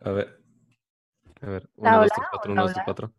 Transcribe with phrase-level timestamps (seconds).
[0.00, 0.40] A ver.
[1.40, 1.68] A ver.
[1.76, 2.52] Uno, dos, tres, cuatro.
[2.52, 3.12] Uno, dos, tres, cuatro.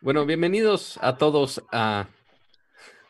[0.00, 2.08] Bueno, bienvenidos a todos a.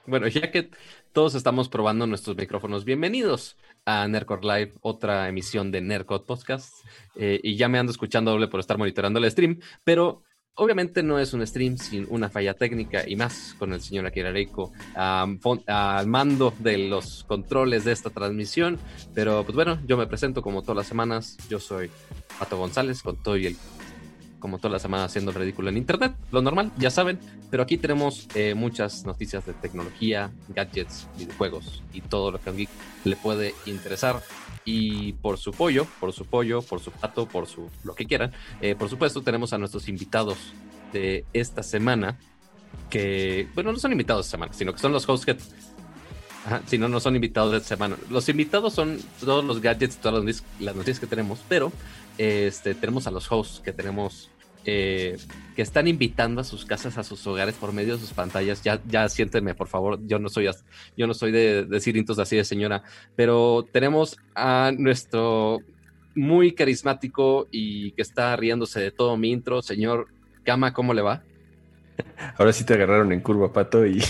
[0.07, 0.71] Bueno, ya que
[1.13, 6.75] todos estamos probando nuestros micrófonos, bienvenidos a Nercor Live, otra emisión de Nercor Podcast.
[7.17, 10.25] Eh, y ya me ando escuchando doble por estar monitoreando el stream, pero
[10.55, 14.31] Obviamente no es un stream sin una falla técnica y más con el señor Akira
[14.33, 18.79] Reiko al mando de los controles de esta transmisión.
[19.15, 21.39] Pero pues bueno, yo me presento como todas las semanas.
[21.49, 21.91] Yo soy
[22.39, 23.57] Pato González con todo y el
[24.41, 27.79] como todas las semanas haciendo el ridículo en internet, lo normal, ya saben, pero aquí
[27.79, 32.71] tenemos eh, muchas noticias de tecnología, gadgets, videojuegos y todo lo que a un geek
[33.05, 34.21] le puede interesar.
[34.65, 38.33] Y por su pollo, por su pollo, por su pato, por su lo que quieran,
[38.61, 40.39] eh, por supuesto tenemos a nuestros invitados
[40.93, 42.19] de esta semana,
[42.89, 45.37] que, bueno, no son invitados de semana, sino que son los hosts que
[46.67, 47.97] si no, no son invitados de semana.
[48.11, 51.73] Los invitados son todos los gadgets todas las noticias que tenemos, pero
[52.19, 54.31] este, tenemos a los hosts que tenemos
[54.65, 55.19] eh,
[55.57, 58.63] que están invitando a sus casas, a sus hogares por medio de sus pantallas.
[58.63, 59.99] Ya, ya siénteme, por favor.
[60.07, 60.49] Yo no soy,
[60.97, 62.83] yo no soy de decir intos así de señora,
[63.17, 65.61] pero tenemos a nuestro
[66.15, 70.09] muy carismático y que está riéndose de todo mi intro, señor
[70.45, 71.23] Kama, ¿cómo le va?
[72.37, 74.03] Ahora sí te agarraron en curva, Pato, y,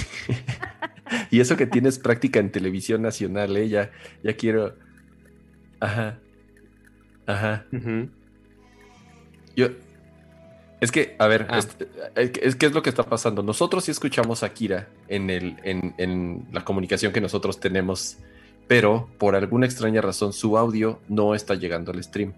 [1.30, 3.68] y eso que tienes práctica en televisión nacional, ¿eh?
[3.68, 3.90] Ya,
[4.22, 4.76] ya quiero...
[5.80, 6.18] Ajá.
[7.26, 7.66] Ajá.
[9.56, 9.68] Yo,
[10.82, 11.60] es que, a ver, ah.
[12.16, 13.44] eh, es, que es lo que está pasando.
[13.44, 18.16] Nosotros sí escuchamos a Kira en, el, en, la comunicación que nosotros tenemos,
[18.66, 22.32] pero por alguna extraña razón su audio no está llegando al stream.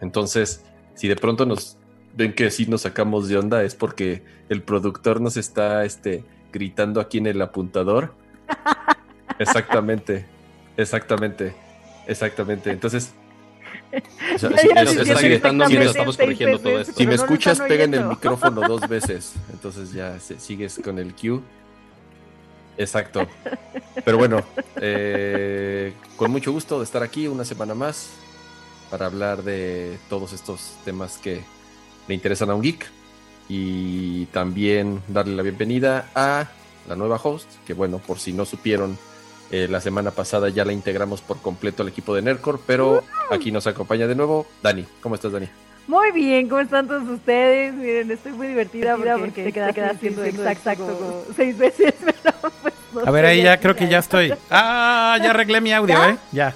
[0.00, 0.64] Entonces,
[0.96, 1.76] si de pronto nos
[2.16, 7.00] ven que sí nos sacamos de onda, es porque el productor nos está este, gritando
[7.00, 8.12] aquí en el apuntador.
[9.38, 10.26] exactamente,
[10.76, 11.54] exactamente,
[12.08, 12.72] exactamente.
[12.72, 13.14] Entonces,
[16.94, 19.34] si, me escuchas, pega en el micrófono dos veces.
[19.52, 21.40] Entonces ya sigues con el cue.
[22.76, 23.26] Exacto.
[24.04, 24.42] Pero bueno,
[24.76, 28.10] eh, con mucho gusto de estar aquí una semana más
[28.90, 31.42] para hablar de todos estos temas que
[32.06, 32.86] le interesan a un geek
[33.48, 36.48] y también darle la bienvenida a
[36.88, 38.98] la nueva host, que bueno, por si no supieron,
[39.50, 43.50] eh, la semana pasada ya la integramos por completo al equipo de Nercor, pero aquí
[43.52, 44.84] nos acompaña de nuevo Dani.
[45.00, 45.48] ¿Cómo estás, Dani?
[45.86, 47.72] Muy bien, ¿cómo están todos ustedes?
[47.72, 51.94] Miren, estoy muy divertida porque, porque te queda, queda haciendo exacto, como seis veces,
[52.92, 54.34] pues, A ver, ahí ya creo que ya estoy.
[54.50, 56.18] Ah, ya arreglé mi audio, ¿eh?
[56.30, 56.54] Ya.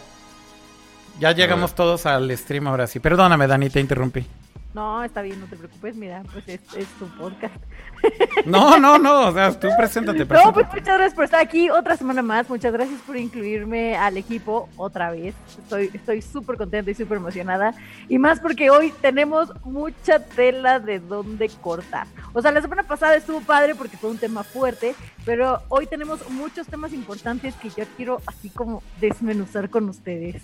[1.18, 3.00] Ya llegamos todos al stream ahora sí.
[3.00, 4.26] Perdóname, Dani, te interrumpí.
[4.74, 7.54] No, está bien, no te preocupes, mira, pues es, es tu podcast.
[8.46, 10.44] No, no, no, o sea, tú preséntate, preséntate.
[10.44, 14.16] No, pues muchas gracias por estar aquí otra semana más, muchas gracias por incluirme al
[14.16, 15.34] equipo otra vez.
[15.58, 17.74] Estoy estoy súper contenta y súper emocionada.
[18.08, 22.06] Y más porque hoy tenemos mucha tela de dónde cortar.
[22.32, 24.94] O sea, la semana pasada estuvo padre porque fue un tema fuerte,
[25.24, 30.42] pero hoy tenemos muchos temas importantes que yo quiero así como desmenuzar con ustedes.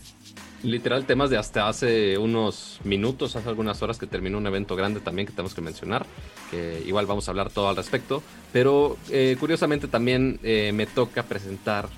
[0.65, 4.99] Literal, temas de hasta hace unos minutos, hace algunas horas que terminó un evento grande
[4.99, 6.05] también que tenemos que mencionar,
[6.51, 11.23] que igual vamos a hablar todo al respecto, pero eh, curiosamente también eh, me toca
[11.23, 11.89] presentar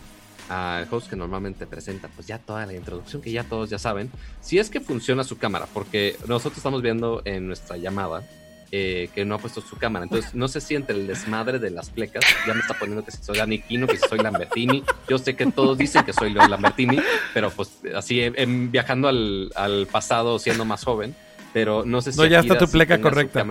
[0.51, 4.11] al host que normalmente presenta, pues ya toda la introducción que ya todos ya saben,
[4.43, 8.29] si es que funciona su cámara, porque nosotros estamos viendo en nuestra llamada
[8.73, 10.05] eh, que no ha puesto su cámara.
[10.05, 12.25] Entonces, no se siente el desmadre de las plecas.
[12.47, 14.85] Ya me está poniendo que si soy Dani Quino, que si soy Lambertini.
[15.09, 16.99] Yo sé que todos dicen que soy León Lambertini,
[17.35, 18.31] pero pues así
[18.71, 21.17] viajando al, al, pasado siendo más joven.
[21.53, 22.19] Pero no sé si.
[22.19, 23.45] No, ya está tu pleca correcta.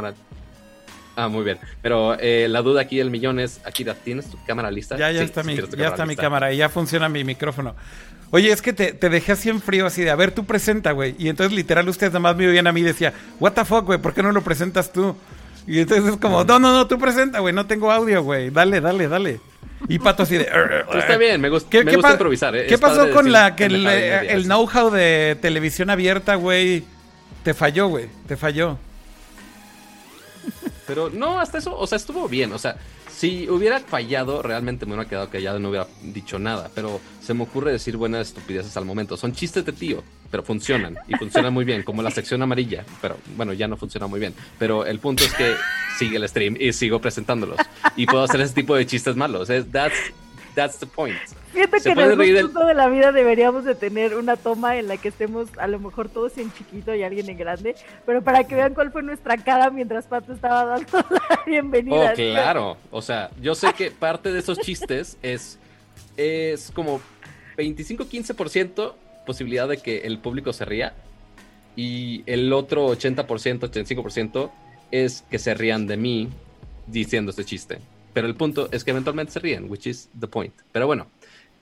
[1.19, 1.57] Ah, muy bien.
[1.81, 4.95] Pero eh, la duda aquí del millón es, Akira, ¿tienes tu cámara lista?
[4.95, 7.75] Ya, ya está, mi, ya está mi cámara y ya funciona mi micrófono.
[8.31, 11.15] Oye, es que te, dejé así en frío, así de, a ver, tú presenta, güey.
[11.19, 13.85] Y entonces literal ustedes nada más me oían a mí y decía, what the fuck,
[13.85, 15.13] güey, ¿por qué no lo presentas tú?
[15.67, 18.49] Y entonces es como, no, no, no, tú presenta, güey, no tengo audio, güey.
[18.49, 19.41] Dale, dale, dale.
[19.89, 20.49] Y Pato así de...
[20.93, 22.65] está bien, me, gusta, me gusta improvisar.
[22.65, 26.85] ¿Qué pasó con la que el, el know-how de televisión abierta, güey?
[27.43, 28.77] Te falló, güey, te falló.
[30.89, 32.51] Pero no, hasta eso, o sea, estuvo bien.
[32.51, 32.75] O sea,
[33.15, 36.71] si hubiera fallado, realmente me hubiera quedado callado y no hubiera dicho nada.
[36.73, 39.15] Pero se me ocurre decir buenas estupideces al momento.
[39.15, 40.01] Son chistes de tío,
[40.31, 40.97] pero funcionan.
[41.07, 42.85] Y funcionan muy bien, como la sección amarilla.
[43.03, 44.33] Pero bueno, ya no funciona muy bien.
[44.57, 45.53] Pero el punto es que
[45.99, 47.59] sigue el stream y sigo presentándolos.
[47.95, 49.47] Y puedo hacer ese tipo de chistes malos.
[49.47, 49.95] That's,
[50.55, 51.19] that's the point.
[51.53, 54.97] Siento que en algún punto de la vida deberíamos de tener una toma en la
[54.97, 57.75] que estemos a lo mejor todos en chiquito y alguien en grande,
[58.05, 62.11] pero para que vean cuál fue nuestra cara mientras Pato estaba dando la bienvenida.
[62.11, 62.77] Oh, claro.
[62.91, 65.57] O sea, yo sé que parte de esos chistes es,
[66.17, 67.01] es como
[67.57, 68.93] 25-15%
[69.25, 70.93] posibilidad de que el público se ría
[71.75, 74.51] y el otro 80%, 85%
[74.91, 76.29] es que se rían de mí
[76.87, 77.79] diciendo este chiste.
[78.13, 80.53] Pero el punto es que eventualmente se ríen, which is the point.
[80.71, 81.07] Pero bueno,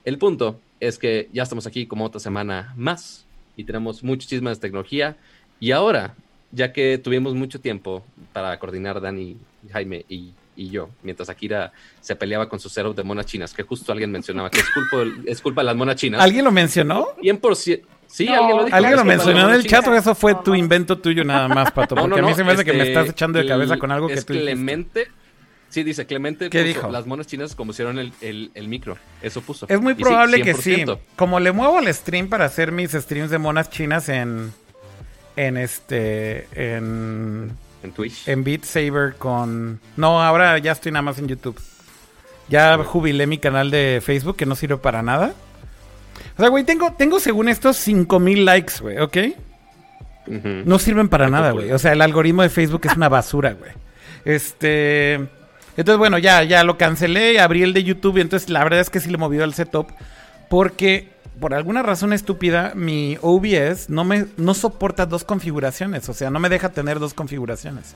[0.08, 3.26] el punto es que ya estamos aquí como otra semana más
[3.56, 5.16] y tenemos muchos chismes de tecnología.
[5.60, 6.14] Y ahora,
[6.50, 9.36] ya que tuvimos mucho tiempo para coordinar Dani,
[9.70, 13.92] Jaime y, yo, mientras Akira se peleaba con su setup de monas chinas, que justo
[13.92, 16.20] alguien mencionaba que es culpa, es culpa de las monas chinas.
[16.20, 17.08] ¿Alguien lo mencionó?
[17.22, 17.82] 100%.
[18.06, 18.76] Sí, alguien lo dijo.
[18.76, 21.94] Alguien lo mencionó en el chat o eso fue tu invento tuyo nada más, Pato.
[21.96, 24.08] Porque a mí se me hace que me este, estás echando de cabeza con algo
[24.08, 25.08] que es tú Clemente,
[25.70, 26.48] Sí, dice Clemente.
[26.50, 26.90] ¿Qué dijo?
[26.90, 28.12] Las monas chinas como hicieron el,
[28.54, 28.96] el, micro.
[29.20, 29.66] Eso puso.
[29.68, 30.84] Es muy probable que sí.
[31.16, 34.52] Como le muevo el stream para hacer mis streams de monas chinas en.
[35.36, 36.48] En este.
[36.54, 37.52] En.
[37.82, 38.26] En Twitch.
[38.26, 39.80] En Beat Saber con.
[39.96, 41.60] No, ahora ya estoy nada más en YouTube.
[42.48, 45.34] Ya jubilé mi canal de Facebook que no sirve para nada.
[46.36, 49.16] O sea, güey, tengo, tengo según estos 5000 likes, güey, ¿ok?
[50.26, 51.72] No sirven para nada, güey.
[51.72, 53.72] O sea, el algoritmo de Facebook es una basura, güey.
[54.24, 55.28] Este.
[55.78, 58.90] Entonces, bueno, ya, ya lo cancelé, abrí el de YouTube y entonces la verdad es
[58.90, 59.86] que sí le movió al setup
[60.48, 61.08] porque
[61.38, 66.40] por alguna razón estúpida mi OBS no me no soporta dos configuraciones, o sea, no
[66.40, 67.94] me deja tener dos configuraciones.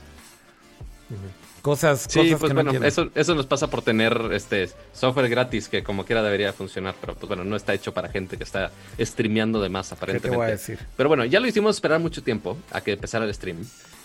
[1.61, 6.05] Cosas, sí, pues bueno, eso, eso nos pasa por tener este software gratis que como
[6.05, 9.67] quiera debería funcionar, pero pues bueno, no está hecho para gente que está streameando de
[9.67, 10.29] más aparentemente.
[10.29, 10.79] ¿Qué te voy a decir?
[10.95, 13.57] Pero bueno, ya lo hicimos esperar mucho tiempo a que empezara el stream,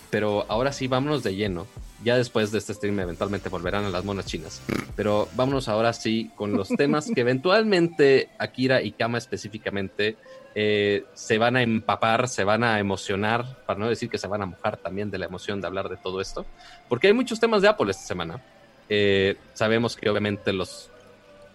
[0.09, 1.67] pero ahora sí vámonos de lleno.
[2.01, 4.61] Ya después de este stream eventualmente volverán a las monas chinas,
[4.95, 10.15] pero vámonos ahora sí con los temas que eventualmente Akira y Kama específicamente
[10.55, 14.41] eh, se van a empapar, se van a emocionar, para no decir que se van
[14.41, 16.45] a mojar también de la emoción de hablar de todo esto,
[16.87, 18.41] porque hay muchos temas de Apple esta semana.
[18.87, 20.89] Eh, sabemos que obviamente los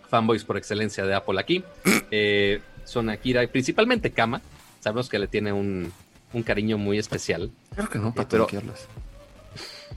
[0.08, 1.64] fanboys por excelencia de Apple aquí
[2.10, 4.42] eh, son Akira y principalmente Kama.
[4.80, 5.92] Sabemos que le tiene un,
[6.42, 7.50] cariño muy especial.
[7.74, 8.46] Claro que no, para pero...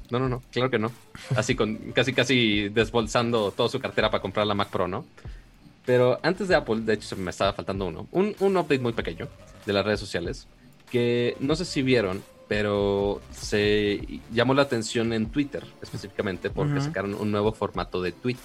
[0.09, 0.91] No, no, no, claro que no.
[1.35, 5.05] Así con casi casi desbolsando toda su cartera para comprar la Mac Pro, ¿no?
[5.85, 8.07] Pero antes de Apple, de hecho, me estaba faltando uno.
[8.11, 9.27] Un, update muy pequeño
[9.65, 10.47] de las redes sociales.
[10.91, 17.13] Que no sé si vieron, pero se llamó la atención en Twitter específicamente porque sacaron
[17.13, 18.37] un nuevo formato de tweet.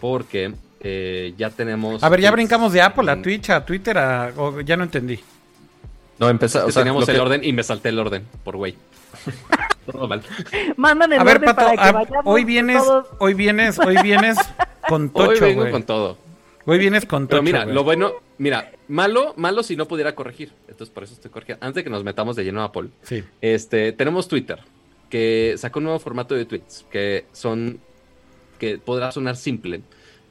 [0.00, 2.02] Porque eh, ya tenemos.
[2.02, 4.32] A ver, ya brincamos de Apple a Twitch, a Twitter, a.
[4.64, 5.18] ya no entendí.
[6.18, 6.74] No, empezamos.
[6.74, 8.74] teníamos el orden y me salté el orden, por güey.
[9.90, 10.22] Todo mal.
[10.76, 11.66] Mandan el a ver, Pato,
[12.24, 12.82] hoy vienes,
[13.18, 14.38] hoy vienes, hoy vienes
[14.88, 16.18] con tocho, Hoy vengo con todo.
[16.64, 17.40] Hoy vienes con todo.
[17.40, 20.52] Pero mira, lo bueno, mira, malo, malo si no pudiera corregir.
[20.68, 21.64] Entonces por eso estoy corrigiendo.
[21.64, 22.88] Antes de que nos metamos de lleno a Apple.
[23.02, 23.22] Sí.
[23.40, 24.60] Este, tenemos Twitter,
[25.08, 27.78] que sacó un nuevo formato de tweets, que son,
[28.58, 29.82] que podrá sonar simple,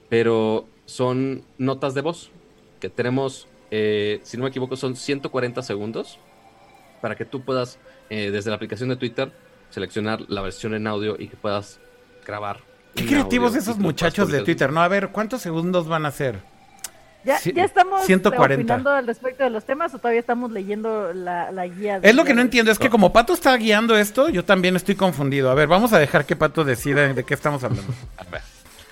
[0.10, 2.32] pero son notas de voz,
[2.80, 6.20] que tenemos, eh, si no me equivoco, son 140 segundos
[7.02, 7.80] para que tú puedas,
[8.10, 9.32] eh, desde la aplicación de Twitter,
[9.70, 11.80] seleccionar la versión en audio y que puedas
[12.26, 12.60] grabar
[12.96, 14.82] Qué creativos esos muchachos de Twitter, ¿no?
[14.82, 16.40] A ver, ¿cuántos segundos van a ser?
[17.26, 18.62] ¿Ya, ¿Ya, estamos 140.
[18.62, 22.00] opinando al respecto de los temas o todavía estamos leyendo la, guía?
[22.02, 24.96] es lo que no entiendo, es que como Pato está guiando esto, yo también estoy
[24.96, 25.50] confundido.
[25.50, 27.92] A ver, vamos a dejar que Pato decida de qué estamos hablando.
[28.18, 28.42] A ver,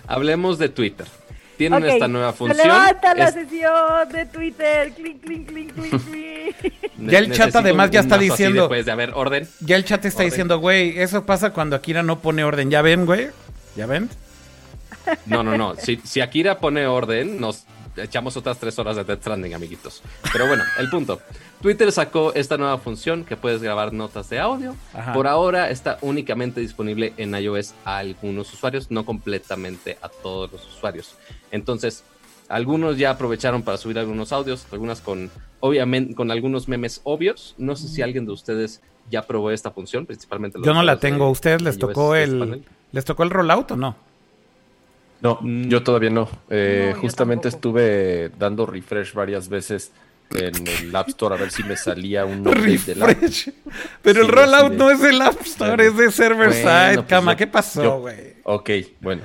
[0.08, 1.08] hablemos de Twitter.
[1.58, 2.58] Tienen esta nueva función.
[2.58, 4.92] Se levanta la sesión de Twitter.
[4.94, 6.74] Clink, clink, clink, clink, clink.
[7.12, 8.64] ya el chat además ya está diciendo.
[8.64, 9.48] Después de haber orden.
[9.60, 12.70] Ya el chat está diciendo, güey, eso pasa cuando Akira no pone orden.
[12.70, 13.28] ¿Ya ven, güey?
[13.76, 14.10] ¿Ya ven?
[15.26, 15.76] No, no, no.
[15.76, 17.66] Si, si Akira pone orden, nos
[17.98, 20.02] echamos otras tres horas de Death Stranding, amiguitos.
[20.32, 21.22] Pero bueno, el punto.
[21.62, 24.76] Twitter sacó esta nueva función que puedes grabar notas de audio.
[25.14, 30.68] Por ahora está únicamente disponible en iOS a algunos usuarios, no completamente a todos los
[30.68, 31.16] usuarios.
[31.52, 32.04] Entonces,
[32.50, 37.56] algunos ya aprovecharon para subir algunos audios, algunas con obviamente con algunos memes obvios.
[37.58, 41.00] No sé si alguien de ustedes ya probó esta función, principalmente los Yo no la
[41.00, 41.30] tengo.
[41.30, 43.96] ¿Ustedes les tocó el les tocó el rollout o no?
[45.24, 45.70] No, mm.
[45.70, 46.30] yo todavía no.
[46.50, 49.94] Eh, justamente estuve dando refresh varias veces
[50.32, 53.18] en el App Store a ver si me salía un update del app.
[54.02, 56.96] Pero el rollout no es el App Store, es de server side.
[56.96, 58.36] Pues Cama, ¿qué pasó, güey?
[58.44, 59.24] Ok, bueno.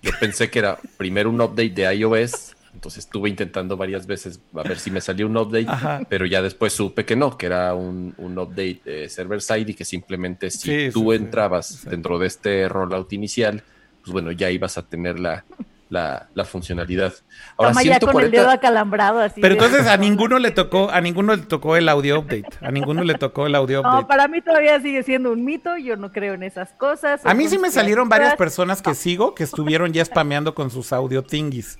[0.00, 4.62] Yo pensé que era primero un update de iOS, entonces estuve intentando varias veces a
[4.64, 8.12] ver si me salía un update, pero ya después supe que no, que era un,
[8.18, 13.62] update de server side y que simplemente si tú entrabas dentro de este rollout inicial,
[14.02, 15.44] pues bueno, ya ibas a tener la,
[15.92, 17.12] la, funcionalidad.
[17.56, 19.40] Ahora, Toma ya con el dedo acalambrado así.
[19.40, 22.48] Pero entonces a ninguno le tocó, a ninguno le tocó el audio update.
[22.60, 24.02] A ninguno le tocó el audio update.
[24.02, 25.76] No, para mí todavía sigue siendo un mito.
[25.76, 27.24] Yo no creo en esas cosas.
[27.24, 30.92] A mí sí me salieron varias personas que sigo que estuvieron ya spameando con sus
[30.92, 31.78] audio thingies.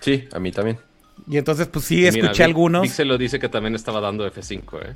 [0.00, 0.78] Sí, a mí también.
[1.28, 2.88] Y entonces, pues sí, escuché algunos.
[2.90, 4.92] se lo dice que también estaba dando F5, ¿eh?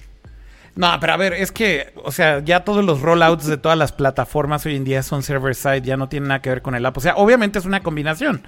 [0.77, 3.93] No, pero a ver, es que, o sea, ya todos los rollouts de todas las
[3.93, 6.99] plataformas hoy en día son server-side, ya no tienen nada que ver con el app.
[6.99, 8.43] O sea, obviamente es una combinación.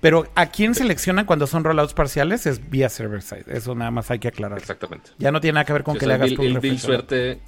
[0.00, 3.46] Pero a quién seleccionan cuando son rollouts parciales es vía server-side.
[3.48, 4.58] Eso nada más hay que aclarar.
[4.58, 5.10] Exactamente.
[5.18, 7.40] Ya no tiene nada que ver con que le hagas el, el suerte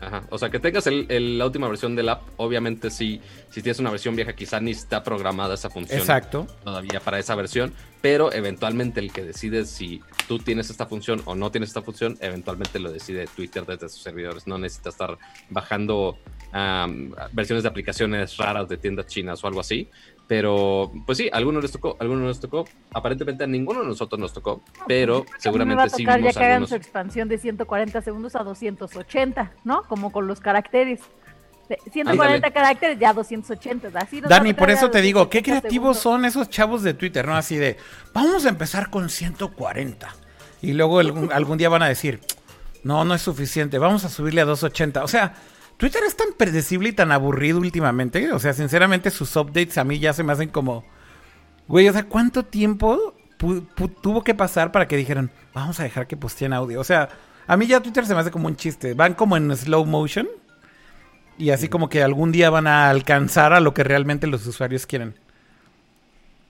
[0.00, 0.22] Ajá.
[0.30, 3.90] O sea, que tengas el, la última versión del app, obviamente sí, si tienes una
[3.90, 6.46] versión vieja quizá ni está programada esa función Exacto.
[6.62, 11.34] todavía para esa versión, pero eventualmente el que decide si tú tienes esta función o
[11.34, 14.46] no tienes esta función, eventualmente lo decide Twitter desde sus servidores.
[14.46, 15.18] No necesita estar
[15.50, 16.18] bajando
[17.32, 19.88] versiones de aplicaciones raras de tiendas chinas o algo así.
[20.28, 22.66] Pero, pues sí, a algunos les tocó, a algunos les tocó.
[22.92, 26.74] Aparentemente a ninguno de nosotros nos tocó, pero seguramente me sí ya que hagan su
[26.74, 29.84] expansión de 140 segundos a 280, ¿no?
[29.84, 31.00] Como con los caracteres.
[31.90, 33.90] 140 caracteres, ya 280.
[33.98, 37.34] Así Dani, por eso te digo, qué creativos son esos chavos de Twitter, ¿no?
[37.34, 37.78] Así de,
[38.12, 40.14] vamos a empezar con 140.
[40.60, 42.20] Y luego algún, algún día van a decir,
[42.84, 45.04] no, no es suficiente, vamos a subirle a 280.
[45.04, 45.34] O sea,
[45.78, 48.32] Twitter es tan predecible y tan aburrido últimamente.
[48.32, 50.84] O sea, sinceramente, sus updates a mí ya se me hacen como.
[51.68, 53.14] Güey, o sea, ¿cuánto tiempo
[54.02, 56.80] tuvo que pasar para que dijeran, vamos a dejar que posteen audio?
[56.80, 57.08] O sea,
[57.46, 58.94] a mí ya Twitter se me hace como un chiste.
[58.94, 60.28] Van como en slow motion.
[61.38, 64.84] Y así como que algún día van a alcanzar a lo que realmente los usuarios
[64.84, 65.14] quieren.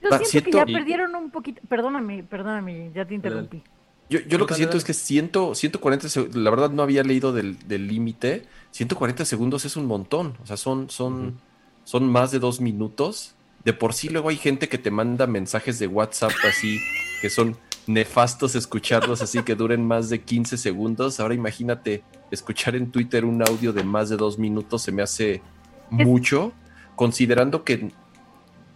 [0.01, 1.61] Yo siento que ya perdieron un poquito.
[1.69, 3.61] Perdóname, perdóname, ya te interrumpí.
[4.09, 7.87] Yo, yo lo que siento es que 100, 140 la verdad no había leído del
[7.87, 8.47] límite.
[8.71, 10.37] 140 segundos es un montón.
[10.41, 11.39] O sea, son, son,
[11.83, 13.35] son más de dos minutos.
[13.63, 16.79] De por sí luego hay gente que te manda mensajes de WhatsApp así,
[17.21, 17.57] que son
[17.87, 21.19] nefastos escucharlos así, que duren más de 15 segundos.
[21.19, 25.41] Ahora imagínate escuchar en Twitter un audio de más de dos minutos, se me hace
[25.89, 26.53] mucho,
[26.95, 27.91] considerando que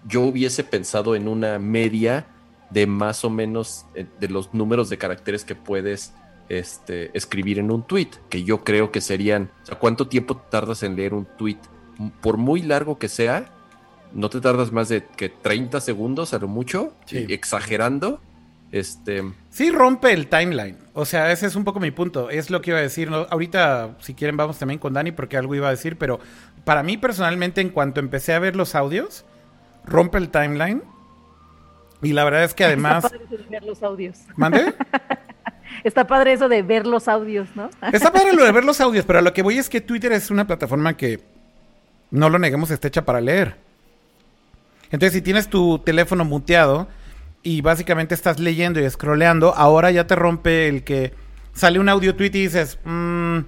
[0.07, 2.25] yo hubiese pensado en una media
[2.71, 6.13] de más o menos eh, de los números de caracteres que puedes
[6.49, 10.83] este, escribir en un tweet, que yo creo que serían, o sea, ¿cuánto tiempo tardas
[10.83, 11.57] en leer un tweet?
[12.21, 13.45] Por muy largo que sea,
[14.13, 18.21] no te tardas más de que 30 segundos a lo mucho, exagerando.
[18.71, 19.23] Este...
[19.49, 20.77] Sí rompe el timeline.
[20.93, 22.29] O sea, ese es un poco mi punto.
[22.29, 23.09] Es lo que iba a decir.
[23.29, 26.19] Ahorita, si quieren, vamos también con Dani porque algo iba a decir, pero
[26.63, 29.25] para mí personalmente, en cuanto empecé a ver los audios,
[29.85, 30.81] rompe el timeline
[32.01, 33.05] y la verdad es que además.
[33.05, 34.19] Está padre ver los audios.
[34.35, 34.73] ¿Mande?
[35.83, 37.69] Está padre eso de ver los audios, ¿no?
[37.91, 40.11] Está padre lo de ver los audios, pero a lo que voy es que Twitter
[40.11, 41.19] es una plataforma que,
[42.11, 43.55] no lo neguemos, está hecha para leer.
[44.91, 46.87] Entonces, si tienes tu teléfono muteado
[47.41, 51.13] y básicamente estás leyendo y scrolleando, ahora ya te rompe el que
[51.53, 53.39] sale un audio tweet y dices, mmm,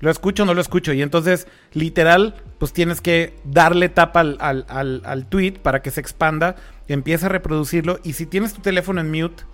[0.00, 0.92] lo escucho o no lo escucho.
[0.92, 6.00] Y entonces, literal, pues tienes que darle tapa al, al, al, tweet para que se
[6.00, 6.56] expanda,
[6.88, 7.98] empieza a reproducirlo.
[8.04, 9.44] Y si tienes tu teléfono en mute,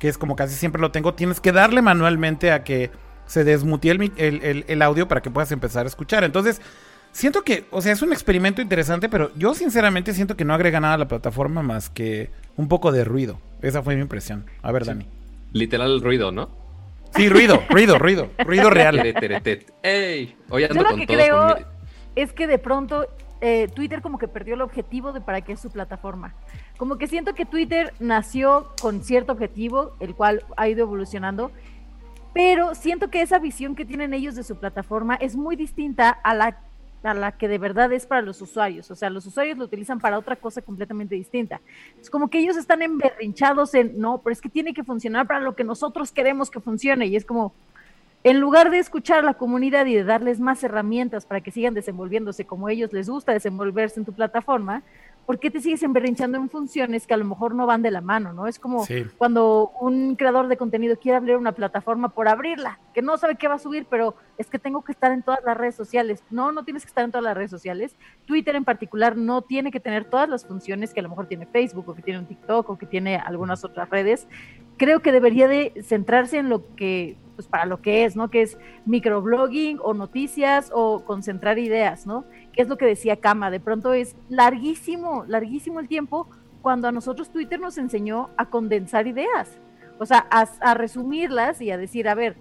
[0.00, 2.90] que es como casi siempre lo tengo, tienes que darle manualmente a que
[3.26, 6.24] se desmutee el, el, audio para que puedas empezar a escuchar.
[6.24, 6.60] Entonces,
[7.12, 10.80] siento que, o sea, es un experimento interesante, pero yo sinceramente siento que no agrega
[10.80, 13.38] nada a la plataforma más que un poco de ruido.
[13.62, 14.46] Esa fue mi impresión.
[14.62, 15.06] A ver, Dani.
[15.52, 16.48] Literal ruido, ¿no?
[17.14, 18.98] Sí, ruido, ruido, ruido, ruido real.
[19.82, 21.56] Ey, hoy ando Yo lo que creo
[22.16, 23.06] es que de pronto
[23.40, 26.34] eh, Twitter como que perdió el objetivo de para qué es su plataforma.
[26.76, 31.50] Como que siento que Twitter nació con cierto objetivo, el cual ha ido evolucionando,
[32.32, 36.34] pero siento que esa visión que tienen ellos de su plataforma es muy distinta a
[36.34, 36.58] la
[37.02, 38.90] a la que de verdad es para los usuarios.
[38.90, 41.60] O sea, los usuarios lo utilizan para otra cosa completamente distinta.
[42.00, 45.40] Es como que ellos están emberrinchados en, no, pero es que tiene que funcionar para
[45.40, 47.06] lo que nosotros queremos que funcione.
[47.06, 47.54] Y es como,
[48.22, 51.72] en lugar de escuchar a la comunidad y de darles más herramientas para que sigan
[51.72, 54.82] desenvolviéndose como ellos les gusta desenvolverse en tu plataforma,
[55.24, 58.00] ¿por qué te sigues emberrinchando en funciones que a lo mejor no van de la
[58.00, 58.46] mano, ¿no?
[58.46, 58.84] Es como
[59.16, 63.48] cuando un creador de contenido quiere abrir una plataforma por abrirla, que no sabe qué
[63.48, 66.22] va a subir, pero es que tengo que estar en todas las redes sociales.
[66.30, 67.96] No, no tienes que estar en todas las redes sociales.
[68.26, 71.46] Twitter en particular no tiene que tener todas las funciones que a lo mejor tiene
[71.46, 74.26] Facebook o que tiene un TikTok o que tiene algunas otras redes.
[74.76, 78.28] Creo que debería de centrarse en lo que pues para lo que es, ¿no?
[78.28, 82.26] Que es microblogging o noticias o concentrar ideas, ¿no?
[82.52, 86.28] Que es lo que decía Kama, de pronto es larguísimo, larguísimo el tiempo
[86.60, 89.58] cuando a nosotros Twitter nos enseñó a condensar ideas,
[89.98, 92.36] o sea, a, resumirlas y a decir, a ver,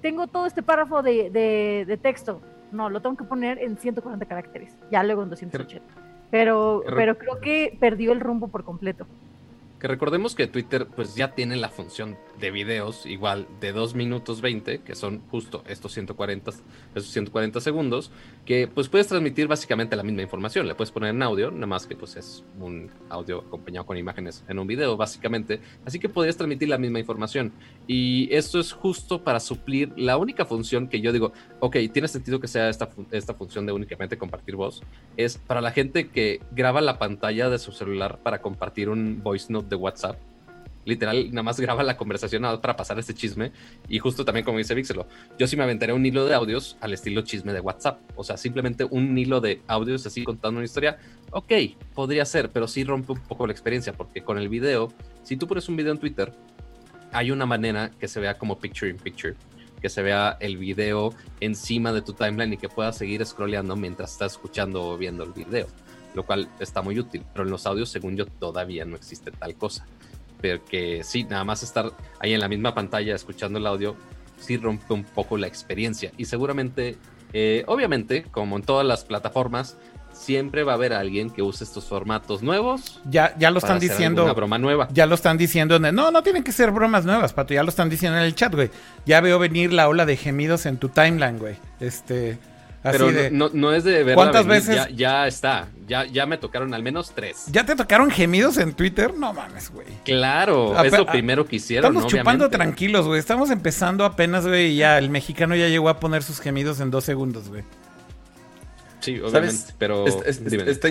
[0.00, 4.76] tengo todo este párrafo de, de, texto, no, lo tengo que poner en 140 caracteres,
[4.92, 5.84] ya luego en 280.
[6.30, 9.08] Pero, pero creo que perdió el rumbo por completo.
[9.80, 14.40] Que recordemos que Twitter pues ya tiene la función de videos igual de 2 minutos
[14.40, 16.50] 20, que son justo estos 140,
[16.94, 18.10] esos 140 segundos,
[18.44, 20.66] que pues puedes transmitir básicamente la misma información.
[20.66, 24.44] Le puedes poner en audio, nada más que pues es un audio acompañado con imágenes
[24.48, 25.60] en un video básicamente.
[25.84, 27.52] Así que podrías transmitir la misma información.
[27.86, 32.40] Y esto es justo para suplir la única función que yo digo, ok, tiene sentido
[32.40, 34.82] que sea esta, esta función de únicamente compartir voz,
[35.16, 39.52] es para la gente que graba la pantalla de su celular para compartir un voice
[39.52, 40.29] note de WhatsApp.
[40.84, 43.52] Literal, nada más graba la conversación para pasar este chisme.
[43.88, 45.06] Y justo también, como dice Vixelo,
[45.38, 48.00] yo sí me aventaré un hilo de audios al estilo chisme de WhatsApp.
[48.16, 50.98] O sea, simplemente un hilo de audios así contando una historia.
[51.32, 51.52] Ok,
[51.94, 53.92] podría ser, pero sí rompe un poco la experiencia.
[53.92, 54.88] Porque con el video,
[55.22, 56.32] si tú pones un video en Twitter,
[57.12, 59.34] hay una manera que se vea como picture in picture.
[59.82, 64.12] Que se vea el video encima de tu timeline y que puedas seguir scrolleando mientras
[64.12, 65.66] estás escuchando o viendo el video
[66.14, 69.54] lo cual está muy útil, pero en los audios, según yo, todavía no existe tal
[69.54, 69.86] cosa.
[70.40, 73.96] Pero que sí, nada más estar ahí en la misma pantalla escuchando el audio,
[74.38, 76.12] sí rompe un poco la experiencia.
[76.16, 76.96] Y seguramente,
[77.32, 79.76] eh, obviamente, como en todas las plataformas,
[80.12, 83.00] siempre va a haber alguien que use estos formatos nuevos.
[83.08, 84.24] Ya, ya lo están diciendo.
[84.24, 84.88] Una broma nueva.
[84.92, 85.78] Ya lo están diciendo.
[85.78, 87.54] no, no tienen que ser bromas nuevas, Pato.
[87.54, 88.70] Ya lo están diciendo en el chat, güey.
[89.06, 91.56] Ya veo venir la ola de gemidos en tu timeline, güey.
[91.80, 92.38] Este.
[92.82, 94.14] Pero no, es de verdad.
[94.14, 94.88] ¿Cuántas veces?
[94.94, 95.68] Ya, está.
[95.86, 97.44] Ya, ya me tocaron al menos tres.
[97.48, 99.12] ¿Ya te tocaron gemidos en Twitter?
[99.14, 99.86] No mames, güey.
[100.04, 101.92] Claro, es lo primero que hicieron.
[101.92, 103.18] Estamos chupando tranquilos, güey.
[103.18, 104.72] Estamos empezando apenas, güey.
[104.72, 107.64] Y ya el mexicano ya llegó a poner sus gemidos en dos segundos, güey.
[109.00, 110.88] Sí, obviamente, pero está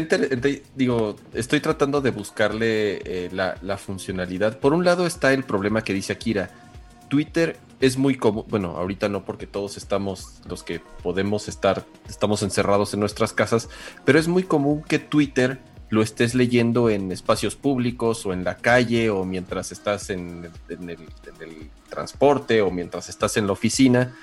[0.75, 4.57] digo, estoy tratando de buscarle eh, la, la, funcionalidad.
[4.57, 6.49] Por un lado está el problema que dice Akira.
[7.07, 12.43] Twitter es muy común, bueno, ahorita no porque todos estamos, los que podemos estar, estamos
[12.43, 13.69] encerrados en nuestras casas,
[14.05, 18.57] pero es muy común que Twitter lo estés leyendo en espacios públicos o en la
[18.57, 20.97] calle o mientras estás en, el,
[21.89, 24.15] transporte o mientras estás en la oficina.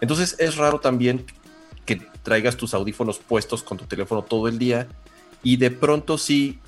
[0.00, 1.24] Entonces es raro también
[1.86, 4.88] que traigas tus audífonos puestos con tu teléfono todo el día
[5.44, 6.58] y de pronto sí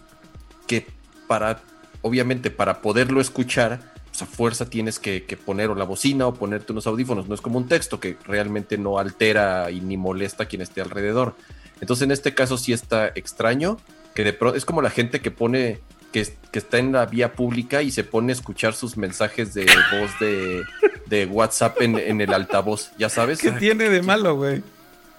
[0.69, 0.87] que
[1.27, 1.61] para,
[2.03, 6.70] obviamente para poderlo escuchar, pues, a fuerza tienes que, poner o la bocina o ponerte
[6.70, 7.27] unos audífonos.
[7.27, 10.81] No es como un texto que realmente no altera y ni molesta a quien esté
[10.81, 11.35] alrededor.
[11.81, 13.77] Entonces en este caso sí está extraño,
[14.14, 15.81] que de pronto es como la gente que pone,
[16.12, 19.66] que, que, está en la vía pública y se pone a escuchar sus mensajes de
[19.66, 23.40] voz de, WhatsApp en, el altavoz, ya sabes.
[23.40, 24.62] ¿Qué tiene de malo, güey?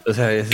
[0.08, 0.50] O sea, es,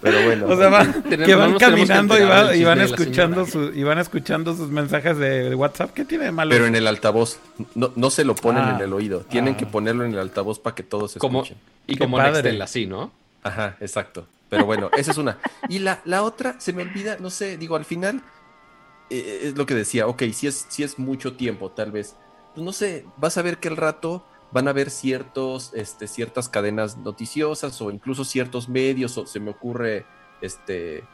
[0.00, 0.46] pero bueno.
[0.46, 5.92] O sea, que van caminando y, van escuchando y van escuchando sus mensajes de, WhatsApp.
[5.92, 6.50] ¿Qué tiene de malo?
[6.50, 7.38] Pero en el altavoz.
[7.74, 8.84] No, no se lo ponen en ah.
[8.84, 9.20] el oído.
[9.20, 9.70] Tienen que ah.
[9.70, 11.56] ponerlo en el altavoz para que todos escuchen.
[11.86, 13.12] y como Nextel, así, ¿no?
[13.42, 14.26] Ajá, exacto.
[14.48, 15.38] Pero bueno, esa es una.
[15.68, 18.20] Y la, la otra, se me olvida, no sé, digo, al final
[19.08, 22.16] eh, es lo que decía, ok, si es, si es mucho tiempo, tal vez.
[22.54, 26.48] Pues no sé, vas a ver que el rato van a haber ciertos, este, ciertas
[26.48, 30.06] cadenas noticiosas o incluso ciertos medios, o se me ocurre
[30.40, 31.04] este,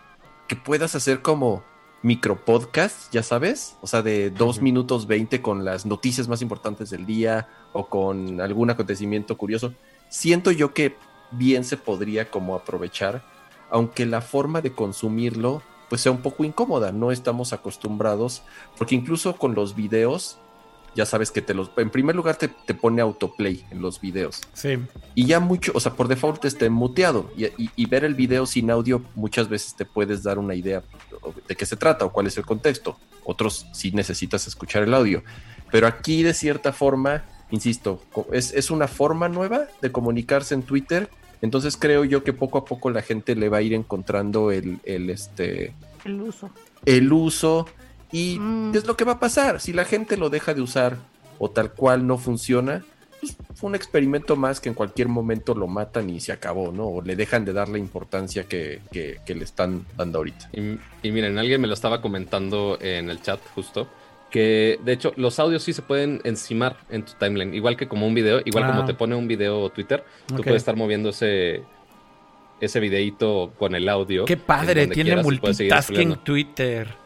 [0.49, 1.62] que puedas hacer como
[2.03, 7.05] micropodcast, ya sabes, o sea, de dos minutos 20 con las noticias más importantes del
[7.05, 9.75] día o con algún acontecimiento curioso.
[10.09, 10.96] Siento yo que
[11.33, 13.22] bien se podría como aprovechar,
[13.70, 18.42] aunque la forma de consumirlo pues sea un poco incómoda, no estamos acostumbrados,
[18.77, 20.38] porque incluso con los videos
[20.96, 21.70] ya sabes que te los.
[21.76, 24.40] En primer lugar, te, pone autoplay en los videos.
[24.54, 24.78] Sí.
[25.14, 27.30] Y ya mucho, o sea, por default esté muteado.
[27.37, 30.82] Y, ver el video sin audio muchas veces te puedes dar una idea
[31.46, 32.98] de qué se trata o cuál es el contexto.
[33.24, 35.22] Otros sí necesitas escuchar el audio.
[35.70, 41.11] Pero aquí, de cierta forma, insisto, es, es una forma nueva de comunicarse en Twitter.
[41.42, 44.80] Entonces creo yo que poco a poco la gente le va a ir encontrando el,
[44.85, 45.74] el este.
[46.04, 46.50] El uso.
[46.87, 47.66] El uso
[48.12, 48.75] ¿Y mm.
[48.75, 49.61] es lo que va a pasar?
[49.61, 50.99] Si la gente lo deja de usar
[51.38, 52.85] o tal cual no funciona,
[53.21, 56.87] pues fue un experimento más que en cualquier momento lo matan y se acabó, ¿no?
[56.87, 60.51] O le dejan de dar la importancia que, le están dando ahorita.
[60.53, 63.88] Y, miren, alguien me lo estaba comentando en el chat justo,
[64.31, 68.07] que de hecho los audios sí se pueden encimar en tu timeline, igual que como
[68.07, 68.87] un video, igual como ah.
[68.87, 71.62] te pone un video Twitter, tú puedes estar moviendo ese,
[72.61, 74.25] ese videito con el audio.
[74.25, 77.06] Qué padre, tiene multitasking Twitter.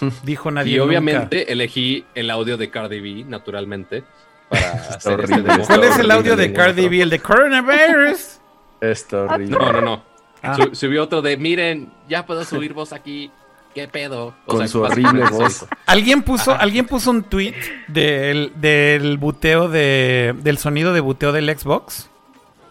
[0.22, 0.76] Dijo nadie.
[0.76, 4.04] Y obviamente elegí el audio de Cardi B, naturalmente.
[4.48, 7.02] Para hacer este ¿Cuál es el audio de Cardi B?
[7.02, 8.40] El de coronavirus.
[8.80, 9.58] Está horrible.
[9.58, 10.02] No, no, no.
[10.42, 10.56] Ah.
[10.72, 13.30] Subió otro de, miren, ya puedo subir voz aquí.
[13.74, 14.34] ¿Qué pedo?
[14.44, 15.64] Con su horrible voz.
[15.86, 17.54] Alguien puso, alguien puso un tweet
[17.88, 22.10] del, del buteo de, del sonido de buteo del Xbox,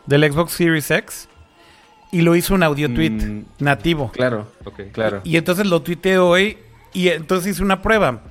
[0.05, 1.27] del Xbox Series X.
[2.11, 4.11] y lo hizo un audio tweet mm, nativo.
[4.11, 4.47] Claro,
[4.91, 5.21] claro.
[5.23, 6.59] Y, entonces lo tuiteé hoy
[6.93, 8.21] y entonces hice una prueba.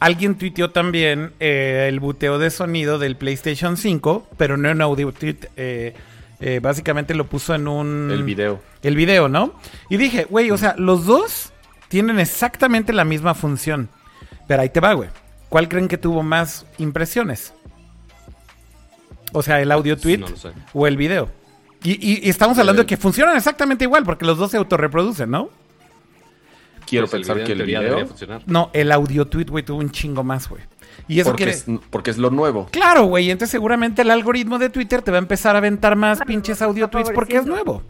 [0.00, 5.12] Alguien tuiteó también eh, el buteo de sonido del PlayStation 5, pero no en audio
[5.12, 5.38] tweet.
[5.56, 5.94] Eh,
[6.40, 8.10] eh, básicamente lo puso en un...
[8.12, 8.60] El video.
[8.82, 9.54] El video, ¿no?
[9.90, 11.52] Y dije, güey, o sea, los dos
[11.88, 13.88] tienen exactamente la misma función.
[14.46, 15.08] Pero ahí te va, güey.
[15.48, 17.52] ¿Cuál creen que tuvo más impresiones?
[19.32, 20.24] O sea, el audio tweet
[20.72, 21.30] o el video.
[21.82, 25.50] Y, estamos hablando de que funcionan exactamente igual, porque los dos se autorreproducen, ¿no?
[26.88, 28.06] Quiero pues pensar que el video...
[28.06, 28.42] Funcionar.
[28.46, 30.62] No, el audio tweet, güey, tuvo un chingo más, güey.
[31.06, 32.68] Y eso porque, es, porque es lo nuevo.
[32.70, 33.30] Claro, güey.
[33.30, 36.88] Entonces seguramente el algoritmo de Twitter te va a empezar a aventar más pinches audio
[36.88, 37.82] tweets porque es nuevo.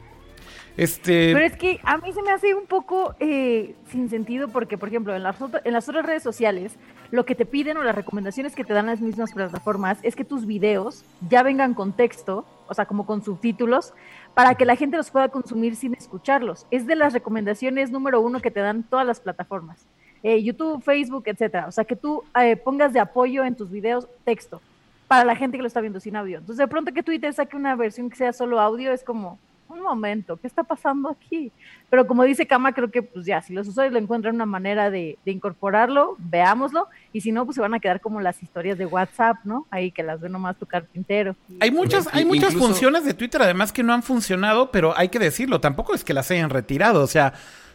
[0.76, 1.32] Este...
[1.32, 4.88] Pero es que a mí se me hace un poco eh, sin sentido porque, por
[4.88, 6.76] ejemplo, en las, en las otras redes sociales,
[7.10, 10.24] lo que te piden o las recomendaciones que te dan las mismas plataformas es que
[10.24, 13.92] tus videos ya vengan con texto, o sea, como con subtítulos,
[14.34, 16.66] para que la gente los pueda consumir sin escucharlos.
[16.70, 19.86] Es de las recomendaciones número uno que te dan todas las plataformas.
[20.22, 21.66] Eh, YouTube, Facebook, etcétera.
[21.66, 24.60] O sea, que tú eh, pongas de apoyo en tus videos texto
[25.06, 26.38] para la gente que lo está viendo sin audio.
[26.38, 29.38] Entonces, de pronto que Twitter saque una versión que sea solo audio, es como,
[29.68, 31.52] un momento, ¿qué está pasando aquí?
[31.90, 34.90] Pero como dice Kama, creo que pues ya, si los usuarios lo encuentran una manera
[34.90, 38.86] de, incorporarlo, veámoslo, y si no, pues se van a quedar como las historias de
[38.86, 39.66] WhatsApp, ¿no?
[39.70, 41.36] Ahí que las ve nomás tu carpintero.
[41.60, 45.18] Hay muchas, hay muchas funciones de Twitter además que no han funcionado, pero hay que
[45.18, 47.34] decirlo, tampoco es que las hayan retirado, o sea,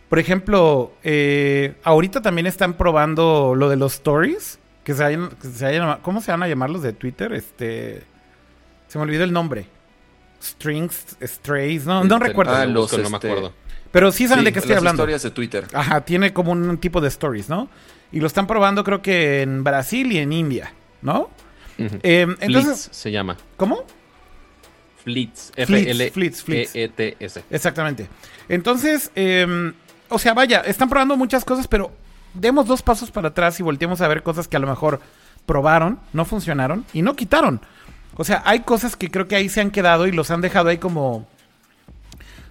[0.10, 5.48] por ejemplo, eh, ahorita también están probando lo de los stories, que se, hayan, que
[5.48, 7.34] se hayan, ¿cómo se van a llamar los de Twitter?
[7.34, 8.04] Este,
[8.88, 9.66] se me olvidó el nombre.
[10.44, 12.54] Strings, Strays, no, no recuerdo.
[12.54, 13.54] Ah, los, no me este, acuerdo.
[13.92, 15.04] Pero sí saben de qué estoy hablando.
[15.04, 15.68] historias de Twitter.
[15.72, 17.70] Ajá, tiene como un tipo de stories, ¿no?
[18.12, 21.30] Y lo están probando creo que en Brasil y en India, ¿no?
[21.78, 23.38] Em, entonces, se llama.
[23.58, 23.86] ¿Cómo?
[25.04, 25.52] Fleets.
[25.56, 27.40] F-L-E-T-S.
[27.40, 28.08] E Exactamente.
[28.50, 29.74] Entonces, em,
[30.10, 31.92] o sea, vaya, están probando muchas cosas, pero
[32.34, 35.00] demos dos pasos para atrás y volteemos a ver cosas que a lo mejor
[35.46, 37.62] probaron, no funcionaron y no quitaron.
[38.16, 40.70] O sea, hay cosas que creo que ahí se han quedado y los han dejado
[40.70, 41.28] ahí como.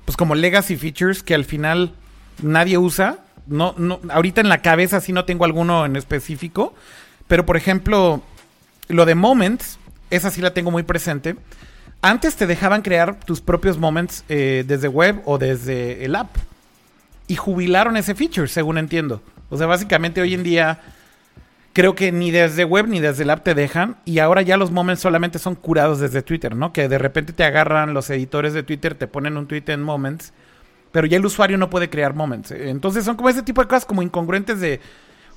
[0.05, 1.94] Pues como legacy features que al final
[2.42, 3.18] nadie usa.
[3.46, 6.75] No, no, ahorita en la cabeza sí no tengo alguno en específico.
[7.29, 8.22] Pero por ejemplo,
[8.88, 9.79] lo de moments,
[10.11, 11.37] esa sí la tengo muy presente.
[12.03, 16.37] Antes te dejaban crear tus propios moments eh, desde web o desde el app.
[17.29, 19.22] Y jubilaron ese feature, según entiendo.
[19.51, 20.81] O sea, básicamente hoy en día
[21.73, 24.71] creo que ni desde web ni desde el app te dejan y ahora ya los
[24.71, 26.73] moments solamente son curados desde Twitter, ¿no?
[26.73, 30.33] Que de repente te agarran los editores de Twitter, te ponen un tweet en moments,
[30.93, 32.51] pero ya el usuario no puede crear moments.
[32.51, 34.81] Entonces son como ese tipo de cosas como incongruentes de,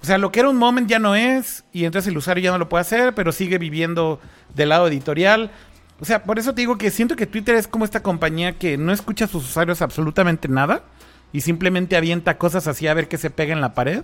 [0.02, 2.52] o sea, lo que era un moment ya no es y entonces el usuario ya
[2.52, 4.19] no lo puede hacer, pero sigue viviendo
[4.54, 5.52] del lado editorial.
[6.02, 8.78] O sea, por eso te digo que siento que Twitter es como esta compañía que
[8.78, 10.84] no escucha a sus usuarios absolutamente nada
[11.32, 14.04] y simplemente avienta cosas así a ver qué se pega en la pared.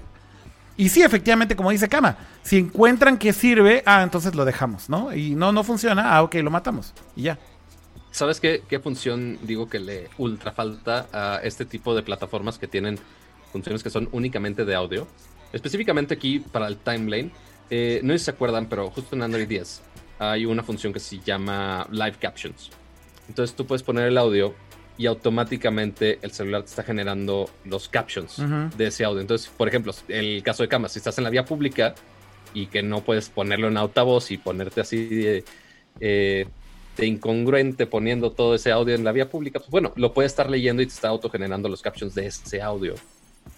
[0.82, 5.15] Y sí, efectivamente, como dice Kama, si encuentran que sirve, ah, entonces lo dejamos, ¿no?
[5.15, 6.96] Y no, no funciona, ah, ok, lo matamos.
[7.15, 7.38] Y ya.
[8.10, 12.65] ¿Sabes qué, qué función digo que le ultra falta a este tipo de plataformas que
[12.65, 12.98] tienen
[13.52, 15.08] funciones que son únicamente de audio?
[15.54, 17.32] Específicamente aquí para el timeline.
[17.70, 19.84] Eh, no sé si se acuerdan, pero justo en Android 10
[20.17, 22.72] hay una función que se llama Live Captions.
[23.28, 24.56] Entonces tú puedes poner el audio
[25.02, 28.40] y automáticamente el celular te está generando los captions
[28.78, 29.20] de ese audio.
[29.20, 31.96] Entonces, por ejemplo, el caso de Cama, si estás en la vía pública
[32.54, 35.44] y que no puedes ponerlo en altavoz y ponerte así de,
[36.00, 36.48] eh,
[37.00, 40.84] incongruente poniendo todo ese audio en la vía pública, pues bueno, lo puedes estar leyendo
[40.84, 42.94] y te está autogenerando los captions de ese audio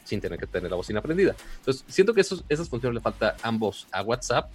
[0.06, 1.36] sin tener que tener la bocina prendida.
[1.58, 4.50] Entonces, siento que esos, esas funciones le falta ambos a WhatsApp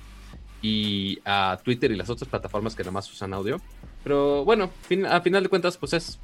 [0.62, 3.60] y a Twitter y las otras plataformas que nada más usan audio.
[4.02, 4.70] Pero bueno,
[5.10, 6.18] a final de cuentas, pues es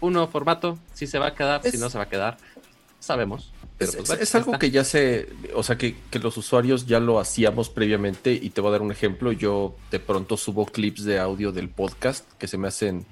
[0.00, 2.38] un nuevo formato, si se va a quedar, si no se va a quedar,
[3.00, 3.52] sabemos.
[3.78, 7.70] Pero es, pues, algo que ya se, o sea, que, los usuarios ya lo hacíamos
[7.70, 9.30] previamente y te voy a dar un ejemplo.
[9.30, 13.06] Yo de pronto subo clips de audio del podcast que se me hacen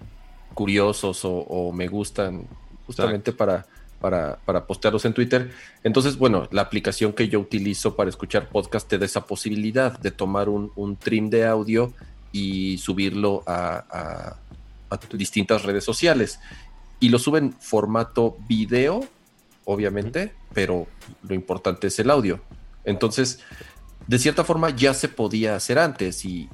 [0.55, 2.49] curiosos o, me gustan
[2.85, 3.65] justamente para,
[4.01, 5.53] para, para, postearlos en Twitter.
[5.85, 10.11] Entonces, bueno, la aplicación que yo utilizo para escuchar podcast te da esa posibilidad de
[10.11, 11.93] tomar un, un trim de audio
[12.33, 14.37] y subirlo a, a,
[14.91, 16.41] a distintas redes sociales
[17.01, 19.07] y lo suben formato video,
[19.65, 20.87] obviamente, pero
[21.29, 22.41] lo importante es el audio.
[22.85, 23.41] Entonces,
[24.07, 26.49] de cierta forma ya se podía hacer antes y,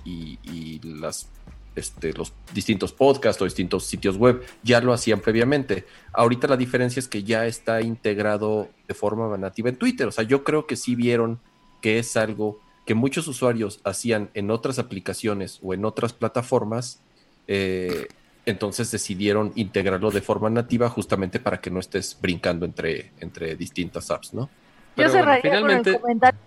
[0.82, 1.28] las,
[1.76, 5.86] este, los distintos podcasts o distintos sitios web ya lo hacían previamente.
[6.12, 10.08] Ahorita la diferencia es que ya está integrado de forma nativa en Twitter.
[10.08, 11.38] O sea, yo creo que sí vieron
[11.80, 17.00] que es algo que muchos usuarios hacían en otras aplicaciones o en otras plataformas.
[17.46, 18.08] Eh,
[18.44, 24.10] entonces decidieron integrarlo de forma nativa justamente para que no estés brincando entre, entre distintas
[24.10, 24.42] apps, ¿no?
[24.42, 24.48] Yo
[24.96, 26.40] Pero bueno, cerraría finalmente- con el comentario,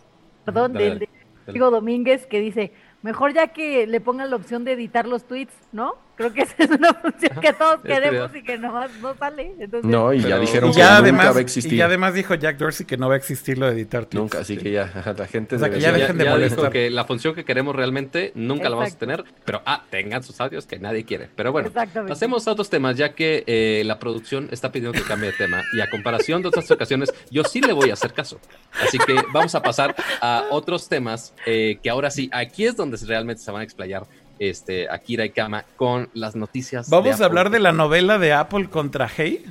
[0.44, 1.10] perdón, Dale, del de
[1.48, 5.54] Diego Domínguez que dice, mejor ya que le pongan la opción de editar los tweets,
[5.72, 5.96] ¿no?
[6.16, 9.54] Creo que esa es una función que todos queremos y que nomás no sale.
[9.60, 11.74] Entonces, No, y ya dijeron Y que ya, nunca además, va a existir.
[11.74, 14.16] y ya además dijo Jack Dorsey que no va a existir lo de editar tweets.
[14.22, 16.60] Nunca, así que ya ajá, la gente O sea, que ya dejen de ya molestar.
[16.60, 20.24] dijo que la función que queremos realmente nunca la vamos a tener, pero ah, tengan
[20.24, 21.30] sus audios que nadie quiere.
[21.36, 21.70] Pero bueno,
[22.08, 25.64] pasemos a otros temas, ya que eh, la producción está pidiendo que cambie de tema
[25.74, 28.40] y a comparación de otras ocasiones, yo sí le voy a hacer caso.
[28.82, 32.98] Así que vamos a pasar a otros temas eh, que ahora sí, aquí es donde
[33.06, 34.04] realmente se van a explayar
[34.40, 36.90] este, Akira y Kama con las noticias.
[36.90, 39.46] Vamos de a hablar de la novela de Apple contra Hey.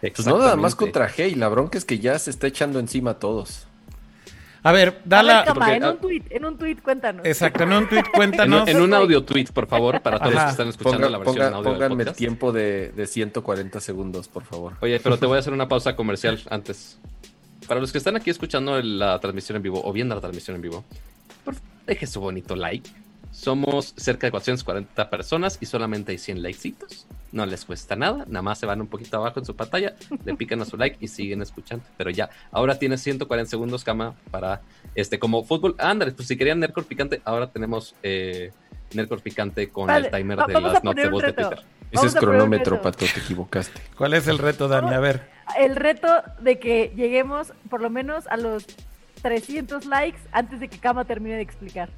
[0.00, 3.12] Pues no nada más contra Hey, la bronca es que ya se está echando encima
[3.12, 3.66] a todos.
[4.62, 5.44] A ver, da a ver, la...
[5.54, 7.26] Porque- en ah, un tweet, en un tweet, cuéntanos.
[7.26, 8.66] Exacto, en un tweet cuéntanos.
[8.68, 11.36] en un audio tweet, por favor, para todos los que están escuchando Ponga- la versión
[11.36, 12.18] ponga- en audio del pónganme el podcast.
[12.18, 14.74] tiempo de, de 140 segundos, por favor.
[14.80, 16.98] Oye, pero te voy a hacer una pausa comercial antes.
[17.68, 20.62] Para los que están aquí escuchando la transmisión en vivo o viendo la transmisión en
[20.62, 20.84] vivo,
[21.44, 22.90] por favor, deje su bonito like.
[23.34, 27.04] Somos cerca de 440 personas y solamente hay 100 likecitos.
[27.32, 29.94] No les cuesta nada, nada más se van un poquito abajo en su pantalla,
[30.24, 31.84] le pican a su like y siguen escuchando.
[31.96, 34.60] Pero ya, ahora tienes 140 segundos, cama, para
[34.94, 35.74] este, como fútbol.
[35.78, 38.52] Ándale, pues si querían Nerdcore Picante, ahora tenemos eh,
[38.94, 41.32] Nerdcore Picante con Vale, el timer va- de las notas de voz de.
[41.32, 41.58] Twitter.
[41.90, 42.80] Ese es cronómetro.
[42.80, 43.80] Pato, te equivocaste.
[43.98, 44.94] ¿Cuál es el reto, Dani?
[44.94, 45.28] A ver.
[45.58, 46.08] El reto
[46.40, 48.64] de que lleguemos por lo menos a los
[49.22, 51.88] 300 likes antes de que Kama termine de explicar.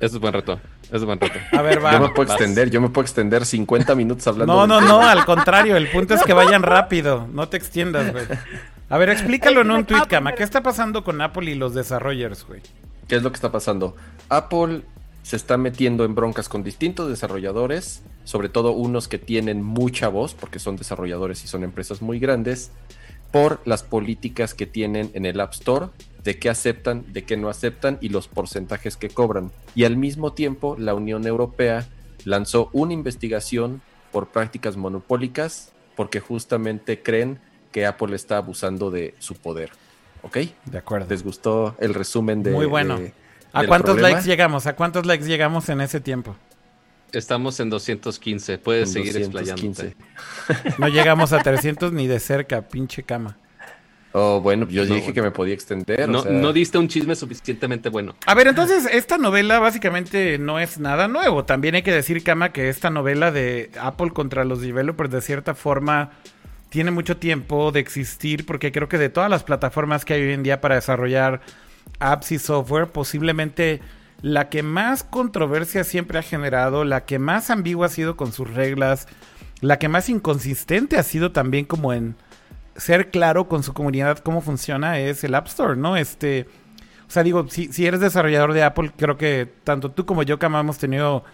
[0.00, 0.60] Eso es buen reto.
[0.84, 1.38] Eso es buen reto.
[1.52, 1.92] A ver, va.
[1.92, 2.36] Yo me puedo vas.
[2.40, 4.54] extender, yo me puedo extender 50 minutos hablando.
[4.54, 8.12] No, de- no, no, al contrario, el punto es que vayan rápido, no te extiendas,
[8.12, 8.24] güey.
[8.90, 10.34] A ver, explícalo en un tweet, Kama.
[10.34, 12.60] ¿Qué está pasando con Apple y los desarrollers, güey?
[13.08, 13.96] ¿Qué es lo que está pasando?
[14.28, 14.82] Apple
[15.22, 20.34] se está metiendo en broncas con distintos desarrolladores, sobre todo unos que tienen mucha voz,
[20.34, 22.70] porque son desarrolladores y son empresas muy grandes,
[23.30, 25.88] por las políticas que tienen en el App Store,
[26.28, 29.50] de qué aceptan, de qué no aceptan y los porcentajes que cobran.
[29.74, 31.86] Y al mismo tiempo, la Unión Europea
[32.26, 33.80] lanzó una investigación
[34.12, 37.38] por prácticas monopólicas, porque justamente creen
[37.72, 39.70] que Apple está abusando de su poder.
[40.20, 40.36] ¿Ok?
[40.66, 41.06] De acuerdo.
[41.08, 42.50] ¿Les gustó el resumen de...
[42.50, 42.98] Muy bueno.
[42.98, 43.14] de-
[43.54, 44.10] ¿A cuántos problema?
[44.16, 44.66] likes llegamos?
[44.66, 46.36] ¿A cuántos likes llegamos en ese tiempo?
[47.12, 48.58] Estamos en 215.
[48.58, 49.86] Puedes En seguir 215.
[49.86, 50.76] explayándote.
[50.78, 53.38] No llegamos a 300 ni de cerca, pinche Kama.
[54.12, 55.14] Oh, bueno, yo No, dije bueno.
[55.14, 56.08] que me podía extender.
[56.08, 58.14] No, o sea, no diste un chisme suficientemente bueno.
[58.26, 61.44] A ver, entonces, esta novela básicamente no es nada nuevo.
[61.44, 65.54] También hay que decir, Kama, que esta novela de Apple contra los developers, de cierta
[65.54, 66.10] forma,
[66.70, 70.32] tiene mucho tiempo de existir, porque creo que de todas las plataformas que hay hoy
[70.32, 71.40] en día para desarrollar
[72.00, 73.80] apps y software, posiblemente
[74.20, 78.52] la que más controversia siempre ha generado, la que más ambigua ha sido con sus
[78.52, 79.06] reglas,
[79.60, 82.16] la que más inconsistente ha sido también como en
[82.78, 85.96] ser claro con su comunidad cómo funciona es el App Store, ¿no?
[85.98, 86.46] Este,
[87.06, 90.38] o sea, digo, si, si eres desarrollador de Apple, creo que tanto tú como yo,
[90.38, 91.24] Kama, hemos tenido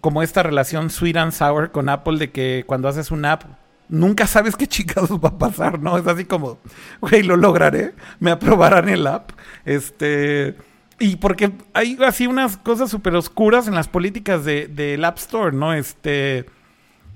[0.00, 3.44] como esta relación sweet and sour con Apple de que cuando haces una app,
[3.88, 5.96] nunca sabes qué chingados va a pasar, ¿no?
[5.98, 6.58] Es así como,
[7.00, 9.30] güey, lo lograré, me aprobarán el app.
[9.64, 10.56] Este.
[10.98, 15.54] Y porque hay así unas cosas súper oscuras en las políticas de- del App Store,
[15.56, 15.72] ¿no?
[15.74, 16.46] Este.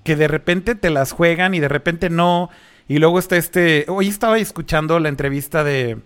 [0.04, 2.50] Que de repente te las juegan y de repente no.
[2.88, 3.85] Y luego está este.
[3.88, 5.99] Hoy estaba escuchando la entrevista de.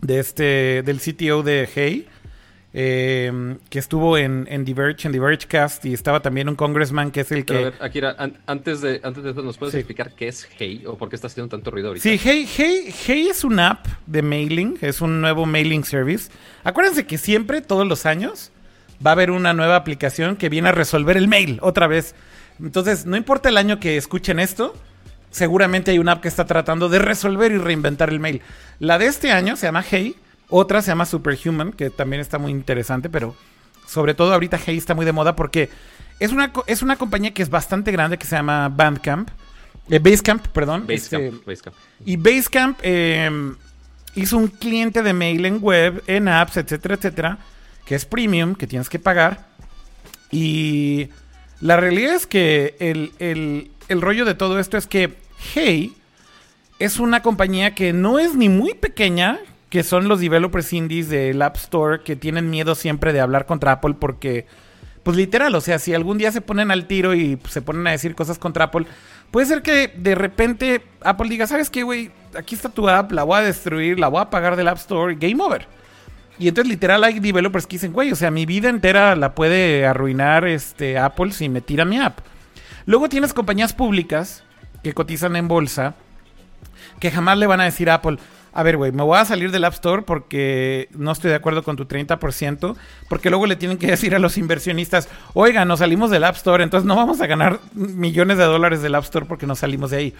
[0.00, 0.82] De este.
[0.82, 2.06] Del CTO de Hey.
[2.74, 5.84] eh, que estuvo en, en Diverge, en Diverge Cast.
[5.86, 7.70] Y estaba también un congressman que es el Pero a que.
[7.70, 9.78] ver, Akira, an- antes, de, antes de eso, ¿nos puedes Sí.
[9.78, 12.02] explicar qué es Hey o por qué está haciendo tanto ruido ahorita?
[12.02, 16.30] Sí, hey, hey, hey es una app de mailing, es un nuevo mailing service.
[16.64, 18.52] Acuérdense que siempre, todos los años,
[19.04, 22.14] va a haber una nueva aplicación que viene a resolver el mail otra vez.
[22.60, 24.74] Entonces, no importa el año que escuchen esto,
[25.32, 28.40] seguramente hay una app que está tratando de resolver y reinventar el mail.
[28.78, 30.14] La de este año se llama Hey,
[30.48, 33.34] otra se llama Superhuman, que también está muy interesante, pero
[33.88, 35.68] sobre todo ahorita Hey está muy de moda porque
[36.20, 39.28] es una, es una compañía que es bastante grande que se llama Bandcamp.
[39.90, 40.86] Eh, Basecamp, perdón.
[40.86, 41.76] Basecamp, Este, Basecamp.
[42.04, 43.52] y Basecamp eh,
[44.14, 47.38] hizo un cliente de mail en web, en apps, etcétera, etcétera,
[47.84, 49.46] que es premium, que tienes que pagar.
[50.30, 51.08] Y
[51.60, 55.12] la realidad es que el, el- el rollo de todo esto es que
[55.54, 55.94] Hey
[56.84, 59.38] es una compañía que no es ni muy pequeña,
[59.70, 63.70] que son los developers indies del App Store que tienen miedo siempre de hablar contra
[63.70, 64.46] Apple porque,
[65.04, 67.86] pues literal, o sea, si algún día se ponen al tiro y pues, se ponen
[67.86, 68.86] a decir cosas contra Apple,
[69.30, 72.10] puede ser que de repente Apple diga, ¿sabes qué, güey?
[72.36, 75.14] Aquí está tu app, la voy a destruir, la voy a pagar del App Store,
[75.14, 75.68] game over.
[76.36, 79.86] Y entonces literal hay developers que dicen, güey, o sea, mi vida entera la puede
[79.86, 82.18] arruinar este Apple si me tira mi app.
[82.86, 84.42] Luego tienes compañías públicas
[84.82, 85.94] que cotizan en bolsa
[87.00, 88.18] que jamás le van a decir a Apple,
[88.52, 91.62] a ver, güey, me voy a salir del App Store porque no estoy de acuerdo
[91.62, 92.76] con tu 30%,
[93.08, 96.62] porque luego le tienen que decir a los inversionistas, oiga, nos salimos del App Store,
[96.62, 99.96] entonces no vamos a ganar millones de dólares del App Store porque nos salimos de
[99.96, 100.14] ahí.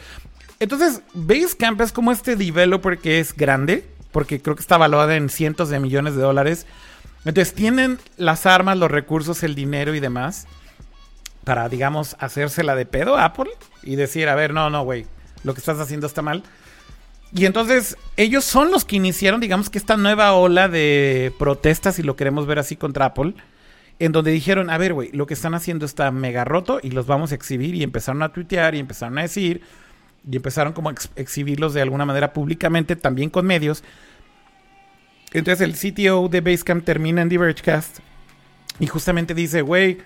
[0.61, 5.29] Entonces, Basecamp es como este developer que es grande, porque creo que está valuada en
[5.29, 6.67] cientos de millones de dólares.
[7.25, 10.47] Entonces, tienen las armas, los recursos, el dinero y demás
[11.45, 13.51] para, digamos, hacérsela de pedo a Apple
[13.83, 15.07] y decir, a ver, no, no, güey,
[15.45, 16.43] lo que estás haciendo está mal.
[17.35, 22.03] Y entonces ellos son los que iniciaron, digamos que esta nueva ola de protestas, si
[22.03, 23.35] lo queremos ver así, contra Apple,
[23.99, 27.07] en donde dijeron, a ver, güey, lo que están haciendo está mega roto y los
[27.07, 29.63] vamos a exhibir y empezaron a tuitear y empezaron a decir
[30.31, 33.83] y empezaron como a exhibirlos de alguna manera públicamente, también con medios.
[35.33, 38.01] Entonces el CTO de Basecamp termina en Divergecast
[38.79, 39.99] y justamente dice, güey,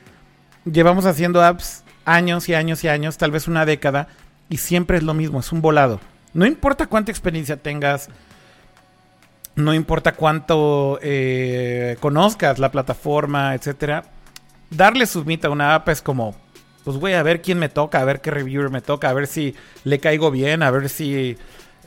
[0.71, 4.09] llevamos haciendo apps años y años y años, tal vez una década,
[4.49, 6.01] y siempre es lo mismo, es un volado.
[6.35, 8.09] No importa cuánta experiencia tengas,
[9.55, 14.05] no importa cuánto eh, conozcas la plataforma, etcétera,
[14.71, 16.37] darle submit a una app es como,
[16.85, 19.27] pues voy a ver quién me toca, a ver qué reviewer me toca, a ver
[19.27, 21.37] si le caigo bien, a ver si...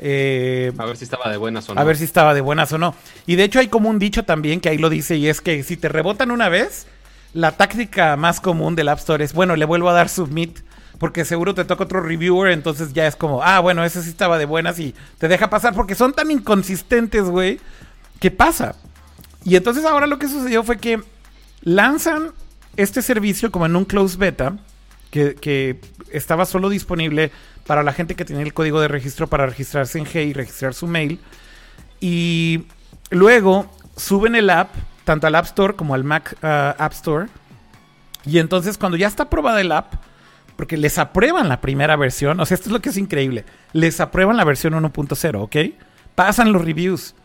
[0.01, 1.81] Eh, a ver si estaba de buenas o no.
[1.81, 2.95] A ver si estaba de buenas o no.
[3.25, 5.61] Y de hecho hay como un dicho también que ahí lo dice y es que
[5.63, 6.87] si te rebotan una vez,
[7.33, 10.59] la táctica más común del App Store es, bueno, le vuelvo a dar submit
[10.97, 14.37] porque seguro te toca otro reviewer, entonces ya es como, ah, bueno, ese sí estaba
[14.37, 17.59] de buenas y te deja pasar porque son tan inconsistentes, güey,
[18.19, 18.75] ¿qué pasa?
[19.45, 21.01] Y entonces ahora lo que sucedió fue que
[21.61, 22.31] lanzan
[22.75, 24.57] este servicio como en un close beta,
[25.09, 25.79] que, que
[26.11, 27.31] estaba solo disponible
[27.65, 30.73] para la gente que tenía el código de registro para registrarse en G y registrar
[30.73, 31.19] su mail.
[31.99, 32.65] Y
[33.09, 34.73] luego suben el app,
[35.09, 36.45] tanto al App Store como al Mac uh,
[36.77, 37.25] App Store.
[38.27, 39.95] Y entonces cuando ya está aprobada el app,
[40.55, 42.39] porque les aprueban la primera versión.
[42.39, 43.43] O sea, esto es lo que es increíble.
[43.73, 45.55] Les aprueban la versión 1.0, ¿ok?
[46.13, 47.15] Pasan los reviews.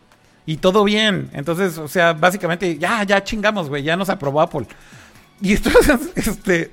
[0.47, 1.29] Y todo bien.
[1.33, 3.83] Entonces, o sea, básicamente, ya, ya chingamos, güey.
[3.83, 4.65] Ya nos aprobó Apple.
[5.39, 6.71] Y entonces, este,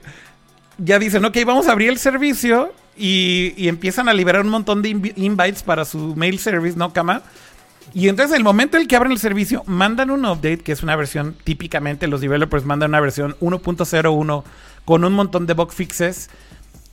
[0.78, 2.72] ya dicen, ok, vamos a abrir el servicio.
[2.96, 7.20] Y, y empiezan a liberar un montón de invites para su mail service, ¿no, cama?
[7.94, 10.82] Y entonces, el momento en el que abren el servicio, mandan un update, que es
[10.82, 14.44] una versión, típicamente los developers mandan una versión 1.01
[14.84, 16.30] con un montón de bug fixes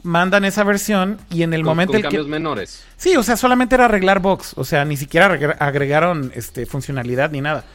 [0.04, 2.84] mandan esa versión y en el momento con cambios menores.
[2.98, 5.26] Sí, o sea, solamente era arreglar bugs, o sea, ni siquiera
[5.60, 7.66] agregaron este funcionalidad ni nada.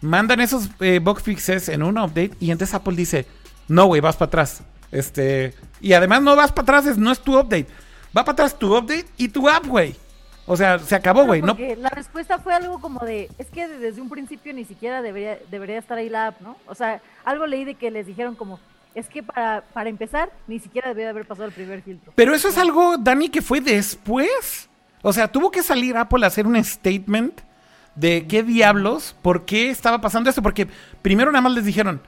[0.00, 3.26] Mandan esos eh, bug fixes en un update y entonces Apple dice,
[3.68, 7.20] "No, güey, vas para atrás." Este, y además no vas para atrás, es, no es
[7.20, 7.68] tu update.
[8.16, 9.94] Va para atrás tu update y tu app, güey.
[10.46, 11.40] O sea, se acabó, güey.
[11.40, 15.38] No, la respuesta fue algo como de, es que desde un principio ni siquiera debería,
[15.50, 16.56] debería estar ahí la app, ¿no?
[16.66, 18.58] O sea, algo leí de que les dijeron como,
[18.94, 22.12] es que para, para empezar, ni siquiera debía haber pasado el primer filtro.
[22.16, 24.68] Pero eso es algo, Dani, que fue después.
[25.02, 27.40] O sea, tuvo que salir Apple a hacer un statement
[27.94, 30.42] de qué diablos, por qué estaba pasando esto.
[30.42, 30.68] Porque
[31.02, 32.00] primero nada más les dijeron,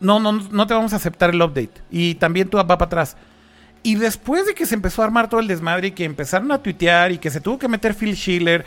[0.00, 1.82] no, no, no te vamos a aceptar el update.
[1.90, 3.16] Y también tú va para atrás.
[3.82, 6.58] Y después de que se empezó a armar todo el desmadre y que empezaron a
[6.58, 8.64] tuitear y que se tuvo que meter Phil Schiller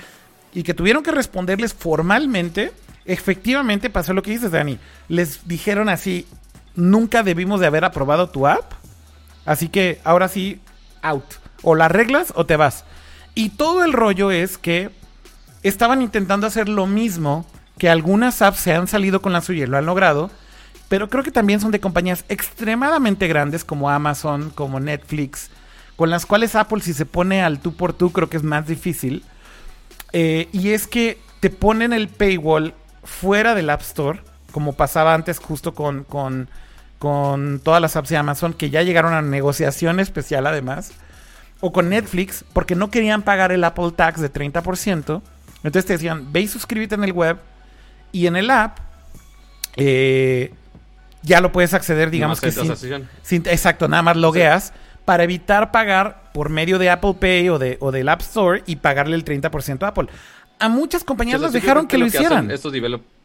[0.53, 2.71] y que tuvieron que responderles formalmente,
[3.05, 4.79] efectivamente pasó lo que dices, Dani.
[5.07, 6.25] Les dijeron así,
[6.75, 8.73] nunca debimos de haber aprobado tu app.
[9.45, 10.61] Así que ahora sí,
[11.01, 11.25] out.
[11.61, 12.85] O la arreglas o te vas.
[13.35, 14.89] Y todo el rollo es que
[15.63, 17.45] estaban intentando hacer lo mismo
[17.77, 20.29] que algunas apps se han salido con la suya y lo han logrado.
[20.89, 25.49] Pero creo que también son de compañías extremadamente grandes como Amazon, como Netflix,
[25.95, 28.67] con las cuales Apple si se pone al tú por tú creo que es más
[28.67, 29.23] difícil.
[30.11, 32.73] Eh, y es que te ponen el paywall
[33.03, 34.19] fuera del App Store,
[34.51, 36.49] como pasaba antes justo con, con
[36.99, 40.91] con todas las apps de Amazon que ya llegaron a negociación especial además,
[41.61, 45.21] o con Netflix, porque no querían pagar el Apple Tax de 30%.
[45.63, 47.37] Entonces te decían, ve y suscríbete en el web
[48.11, 48.77] y en el app
[49.75, 50.53] eh,
[51.23, 54.73] ya lo puedes acceder, digamos que sin, Exacto, nada más logueas
[55.05, 58.77] para evitar pagar por medio de Apple Pay o, de, o del App Store y
[58.77, 60.07] pagarle el 30% a Apple.
[60.59, 62.51] A muchas compañías les dejaron que lo, hicieran.
[62.51, 63.19] Estos developers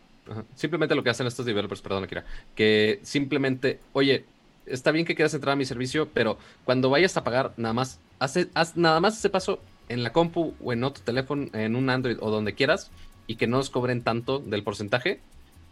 [0.55, 2.25] Simplemente lo que hacen estos developers, perdón, Kira,
[2.55, 4.25] que simplemente, oye,
[4.67, 8.01] está bien que quieras entrar a mi servicio, pero cuando vayas a pagar, nada más,
[8.19, 11.91] hace, haz nada más ese paso en la compu o en otro teléfono, en un
[11.91, 12.91] Android o donde quieras,
[13.27, 15.21] y que no nos cobren tanto del porcentaje,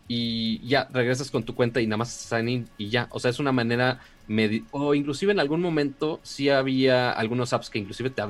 [0.08, 3.08] y ya regresas con tu cuenta y nada más sign in y ya.
[3.10, 4.00] O sea, es una manera,
[4.70, 8.22] o inclusive en algún momento sí había algunos apps que inclusive te,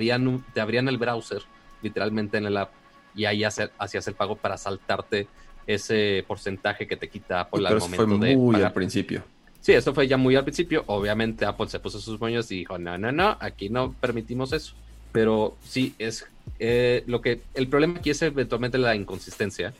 [0.54, 1.42] te abrían el browser,
[1.82, 2.70] literalmente en el app,
[3.14, 5.26] y ahí hacer, hacías el pago para saltarte
[5.66, 9.22] ese porcentaje que te quita Apple al momento fue de muy al principio.
[9.60, 10.82] Sí, esto fue ya muy al principio.
[10.86, 14.74] Obviamente Apple se puso sus moños y dijo, no, no, no, aquí no permitimos eso.
[15.12, 16.26] Pero sí, es
[16.58, 19.72] eh, lo que el problema aquí es eventualmente la inconsistencia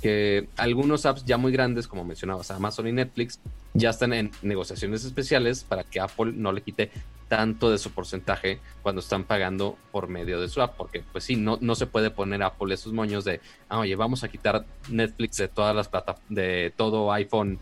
[0.00, 3.40] que algunos apps ya muy grandes, como mencionabas, Amazon y Netflix,
[3.74, 6.90] ya están en negociaciones especiales para que Apple no le quite
[7.28, 11.36] tanto de su porcentaje cuando están pagando por medio de su app, porque pues sí,
[11.36, 15.36] no, no se puede poner Apple esos moños de, ah, oye, vamos a quitar Netflix
[15.36, 17.58] de todas las plataformas, de todo iPhone,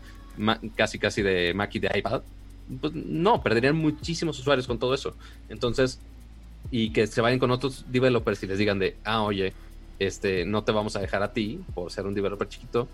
[0.75, 2.21] casi casi de Mac y de iPad.
[2.81, 5.15] Pues no, perderían muchísimos usuarios con todo eso.
[5.49, 5.99] Entonces,
[6.71, 9.53] y que se vayan con otros developers y les digan de, ah, oye,
[9.99, 12.87] este, no te vamos a dejar a ti por ser un developer chiquito,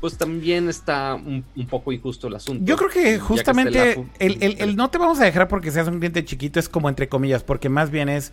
[0.00, 2.64] pues también está un, poco injusto el asunto.
[2.64, 6.24] Yo creo que justamente el, el, no te vamos a dejar porque seas un cliente
[6.24, 8.32] chiquito es como entre comillas, porque más bien es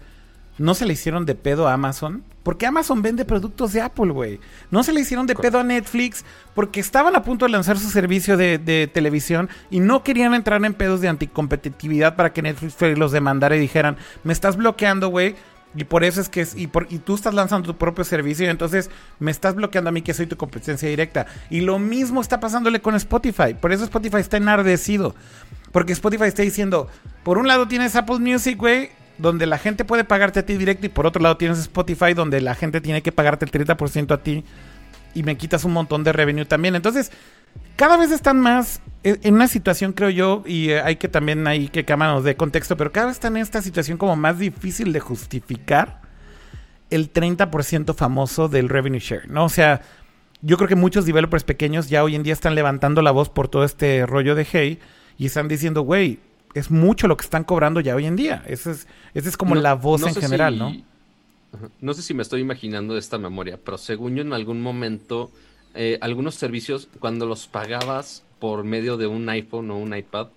[0.57, 2.23] no se le hicieron de pedo a Amazon.
[2.43, 4.39] Porque Amazon vende productos de Apple, güey.
[4.71, 7.89] No se le hicieron de pedo a Netflix porque estaban a punto de lanzar su
[7.89, 12.75] servicio de, de, televisión y no querían entrar en pedos de anticompetitividad para que Netflix
[12.97, 15.35] los demandara y dijeran, me estás bloqueando, güey.
[15.75, 18.89] Y por eso es que es, y, tú estás lanzando tu propio servicio y entonces
[19.19, 21.27] me estás bloqueando a mí que soy tu competencia directa.
[21.49, 23.53] Y lo mismo está pasándole con Spotify.
[23.53, 25.15] Por eso Spotify está enardecido.
[25.71, 26.89] Porque Spotify está diciendo,
[27.23, 30.85] por un lado tienes Apple Music, güey, donde la gente puede pagarte a ti directo
[30.85, 34.17] y por otro lado tienes Spotify donde la gente tiene que pagarte el 30% a
[34.21, 34.43] ti
[35.13, 36.75] y me quitas un montón de revenue también.
[36.75, 37.11] Entonces,
[37.75, 41.69] cada vez están más en una situación, creo yo, y eh, hay que también hay
[41.69, 44.99] que cámanos de contexto, pero cada vez están en esta situación como más difícil de
[44.99, 46.01] justificar
[46.91, 49.45] el 30% famoso del revenue share, ¿no?
[49.45, 49.81] O sea,
[50.41, 53.47] yo creo que muchos developers pequeños ya hoy en día están levantando la voz por
[53.47, 54.79] todo este rollo de hey
[55.17, 56.19] y están diciendo, güey,
[56.53, 58.43] es mucho lo que están cobrando ya hoy en día.
[58.45, 60.75] Esa es, esa es como la voz en general, ¿no?
[61.79, 65.31] No sé si me estoy imaginando esta memoria, pero según yo en algún momento,
[65.73, 70.27] eh, algunos servicios, cuando los pagabas por medio de un iPhone o un iPad,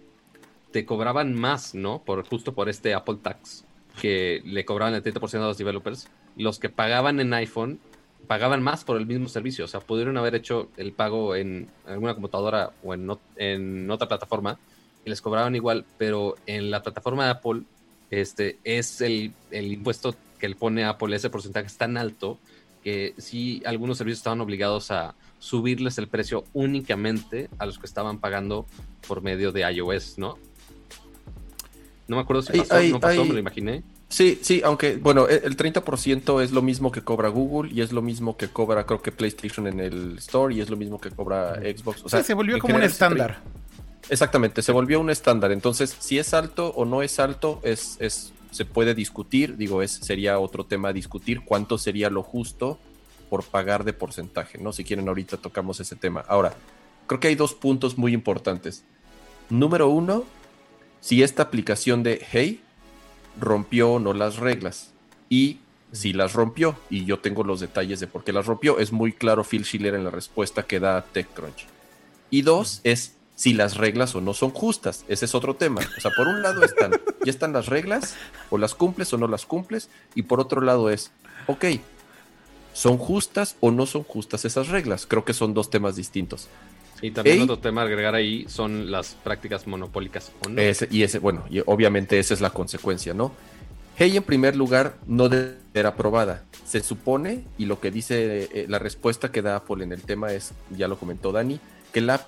[0.71, 2.03] te cobraban más, ¿no?
[2.03, 3.65] Por, justo por este Apple Tax,
[4.01, 6.09] que le cobraban el 30% a los developers.
[6.37, 7.79] Los que pagaban en iPhone
[8.27, 9.65] pagaban más por el mismo servicio.
[9.65, 14.59] O sea, pudieron haber hecho el pago en alguna computadora o en, en otra plataforma
[15.05, 17.63] y les cobraban igual, pero en la plataforma de Apple
[18.11, 22.39] este, es el, el impuesto que le pone Apple, ese porcentaje es tan alto
[22.85, 28.19] que sí algunos servicios estaban obligados a subirles el precio únicamente a los que estaban
[28.19, 28.67] pagando
[29.09, 30.39] por medio de iOS, ¿no?
[32.07, 33.83] No me acuerdo si pasó, no pasó, me lo imaginé.
[34.09, 37.91] Sí, sí, aunque, bueno, e, el 30% es lo mismo que cobra Google y es
[37.91, 41.11] lo mismo que cobra, creo que PlayStation en el Store y es lo mismo que
[41.11, 42.05] cobra Xbox.
[42.05, 43.41] O sea, se volvió como un estándar.
[44.11, 45.51] Exactamente, se volvió un estándar.
[45.53, 49.57] Entonces, si es alto o no es alto, es, es, se puede discutir.
[49.57, 52.79] Digo, es, sería otro tema discutir cuánto sería lo justo
[53.29, 54.73] por pagar de porcentaje, ¿no?
[54.73, 56.25] Si quieren, ahorita tocamos ese tema.
[56.29, 56.55] Ahora,
[57.07, 58.85] creo que hay dos puntos muy importantes.
[59.51, 60.25] Número uno,
[61.01, 62.61] si esta aplicación de Hey
[63.41, 64.93] rompió o no las reglas.
[65.29, 65.59] Y
[65.93, 69.13] si las rompió, y yo tengo los detalles de por qué las rompió, es muy
[69.13, 71.67] claro Phil Schiller en la respuesta que da a TechCrunch.
[72.31, 75.05] Y dos, es si las reglas o no son justas.
[75.09, 75.81] Ese es otro tema.
[75.97, 76.93] O sea, por un lado están,
[77.25, 78.15] ya están las reglas,
[78.51, 81.11] o las cumples o no las cumples, y por otro lado es,
[81.47, 81.65] ok,
[82.73, 85.07] ¿son justas o no son justas esas reglas?
[85.07, 86.49] Creo que son dos temas distintos.
[87.03, 90.63] Y también otro tema a agregar ahí son las prácticas monopólicas o no.
[90.91, 93.33] y ese, bueno, y obviamente esa es la consecuencia, ¿no?
[93.97, 96.45] Hey, en primer lugar, no debe ser aprobada.
[96.67, 100.33] Se supone, y lo que dice eh, la respuesta que da Apple en el tema
[100.33, 101.61] es, ya lo comentó Dani,
[101.93, 102.27] que la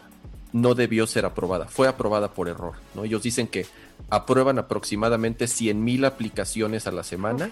[0.57, 2.75] no debió ser aprobada, fue aprobada por error.
[2.95, 3.05] ¿no?
[3.05, 3.67] Ellos dicen que
[4.09, 7.51] aprueban aproximadamente 100.000 aplicaciones a la semana.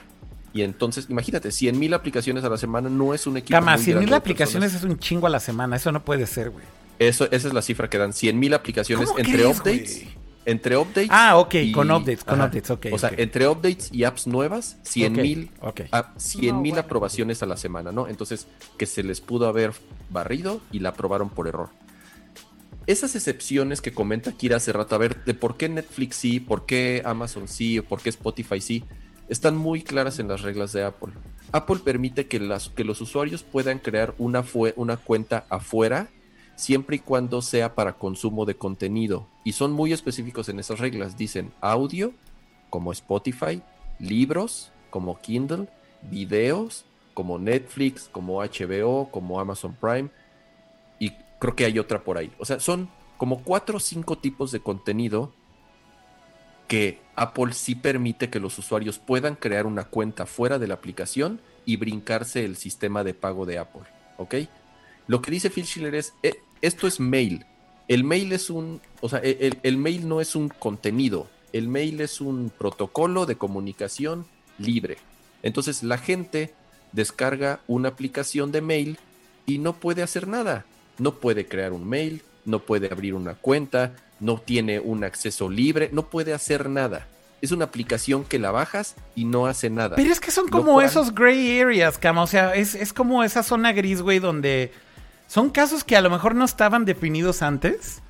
[0.52, 3.58] Y entonces, imagínate, 100.000 aplicaciones a la semana no es un equipo.
[3.58, 6.64] Cama, 100.000 aplicaciones es un chingo a la semana, eso no puede ser, güey.
[6.98, 10.04] Eso, esa es la cifra que dan, 100.000 aplicaciones entre updates.
[10.46, 11.08] Entre updates.
[11.10, 12.86] Ah, ok, con updates, con updates, ok.
[12.92, 18.06] O sea, entre updates y apps nuevas, 100.000 mil aprobaciones a la semana, ¿no?
[18.06, 18.46] Entonces,
[18.78, 19.72] que se les pudo haber
[20.10, 21.70] barrido y la aprobaron por error
[22.86, 26.66] esas excepciones que comenta Kira hace rato, a ver, de por qué Netflix sí, por
[26.66, 28.84] qué Amazon sí, o por qué Spotify sí,
[29.28, 31.12] están muy claras en las reglas de Apple.
[31.52, 32.40] Apple permite que,
[32.74, 34.44] que los usuarios puedan crear una,
[34.76, 36.08] una cuenta afuera
[36.56, 39.26] siempre y cuando sea para consumo de contenido.
[39.44, 41.16] Y son muy específicos en esas reglas.
[41.16, 42.12] Dicen audio,
[42.70, 43.62] como Spotify,
[43.98, 45.68] libros, como Kindle,
[46.02, 50.10] videos, como Netflix, como HBO, como Amazon Prime
[51.44, 52.32] creo que hay otra por ahí.
[52.38, 52.88] O sea, son
[53.18, 55.30] como cuatro o cinco tipos de contenido
[56.68, 61.42] que Apple sí permite que los usuarios puedan crear una cuenta fuera de la aplicación
[61.66, 63.82] y brincarse el sistema de pago de Apple.
[64.16, 64.36] ¿Ok?
[65.06, 67.44] Lo que dice Phil Schiller es, eh, esto es mail.
[67.88, 72.22] El mail es un, o sea, el, mail no es un contenido, el mail es
[72.22, 74.24] un protocolo de comunicación
[74.56, 74.96] libre.
[75.42, 76.54] Entonces la gente
[76.92, 78.98] descarga una aplicación de mail
[79.44, 80.64] y no puede hacer nada.
[80.98, 85.90] No puede crear un mail, no puede abrir una cuenta, no tiene un acceso libre,
[85.92, 87.08] no puede hacer nada.
[87.42, 89.96] Es una aplicación que la bajas y no hace nada.
[89.96, 92.22] Pero es que son como esos gray areas, Cama.
[92.22, 94.72] O sea, es, es como esa zona gris, güey, donde
[95.26, 98.00] son casos que a lo mejor no estaban definidos antes.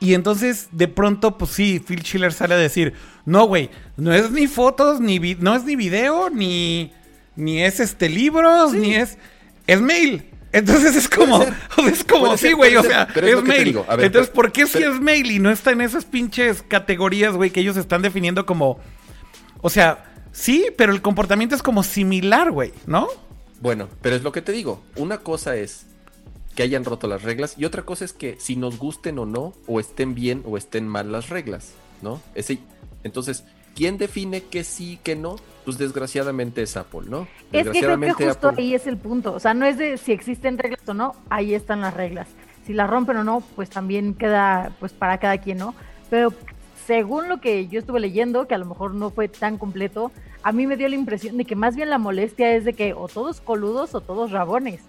[0.00, 2.94] Y entonces, de pronto, pues sí, Phil Schiller sale a decir,
[3.26, 6.92] no, güey, no es ni fotos, ni no es ni video, ni,
[7.36, 9.18] ni es este libros, ni es...
[9.66, 10.24] Es mail.
[10.58, 11.40] Entonces es como,
[11.88, 13.78] es como, sí, güey, o sea, es, mail.
[13.98, 17.60] Entonces, ¿por qué si es mail y no está en esas pinches categorías, güey, que
[17.60, 18.80] ellos están definiendo como,
[19.60, 23.06] o sea, sí, pero el comportamiento es como similar, güey, ¿no?
[23.60, 24.82] Bueno, pero es lo que te digo.
[24.96, 25.86] Una cosa es
[26.56, 29.54] que hayan roto las reglas y otra cosa es que si nos gusten o no,
[29.68, 31.70] o estén bien o estén mal las reglas,
[32.02, 32.20] ¿no?
[32.34, 32.58] Ese,
[33.04, 33.44] entonces,
[33.74, 35.36] ¿quién define que sí, que no?
[35.64, 37.28] Pues desgraciadamente es Apple, ¿no?
[37.52, 39.34] Es que creo que justo ahí es el punto.
[39.34, 42.28] O sea, no es de si existen reglas o no, ahí están las reglas.
[42.66, 45.74] Si las rompen o no, pues también queda pues para cada quien, ¿no?
[46.10, 46.32] Pero
[46.86, 50.10] según lo que yo estuve leyendo, que a lo mejor no fue tan completo,
[50.42, 52.94] a mí me dio la impresión de que más bien la molestia es de que
[52.94, 54.80] o todos coludos o todos rabones.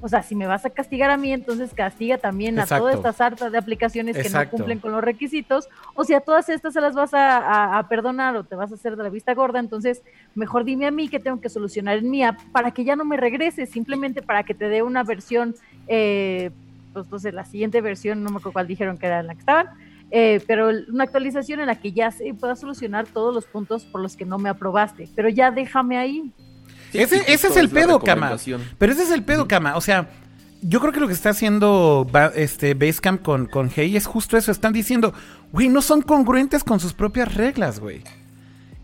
[0.00, 3.20] O sea, si me vas a castigar a mí, entonces castiga también a todas estas
[3.20, 5.68] hartas de aplicaciones que no cumplen con los requisitos.
[5.94, 8.96] O si a todas estas se las vas a, perdonar o te vas a hacer
[8.96, 10.02] de la vista gorda, entonces
[10.34, 13.04] mejor dime a mí que tengo que solucionar en mi app para que ya no
[13.04, 15.54] me regrese, simplemente para que te dé una versión,
[15.86, 16.50] eh,
[16.92, 19.40] pues entonces la siguiente versión, no me acuerdo cuál dijeron que era en la que
[19.40, 19.68] estaban,
[20.10, 24.00] eh, pero una actualización en la que ya se pueda solucionar todos los puntos por
[24.00, 26.32] los que no me aprobaste, pero ya déjame ahí
[26.94, 28.36] ese, es el pedo, Cama.
[28.78, 29.76] Pero ese es el pedo, Cama.
[29.76, 30.10] O sea,
[30.62, 34.50] yo creo que lo que está haciendo este Basecamp con, con Hey es justo eso.
[34.50, 35.12] Están diciendo,
[35.52, 38.02] güey, no son congruentes con sus propias reglas, güey.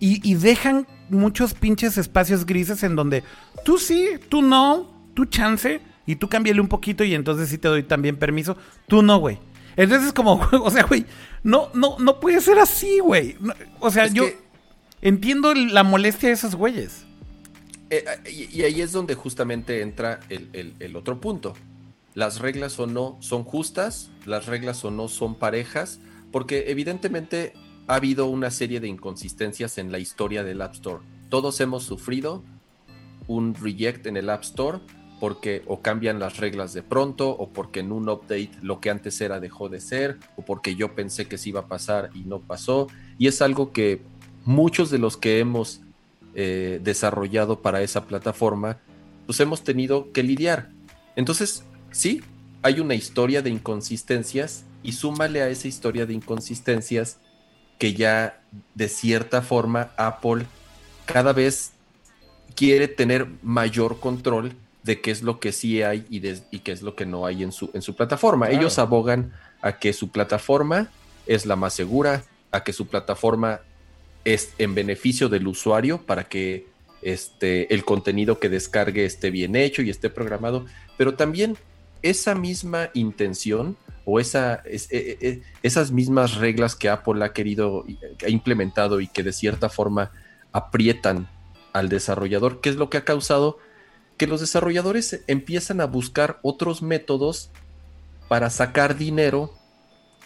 [0.03, 3.23] Y, dejan muchos pinches espacios grises en donde
[3.67, 7.69] tú sí, tú no, tú chance, y tú cámbiale un poquito y entonces sí te
[7.69, 8.57] doy también permiso.
[8.89, 9.39] Tú no, güey.
[9.77, 11.05] Entonces es como, o sea, güey,
[11.43, 13.37] no, no, no puede ser así, güey.
[13.79, 14.25] o sea, yo
[15.03, 17.05] entiendo la molestia de esos güeyes.
[17.91, 21.55] Eh, y, ahí es donde justamente entra el, otro punto.
[22.14, 27.53] Las reglas o no son justas, las reglas o no son parejas, porque evidentemente
[27.88, 31.05] ha habido una serie de inconsistencias en la historia del App Store.
[31.28, 32.45] Todos hemos sufrido
[33.26, 34.78] un reject en el App Store
[35.18, 39.20] porque o cambian las reglas de pronto o porque en un update lo que antes
[39.20, 42.41] era dejó de ser o porque yo pensé que se iba a pasar y no
[42.41, 42.86] pasó.
[43.18, 44.01] Y es algo que
[44.45, 45.82] muchos de los que hemos
[46.35, 48.78] eh, desarrollado para esa plataforma,
[49.26, 50.70] pues hemos tenido que lidiar.
[51.16, 52.22] Entonces, sí,
[52.62, 57.18] hay una historia de inconsistencias y súmale a esa historia de inconsistencias
[57.78, 58.43] que ya
[58.74, 60.47] de cierta forma Apple
[61.07, 61.72] cada vez
[62.55, 64.53] quiere tener mayor control
[64.83, 66.20] de qué es lo que sí hay y,
[66.61, 68.51] qué es lo que no hay en su, en su plataforma.
[68.51, 70.91] Ellos abogan a que su plataforma
[71.26, 73.61] es la más segura, a que su plataforma
[74.25, 76.66] es en beneficio del usuario para que
[77.03, 80.66] este, el contenido que descargue esté bien hecho y esté programado,
[80.97, 81.57] pero también
[82.03, 87.85] esa misma intención o esa, e, e, e, esas mismas reglas que Apple ha querido,
[88.25, 90.11] ha implementado y que de cierta forma
[90.53, 91.29] aprietan
[91.73, 93.59] al desarrollador, que es lo que ha causado
[94.16, 97.51] que los desarrolladores empiezan a buscar otros métodos
[98.29, 99.55] para sacar dinero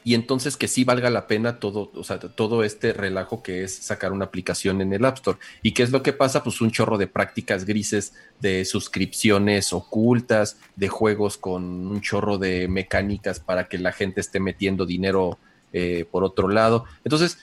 [0.04, 3.74] y entonces que sí valga la pena todo, o sea, todo este relajo que es
[3.74, 5.38] sacar una aplicación en el App Store.
[5.62, 6.44] ¿Y qué es lo que pasa?
[6.44, 12.68] Pues un chorro de prácticas grises, de suscripciones ocultas, de juegos con un chorro de
[12.68, 15.38] mecánicas para que la gente esté metiendo dinero
[15.72, 16.84] eh, por otro lado.
[17.02, 17.38] Entonces,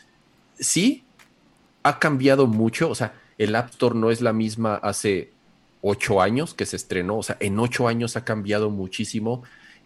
[0.59, 1.03] sí,
[1.81, 5.31] ha cambiado mucho, o sea, el App Store no es la misma hace
[5.81, 9.41] ocho años que se estrenó, o sea, en ocho años ha cambiado muchísimo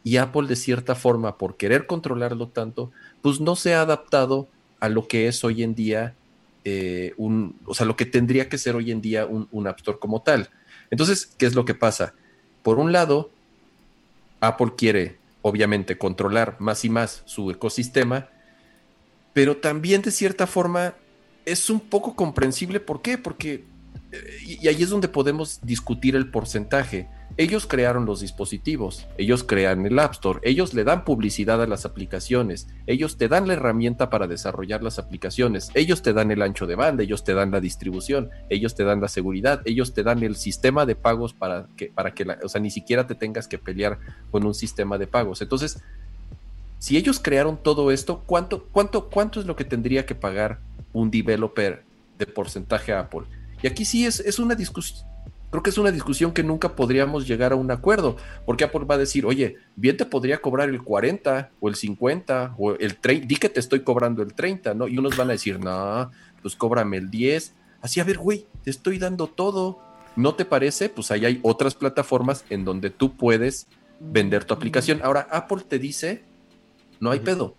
[0.05, 2.91] y Apple de cierta forma, por querer controlarlo tanto,
[3.23, 4.47] pues no se ha adaptado
[4.79, 6.13] a lo que es hoy en día
[6.63, 9.97] eh, un, o sea, lo que tendría que ser hoy en día un, App Store
[9.97, 10.51] como tal.
[10.91, 12.13] Entonces, ¿qué es lo que pasa?
[12.61, 13.31] Por un lado,
[14.41, 18.29] Apple quiere, obviamente, controlar más y más su ecosistema,
[19.33, 20.93] pero también de cierta forma
[21.45, 22.79] es un poco comprensible.
[22.79, 23.17] ¿Por qué?
[23.17, 23.65] Porque,
[24.11, 29.85] eh, y ahí es donde podemos discutir el porcentaje ellos crearon los dispositivos, ellos crean
[29.85, 34.09] el App Store, ellos le dan publicidad a las aplicaciones, ellos te dan la herramienta
[34.09, 37.59] para desarrollar las aplicaciones, ellos te dan el ancho de banda, ellos te dan la
[37.59, 41.87] distribución, ellos te dan la seguridad, ellos te dan el sistema de pagos para que,
[41.87, 43.99] para que la, o sea, ni siquiera te tengas que pelear
[44.31, 45.41] con un sistema de pagos.
[45.41, 45.81] Entonces,
[46.79, 50.59] si ellos crearon todo esto, ¿cuánto, cuánto, cuánto es lo que tendría que pagar
[50.93, 51.83] un developer
[52.17, 53.23] de porcentaje a Apple?
[53.61, 55.14] Y aquí sí es, es una discusión
[55.55, 58.95] creo que es una discusión que nunca podríamos llegar a un acuerdo, porque Apple va
[58.95, 63.25] a decir, oye, bien te podría cobrar el 40 o el 50 o el 30,
[63.25, 64.87] di que te estoy cobrando el 30, ¿no?
[64.87, 67.53] Y unos van a decir, no, pues cóbrame el 10.
[67.81, 69.79] Así, a ver, güey, te estoy dando todo.
[70.17, 70.89] ¿No te parece?
[70.89, 73.67] Pues ahí hay otras plataformas en donde tú puedes
[73.99, 74.99] vender tu aplicación.
[75.03, 76.23] Ahora, Apple te dice,
[76.99, 77.55] no hay pedo.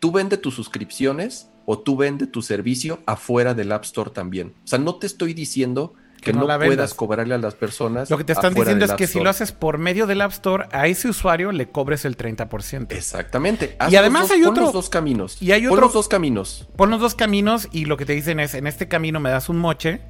[0.00, 4.54] Tú vende tus suscripciones o tú vende tu servicio afuera del App Store también.
[4.64, 8.10] O sea, no te estoy diciendo que, no, puedas cobrarle a las personas.
[8.10, 10.66] Lo que te están diciendo es que si lo haces por medio del App Store,
[10.72, 12.86] a ese usuario le cobres el 30%.
[12.90, 13.76] Exactamente.
[13.90, 15.40] y además hay otros dos caminos.
[15.40, 16.68] Y hay otros los dos caminos.
[16.76, 19.48] Pon los dos caminos y lo que te dicen es, en este camino me das
[19.48, 20.00] un moche.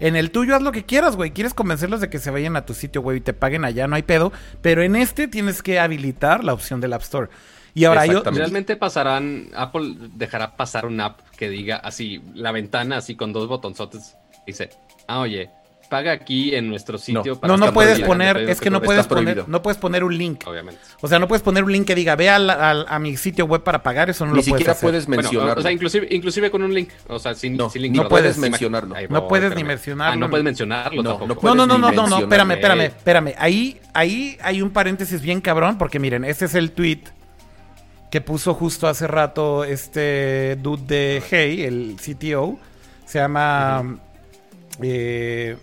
[0.00, 1.32] En el tuyo haz lo que quieras, güey.
[1.32, 3.96] Quieres convencerlos de que se vayan a tu sitio, güey, y te paguen allá, no
[3.96, 4.32] hay pedo.
[4.62, 7.28] Pero en este tienes que habilitar la opción del App Store.
[7.74, 8.22] Y ahora yo...
[8.22, 13.48] Realmente pasarán, Apple dejará pasar una app que diga así, la ventana así con dos
[13.48, 14.16] botonzotes.
[14.46, 14.70] Dice,
[15.08, 15.50] ah, oye,
[15.88, 17.38] paga aquí en nuestro sitio.
[17.42, 20.46] No, no, no puedes poner, es que no puedes poner, no puedes poner un link.
[20.46, 20.80] Obviamente.
[21.00, 23.62] O sea, no puedes poner un link que diga, ve a, a, mi sitio web
[23.62, 24.82] para pagar, eso no lo puedes hacer.
[24.82, 25.60] puedes mencionarlo.
[25.60, 27.96] o sea, inclusive, inclusive con un link, o sea, sin, no, link.
[27.96, 28.94] No, puedes mencionarlo.
[29.08, 30.12] no puedes ni mencionarlo.
[30.12, 33.34] Ah, no puedes mencionarlo no, No, no, no, no, no, no, espérame, espérame, espérame.
[33.38, 37.00] Ahí, ahí hay un paréntesis bien cabrón, porque miren, este es el tweet
[38.10, 42.58] que puso justo hace rato este dude de Hey, el CTO.
[43.04, 43.98] Se llama...
[44.82, 45.56] Eh,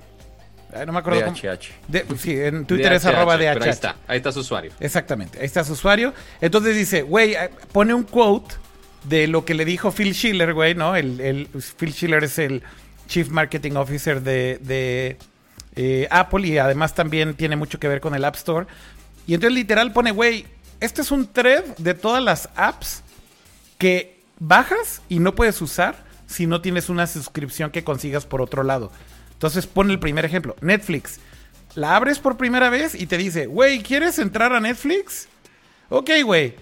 [0.86, 1.36] no me acuerdo cómo.
[2.18, 3.64] sí, en Twitter es arroba DHH.
[3.64, 4.72] Ahí está, ahí está su usuario.
[4.80, 6.14] Exactamente, ahí está su usuario.
[6.42, 8.56] Entonces dice, güey, eh, pone un quote
[9.06, 10.96] de lo que le dijo Phil Schiller, güey, ¿no?
[10.96, 11.48] El,
[11.78, 12.64] Phil Schiller es el
[13.08, 15.18] Chief Marketing Officer de,
[15.76, 18.66] eh, Apple y además también tiene mucho que ver con el App Store.
[19.28, 20.46] Y entonces literal pone, güey,
[20.80, 23.02] este es un thread de todas las apps
[23.78, 28.64] que bajas y no puedes usar si no tienes una suscripción que consigas por otro
[28.64, 28.92] lado.
[29.34, 30.56] Entonces pone el primer ejemplo.
[30.62, 31.20] Netflix.
[31.76, 35.28] La abres por primera vez y te dice, güey, ¿quieres entrar a Netflix?
[35.90, 36.56] Ok, güey.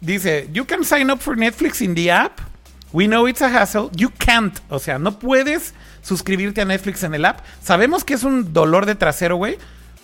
[0.00, 2.40] Dice, you can sign up for Netflix in the app.
[2.92, 3.90] We know it's a hassle.
[3.94, 4.58] You can't.
[4.70, 7.40] O sea, no puedes suscribirte a Netflix en el app.
[7.62, 9.58] Sabemos que es un dolor de trasero, güey.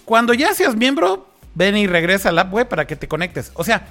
[0.05, 3.53] Cuando ya seas miembro, ven y regresa al app, güey, para que te conectes.
[3.55, 3.89] O sea,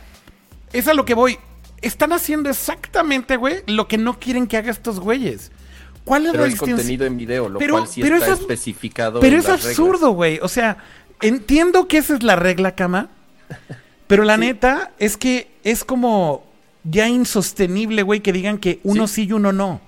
[0.73, 1.39] es a lo que voy.
[1.81, 5.51] Están haciendo exactamente, güey, lo que no quieren que haga estos güeyes.
[6.03, 9.19] ¿Cuál es pero la es contenido en video, lo cual sí está especificado.
[9.19, 10.39] Pero es absurdo, güey.
[10.41, 10.77] O sea,
[11.21, 13.09] entiendo que esa es la regla, cama.
[14.07, 16.43] Pero la neta es que es como
[16.83, 19.81] ya insostenible, güey, que digan que uno sí, y uno no.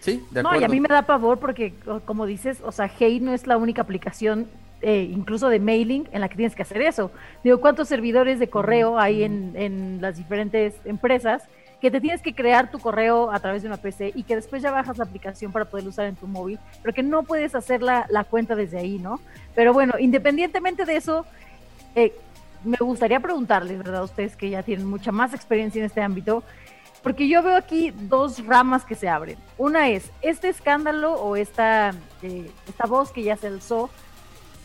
[0.00, 0.58] Sí, de acuerdo.
[0.58, 1.74] No, y a mí me da pavor porque,
[2.04, 4.46] como dices, o sea, Hey no es la única aplicación,
[4.84, 7.10] eh, incluso de mailing, en la que tienes que hacer eso.
[7.42, 11.42] Digo, ¿cuántos servidores de correo hay en, en las diferentes empresas?
[11.84, 14.62] que te tienes que crear tu correo a través de una PC y que después
[14.62, 17.82] ya bajas la aplicación para poderlo usar en tu móvil, pero que no puedes hacer
[17.82, 19.20] la, cuenta desde ahí, ¿no?
[19.54, 21.26] Pero bueno, independientemente de eso,
[21.94, 22.14] eh,
[22.64, 24.02] me gustaría preguntarles, ¿verdad?
[24.02, 26.42] Ustedes que ya tienen mucha más experiencia en este ámbito,
[27.02, 29.36] porque yo veo aquí dos ramas que se abren.
[29.58, 31.90] Una es este escándalo o esta,
[32.22, 33.90] eh, esta voz que ya se alzó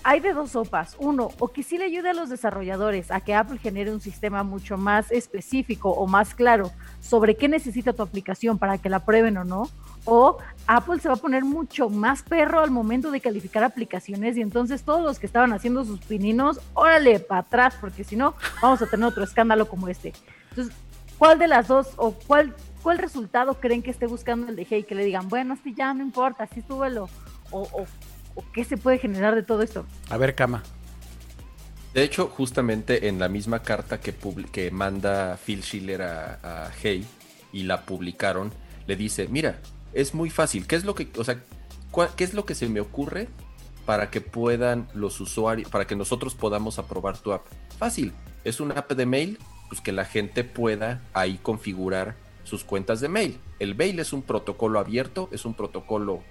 [0.10, 0.96] hay de dos sopas.
[0.98, 4.42] Uno, o que sí le ayude a los desarrolladores a que Apple genere un sistema
[4.42, 9.38] mucho más específico o más claro sobre qué necesita tu aplicación para que la prueben
[9.38, 9.70] o no.
[10.06, 14.42] O Apple se va a poner mucho más perro al momento de calificar aplicaciones y
[14.42, 18.34] entonces todos los que estaban haciendo sus pininos, órale, para atrás, porque si no,
[18.64, 20.14] vamos a tener otro escándalo como este.
[20.50, 20.76] Entonces,
[21.20, 24.86] ¿cuál de las dos o cuál, cuál resultado creen que esté buscando el de Hey?
[24.86, 27.10] Que le digan, bueno, si ya no importa, así súbelo.
[27.52, 27.86] O, o
[28.54, 29.86] qué se puede generar de todo esto?
[30.10, 30.64] A ver, Cama.
[31.94, 34.14] De hecho, justamente en la misma carta que,
[34.52, 37.06] que manda Phil Schiller a, Hey
[37.52, 38.52] y la publicaron,
[38.86, 39.60] le dice, mira,
[39.94, 40.68] es muy fácil.
[40.68, 41.44] ¿Qué es lo que, o sea,
[42.16, 43.28] qué es lo que se me ocurre
[43.88, 47.48] para que puedan los usuarios, para que nosotros podamos aprobar tu app?
[47.80, 48.14] Fácil.
[48.44, 53.10] Es una app de mail, pues que la gente pueda ahí configurar sus cuentas de
[53.10, 53.40] mail.
[53.58, 56.22] El mail es un protocolo abierto, es un protocolo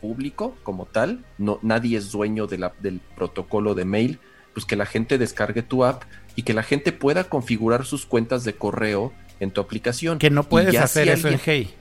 [0.00, 4.18] público como tal, no, nadie es dueño de la, del protocolo de mail,
[4.54, 6.02] pues que la gente descargue tu app
[6.36, 10.18] y que la gente pueda configurar sus cuentas de correo en tu aplicación.
[10.18, 11.74] Que no puedes hacer eso en Hey.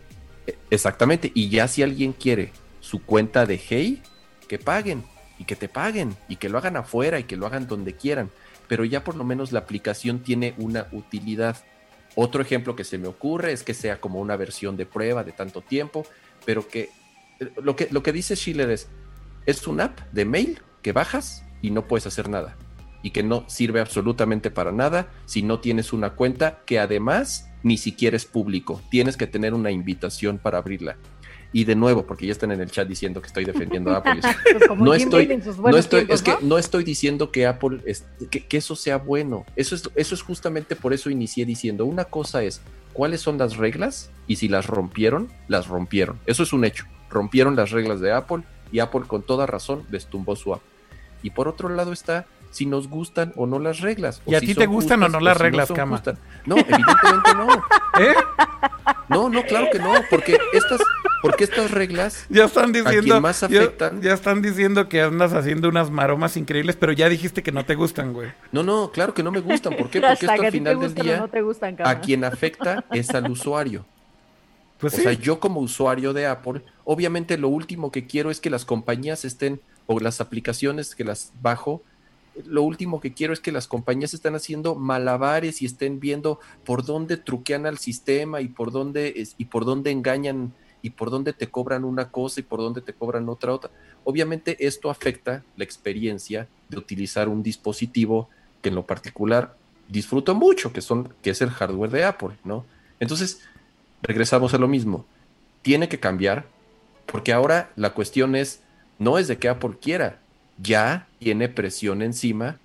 [0.47, 4.01] E, exactamente, y ya si alguien quiere su cuenta de Hey,
[4.47, 5.03] que paguen.
[5.37, 8.29] y que te paguen y que lo hagan afuera y que lo hagan donde quieran,
[8.67, 11.57] pero ya por lo menos la aplicación tiene una utilidad.
[12.15, 15.31] Otro ejemplo que se me ocurre es que sea como una versión de prueba de
[15.31, 16.05] tanto tiempo,
[16.45, 16.89] pero que
[17.61, 18.87] lo que, lo que dice Schiller es,
[19.45, 22.55] es una app de mail que bajas y no puedes hacer nada
[23.01, 27.77] y que no sirve absolutamente para nada si no tienes una cuenta que además ni
[27.77, 28.81] siquiera es público.
[28.89, 30.97] Tienes que tener una invitación para abrirla.
[31.51, 34.21] Y de nuevo, porque ya están en el chat diciendo que estoy defendiendo a Apple.
[34.67, 36.57] Pues no estoy, no estoy, es que ¿no?
[36.59, 39.45] estoy diciendo que Apple, es, que, que, eso sea bueno.
[39.55, 42.61] Eso es, eso es justamente por eso inicié diciendo, una cosa es
[42.93, 46.19] cuáles son las reglas y si las rompieron, las rompieron.
[46.27, 46.85] Eso es un hecho.
[47.09, 50.61] Rompieron las reglas de Apple y Apple con toda razón destumbó su app.
[51.21, 54.21] Y por otro lado está si nos gustan o no las reglas.
[54.25, 56.01] ¿Y a ti te gustan o no las reglas, Cama?
[56.45, 57.47] No, evidentemente no.
[57.99, 58.15] ¿Eh?
[59.07, 60.79] No, no, claro que no, porque estas,
[61.21, 64.01] porque estas reglas ya están diciendo, más afectan.
[64.01, 67.75] Ya, están diciendo que andas haciendo unas maromas increíbles, pero ya dijiste que no te
[67.75, 68.31] gustan, güey.
[68.51, 69.75] No, no, claro que no me gustan.
[69.75, 69.99] ¿Por qué?
[70.01, 71.27] Porque esto al final del día
[71.83, 73.85] a quien afecta es al usuario.
[74.79, 78.49] Pues o sea, yo como usuario de Apple, obviamente lo último que quiero es que
[78.49, 81.83] las compañías estén o las aplicaciones que las bajo
[82.45, 86.85] lo último que quiero es que las compañías estén haciendo malabares y estén viendo por
[86.85, 91.49] dónde truquean al sistema y por dónde y por dónde engañan y por dónde te
[91.49, 93.71] cobran una cosa y por dónde te cobran otra otra.
[94.03, 98.29] Obviamente esto afecta la experiencia de utilizar un dispositivo
[98.61, 99.57] que en lo particular
[99.87, 102.65] disfruto mucho, que son que es el hardware de Apple, ¿no?
[102.99, 103.41] Entonces,
[104.01, 105.05] regresamos a lo mismo.
[105.61, 106.45] Tiene que cambiar
[107.05, 108.61] porque ahora la cuestión es
[108.97, 110.19] no es de que Apple quiera,
[110.57, 112.59] ya tiene presión encima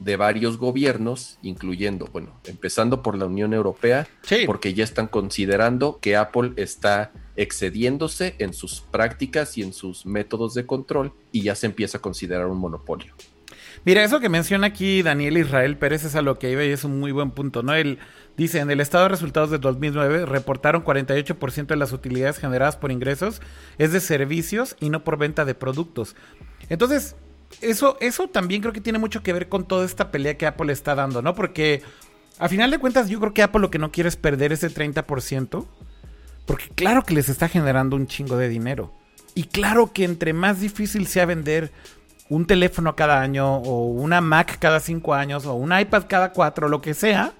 [0.00, 4.08] de varios gobiernos, incluyendo, bueno, empezando por la Unión Europea,
[4.46, 10.54] porque ya están considerando que Apple está excediéndose en sus prácticas y en sus métodos
[10.54, 13.12] de control y ya se empieza a considerar un monopolio.
[13.84, 16.84] Mira, eso que menciona aquí Daniel Israel Pérez es a lo que iba y es
[16.84, 17.74] un muy buen punto, ¿no?
[17.74, 17.98] Él
[18.36, 22.90] dice, en el estado de resultados de 2009 reportaron 48% de las utilidades generadas por
[22.90, 23.40] ingresos
[23.78, 26.16] es de servicios y no por venta de productos.
[26.68, 27.16] Entonces,
[27.60, 30.72] eso, eso también creo que tiene mucho que ver con toda esta pelea que Apple
[30.72, 31.34] está dando, ¿no?
[31.34, 31.82] Porque
[32.38, 34.70] a final de cuentas yo creo que Apple lo que no quiere es perder ese
[34.70, 35.66] 30%,
[36.46, 38.92] porque claro que les está generando un chingo de dinero.
[39.34, 41.70] Y claro que entre más difícil sea vender
[42.28, 46.68] un teléfono cada año, o una Mac cada cinco años, o un iPad cada cuatro,
[46.68, 47.32] lo que sea,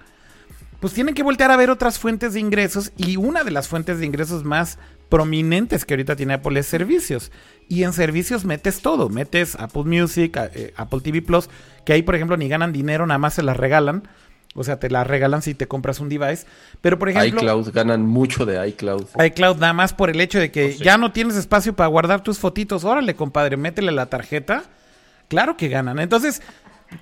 [0.81, 2.93] pues tienen que voltear a ver otras fuentes de ingresos.
[2.97, 4.79] Y una de las fuentes de ingresos más
[5.09, 7.31] prominentes que ahorita tiene Apple es servicios.
[7.69, 11.49] Y en servicios metes todo, metes Apple Music, eh, Apple TV Plus,
[11.85, 14.09] que ahí por ejemplo ni ganan dinero, nada más se las regalan.
[14.55, 16.45] O sea, te las regalan si te compras un device.
[16.81, 17.41] Pero por ejemplo.
[17.41, 19.07] iCloud ganan mucho de iCloud.
[19.25, 22.39] iCloud nada más por el hecho de que ya no tienes espacio para guardar tus
[22.39, 22.85] fotitos.
[22.85, 24.65] Órale, compadre, métele la tarjeta.
[25.29, 26.01] Claro que ganan.
[26.01, 26.43] Entonces,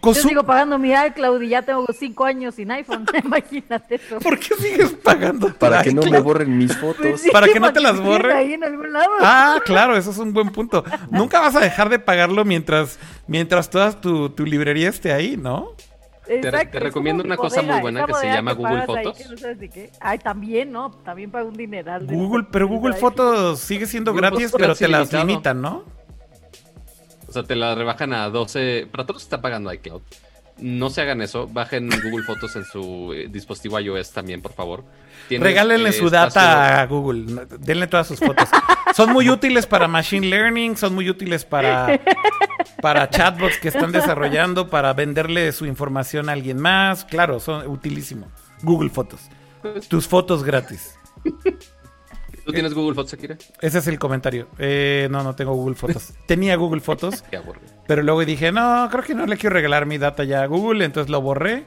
[0.02, 3.06] yo sigo pagando mi iCloud y ya tengo cinco años sin iPhone.
[3.24, 4.18] Imagínate eso.
[4.18, 5.52] ¿Por qué sigues pagando?
[5.54, 6.96] Para que no me borren mis fotos.
[7.00, 8.36] Pues para que no te las borren.
[8.36, 9.10] Ahí en algún lado.
[9.20, 10.84] Ah, claro, eso es un buen punto.
[11.10, 15.74] Nunca vas a dejar de pagarlo mientras, mientras toda tu, tu librería esté ahí, ¿no?
[16.28, 19.18] te, recomiendo una cosa muy buena que se llama Google Fotos.
[20.00, 20.90] Ay, también, ¿no?
[20.90, 22.06] También paga un dineral.
[22.06, 25.97] Google, pero Google Fotos sigue siendo gratis, pero te las limitan, ¿no?
[27.28, 28.88] O sea, te la rebajan a 12.
[28.90, 30.02] Para todos está pagando iCloud.
[30.56, 31.46] No se hagan eso.
[31.46, 34.84] Bajen Google Fotos en su eh, dispositivo iOS también, por favor.
[35.30, 37.46] Regálenle eh, su data a Google.
[37.60, 38.48] Denle todas sus fotos.
[38.96, 42.00] son muy útiles para Machine Learning, son muy útiles para,
[42.80, 47.04] para chatbots que están desarrollando, para venderle su información a alguien más.
[47.04, 48.28] Claro, son utilísimos.
[48.62, 49.20] Google Fotos.
[49.88, 50.98] Tus fotos gratis.
[52.48, 53.36] ¿Tú tienes Google Fotos, Akira?
[53.60, 54.48] Ese es el comentario.
[54.58, 56.14] Eh, no, no tengo Google Fotos.
[56.26, 57.22] Tenía Google Fotos.
[57.86, 60.82] pero luego dije, no, creo que no le quiero regalar mi data ya a Google,
[60.82, 61.66] entonces lo borré.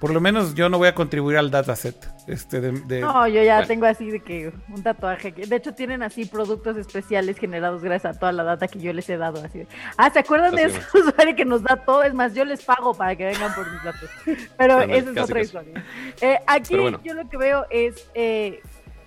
[0.00, 1.94] Por lo menos yo no voy a contribuir al dataset.
[2.26, 5.30] Este de, No, yo ya tengo así de que un tatuaje.
[5.30, 9.08] De hecho, tienen así productos especiales generados gracias a toda la data que yo les
[9.08, 9.44] he dado.
[9.44, 9.68] Así.
[9.96, 12.02] Ah, ¿se acuerdan de ese usuario que nos da todo?
[12.02, 14.10] Es más, yo les pago para que vengan por mis datos.
[14.56, 15.84] Pero esa es otra historia.
[16.20, 18.60] Eh, aquí yo lo que veo es eh,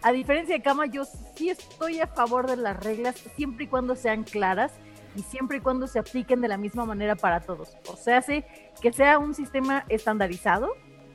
[0.04, 1.04] a diferencia de Cama, yo
[1.36, 4.74] sí estoy a favor de las reglas siempre y cuando sean claras
[5.16, 7.78] y siempre y cuando se apliquen de la misma manera para todos.
[7.88, 8.46] O sea, hace
[8.82, 10.74] que sea un sistema estandarizado,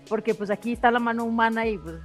[0.09, 1.97] porque pues aquí está la mano humana y pues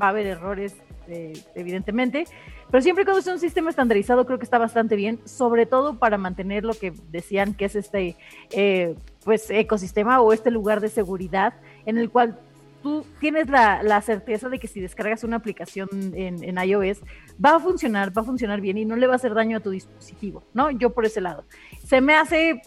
[0.00, 0.74] va a haber errores,
[1.06, 2.24] eh, evidentemente,
[2.70, 5.98] pero siempre y cuando sea un sistema estandarizado creo que está bastante bien, sobre todo
[5.98, 8.16] para mantener lo que decían que es este
[8.50, 11.54] eh, pues ecosistema o este lugar de seguridad
[11.86, 12.40] en el cual
[12.84, 17.00] tú tienes la, certeza de que si descargas una aplicación en, iOS,
[17.42, 19.60] va a funcionar, va a funcionar bien y no le va a hacer daño a
[19.60, 20.70] tu dispositivo, ¿no?
[20.70, 21.44] Yo por ese lado.
[21.82, 22.60] Se me hace,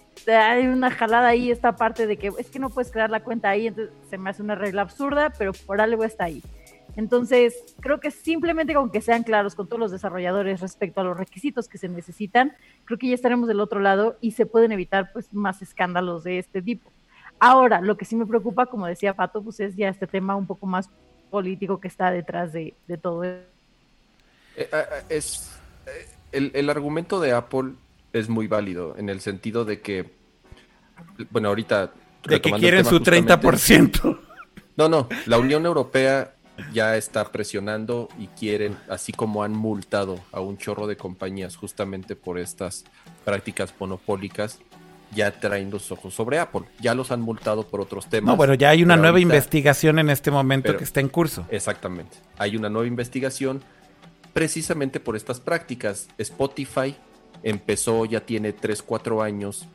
[0.74, 3.68] una jalada ahí esta parte de que es que no puedes crear la cuenta ahí,
[3.68, 6.42] entonces se me hace una regla absurda, pero por algo está ahí.
[6.96, 11.16] Entonces, creo que simplemente con que sean claros con todos los desarrolladores respecto a los
[11.16, 12.54] requisitos que se necesitan,
[12.86, 16.40] creo que ya estaremos del otro lado y se pueden evitar pues más escándalos de
[16.40, 16.92] este tipo.
[17.40, 20.48] Ahora, lo que sí me preocupa, como decía Pato, pues es ya este tema un
[20.48, 20.90] poco más
[21.30, 23.48] político que está detrás de, todo esto.
[24.56, 25.52] Eh, eh, es,
[25.86, 27.74] eh, el, el argumento de Apple
[28.14, 30.10] es muy válido en el sentido de que,
[31.30, 31.92] bueno, ahorita...
[32.28, 34.20] De que quieren su 30%.
[34.76, 36.34] No, no, la Unión Europea
[36.74, 42.16] ya está presionando y quieren, así como han multado a un chorro de compañías justamente
[42.16, 42.84] por estas
[43.24, 44.60] prácticas monopólicas,
[45.14, 46.62] ya traen los ojos sobre Apple.
[46.80, 48.28] Ya los han multado por otros temas.
[48.28, 51.46] No, bueno, ya hay una nueva investigación en este momento que está en curso.
[51.50, 52.18] Exactamente.
[52.38, 53.64] Hay una nueva investigación
[54.34, 56.08] precisamente por estas prácticas.
[56.18, 56.96] Spotify
[57.44, 59.68] empezó, ya tiene 3, 4 años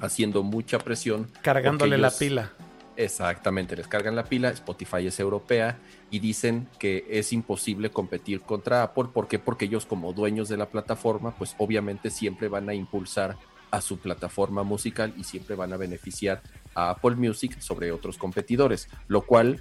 [0.00, 1.30] haciendo mucha presión.
[1.42, 2.52] Cargándole la pila.
[2.96, 4.50] Exactamente, les cargan la pila.
[4.50, 5.78] Spotify es europea
[6.10, 9.06] y dicen que es imposible competir contra Apple.
[9.12, 9.38] ¿Por qué?
[9.38, 13.36] Porque ellos como dueños de la plataforma, pues obviamente siempre van a impulsar
[13.74, 16.42] a su plataforma musical y siempre van a beneficiar
[16.74, 19.60] a Apple Music sobre otros competidores, lo cual,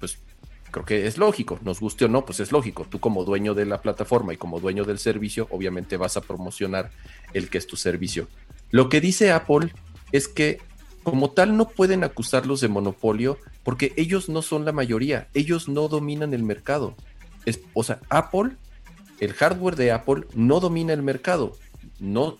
[0.00, 0.18] pues
[0.70, 2.86] creo que es lógico, nos guste o no, pues es lógico.
[2.88, 6.90] Tú como dueño de la plataforma y como dueño del servicio, obviamente vas a promocionar
[7.32, 8.28] el que es tu servicio.
[8.70, 9.72] Lo que dice Apple
[10.12, 10.58] es que
[11.02, 15.88] como tal no pueden acusarlos de monopolio porque ellos no son la mayoría, ellos no
[15.88, 16.96] dominan el mercado.
[17.46, 18.56] Es, o sea, Apple,
[19.20, 21.56] el hardware de Apple no domina el mercado.
[21.98, 22.38] No,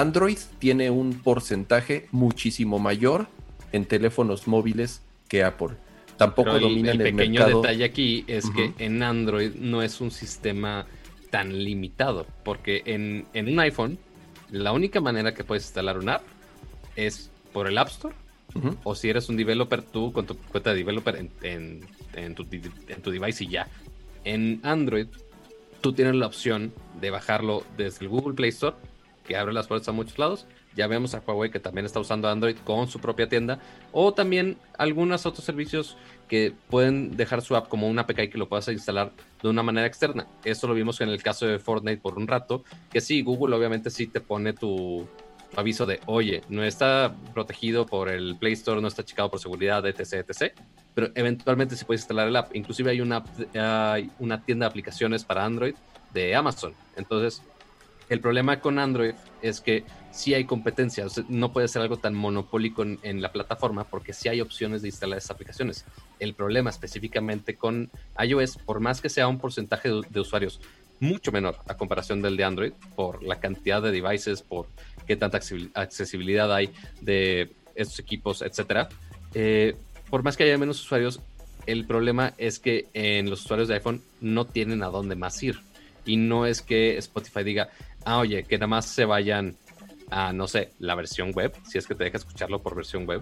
[0.00, 3.28] Android tiene un porcentaje muchísimo mayor
[3.72, 5.70] en teléfonos móviles que Apple.
[6.16, 10.10] Tampoco domina el, el, el pequeño detalle aquí es que en Android no es un
[10.10, 10.86] sistema
[11.30, 13.98] tan limitado, porque en, en un iPhone
[14.50, 16.22] la única manera que puedes instalar una app
[16.94, 18.14] es por el App Store.
[18.84, 21.30] O si eres un developer, tú con tu cuenta de developer en,
[22.14, 22.46] en, tu,
[22.88, 23.68] en tu device y ya.
[24.24, 25.08] En Android,
[25.82, 28.74] tú tienes la opción de bajarlo desde el Google Play Store,
[29.26, 30.46] que abre las puertas a muchos lados.
[30.74, 33.58] Ya vemos a Huawei que también está usando Android con su propia tienda.
[33.92, 35.96] O también algunos otros servicios
[36.28, 39.12] que pueden dejar su app como una APK que lo puedas instalar
[39.42, 40.26] de una manera externa.
[40.44, 42.64] Eso lo vimos en el caso de Fortnite por un rato.
[42.90, 45.06] Que sí, Google obviamente sí te pone tu,
[45.54, 49.86] aviso de, oye, no está protegido por el Play Store, no está checado por seguridad,
[49.86, 50.52] etc, etc.
[50.94, 52.54] Pero eventualmente se puede instalar el app.
[52.54, 53.22] Inclusive hay una,
[54.18, 55.74] una tienda de aplicaciones para Android
[56.12, 56.74] de Amazon.
[56.96, 57.42] Entonces,
[58.08, 62.82] el problema con Android es que sí hay competencia, no puede ser algo tan monopólico
[62.82, 65.84] en, la plataforma porque sí hay opciones de instalar esas aplicaciones.
[66.18, 70.60] El problema específicamente con iOS, por más que sea un porcentaje de usuarios
[71.00, 74.66] mucho menor a comparación del de Android, por la cantidad de devices, por
[75.06, 75.38] qué tanta
[75.74, 78.88] accesibilidad hay de estos equipos, etcétera.
[79.34, 79.76] Eh,
[80.10, 81.20] por más que haya menos usuarios,
[81.66, 85.60] el problema es que en los usuarios de iPhone no tienen a dónde más ir.
[86.04, 87.68] Y no es que Spotify diga,
[88.06, 89.56] ah, oye, que nada más se vayan
[90.10, 93.20] a, no sé, la versión web, si es que te deja escucharlo por versión web.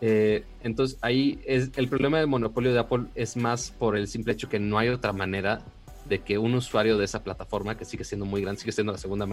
[0.00, 4.32] Eh, entonces ahí es el problema del monopolio de Apple es más por el simple
[4.32, 5.62] hecho que no hay otra manera
[6.06, 8.98] de que un usuario de esa plataforma, que sigue siendo muy grande, sigue siendo la
[8.98, 9.26] segunda,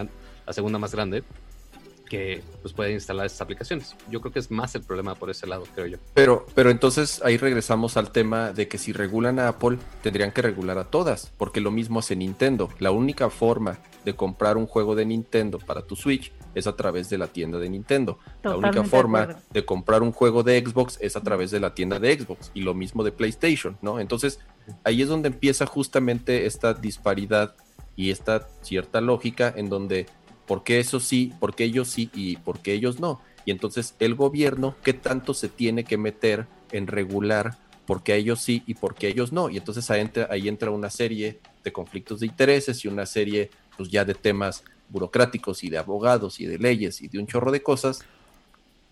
[0.45, 1.24] la segunda más grande,
[2.12, 3.95] que pues pueden instalar estas aplicaciones.
[4.09, 5.97] Yo creo que es más el problema por ese lado, creo yo.
[6.14, 10.41] Pero, pero entonces ahí regresamos al tema de que si regulan a Apple, tendrían que
[10.41, 12.68] regular a todas, porque lo mismo hace Nintendo.
[12.80, 17.09] La única forma de comprar un juego de Nintendo para tu Switch es a través
[17.09, 18.20] de la tienda de Nintendo.
[18.43, 21.97] la única forma de, comprar un juego de Xbox es a través de la tienda
[21.97, 24.01] de Xbox y lo mismo de PlayStation, ¿no?
[24.01, 24.41] Entonces
[24.84, 27.55] ahí es donde empieza justamente esta disparidad
[27.95, 30.07] y esta cierta lógica en donde
[30.52, 31.32] ¿Por qué eso sí?
[31.39, 33.22] ¿Por qué ellos sí y por qué ellos no?
[33.45, 38.41] Y entonces el gobierno, ¿qué tanto se tiene que meter en regular por qué ellos
[38.41, 39.49] sí y por qué ellos no?
[39.49, 44.04] Y entonces ahí entra, una serie de conflictos de intereses y una serie pues ya
[44.04, 48.02] de temas burocráticos y de abogados y de leyes y de un chorro de cosas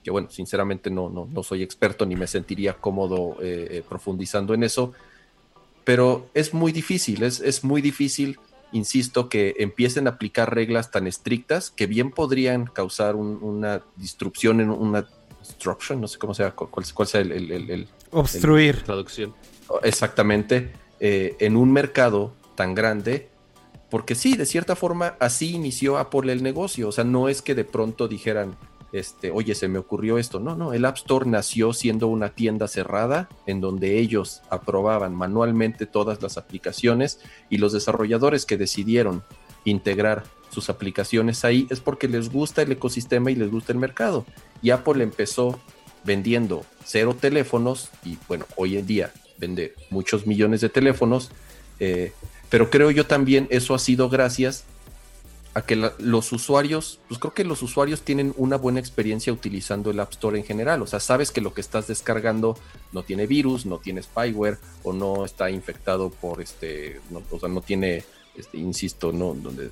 [0.02, 4.54] que bueno, sinceramente no, no, no soy experto ni me sentiría cómodo eh, eh, profundizando
[4.54, 4.94] en eso,
[5.84, 8.40] pero es muy difícil, es, es muy difícil
[8.72, 14.70] insisto, que empiecen a aplicar reglas tan estrictas que bien podrían causar una disrupción en
[14.70, 15.08] una
[15.42, 19.34] disruption, no sé cómo sea, cuál, sea el, obstruir traducción.
[19.84, 23.30] Exactamente, eh, en un mercado tan grande,
[23.90, 27.56] porque sí, de cierta forma así inició Apple el negocio, o sea, no es que
[27.56, 28.56] de pronto dijeran,
[28.92, 30.40] este, oye, se me ocurrió esto.
[30.40, 35.86] No, no, el App Store nació siendo una tienda cerrada en donde ellos aprobaban manualmente
[35.86, 37.20] todas las aplicaciones
[37.50, 39.24] y los desarrolladores que decidieron
[39.66, 44.26] integrar sus aplicaciones ahí es porque les gusta el ecosistema y les gusta el mercado.
[44.62, 45.60] Y Apple empezó
[46.04, 51.30] vendiendo cero teléfonos y bueno, hoy en día vende muchos millones de teléfonos,
[51.80, 52.14] eh,
[52.50, 54.66] pero creo yo también eso ha sido gracias
[55.54, 60.00] a que los usuarios, pues creo que los usuarios tienen una buena experiencia utilizando el
[60.00, 60.82] App Store en general.
[60.82, 62.58] O sea, sabes que lo que estás descargando
[62.92, 67.62] no tiene virus, no tiene spyware o no está infectado por este, o sea, no
[67.62, 68.04] tiene
[68.36, 69.34] este, insisto, ¿no?
[69.34, 69.70] Donde,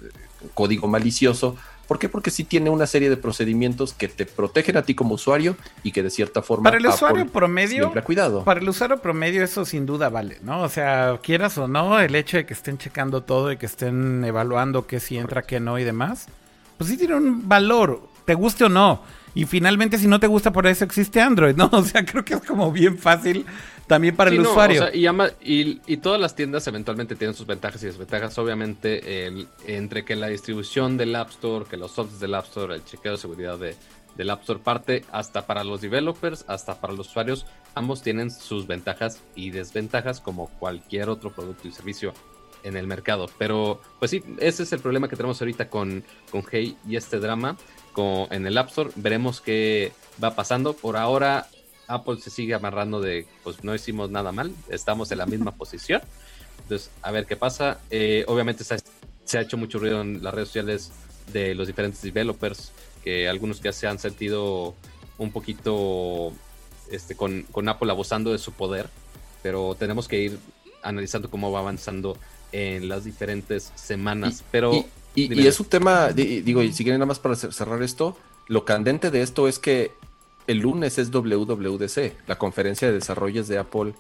[0.54, 1.56] código malicioso.
[1.88, 2.10] ¿Por qué?
[2.10, 5.92] Porque sí tiene una serie de procedimientos que te protegen a ti como usuario y
[5.92, 8.44] que de cierta forma para el usuario promedio cuidado.
[8.44, 10.62] Para el usuario promedio eso sin duda vale, ¿no?
[10.62, 14.24] O sea, quieras o no, el hecho de que estén checando todo y que estén
[14.26, 16.28] evaluando qué sí entra, qué no y demás,
[16.78, 19.02] pues sí tiene un valor, te guste o no.
[19.34, 21.70] Y finalmente si no te gusta por eso existe Android, ¿no?
[21.72, 23.46] O sea, creo que es como bien fácil
[23.88, 24.90] también para el usuario.
[24.94, 28.38] y, todas las tiendas eventualmente tienen sus ventajas y desventajas.
[28.38, 29.28] Obviamente,
[29.66, 33.14] entre que la distribución del App Store, que los softwares del App Store, el chequeo
[33.14, 33.76] de seguridad de,
[34.16, 38.68] del App Store parte, hasta para los developers, hasta para los usuarios, ambos tienen sus
[38.68, 42.14] ventajas y desventajas como cualquier otro producto y servicio
[42.64, 43.28] en el mercado.
[43.38, 47.20] Pero, pues sí, ese es el problema que tenemos ahorita con, con Hey y este
[47.20, 47.56] drama
[47.94, 48.90] con, en el App Store.
[48.96, 50.74] Veremos qué va pasando.
[50.74, 51.48] Por ahora,
[51.88, 56.02] Apple se sigue amarrando de, pues no hicimos nada mal, estamos en la misma posición.
[56.64, 57.80] Entonces, a ver qué pasa.
[57.90, 60.92] Eh, obviamente se ha, hecho mucho ruido en las redes sociales
[61.32, 62.72] de los diferentes developers,
[63.04, 64.76] que algunos que se han sentido
[65.18, 66.34] un poquito
[66.92, 68.90] este, con, con Apple abusando de su poder,
[69.44, 70.40] pero tenemos que ir
[70.84, 72.18] analizando cómo va avanzando
[72.52, 74.44] en las diferentes semanas.
[74.52, 74.86] pero
[75.16, 78.16] y, es un tema, digo, y si quieren nada más para cerrar esto,
[78.48, 79.92] lo candente de esto es que
[80.48, 83.94] el lunes es WWDC, la conferencia de desarrollos de Apple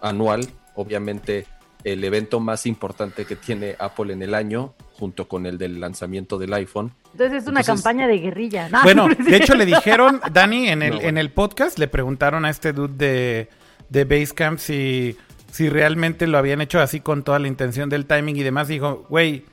[0.00, 1.46] anual, obviamente
[1.84, 6.38] el evento más importante que tiene Apple en el año, junto con el del lanzamiento
[6.38, 6.92] del iPhone.
[7.12, 8.68] Entonces es una campaña de guerrilla.
[8.82, 12.72] bueno, de hecho le dijeron, Dani, en el, en el podcast, le preguntaron a este
[12.72, 13.48] dude de,
[13.88, 15.16] de Basecamp si,
[15.52, 18.66] si realmente lo habían hecho así con toda la intención del timing y demás.
[18.68, 19.44] Dijo, güey,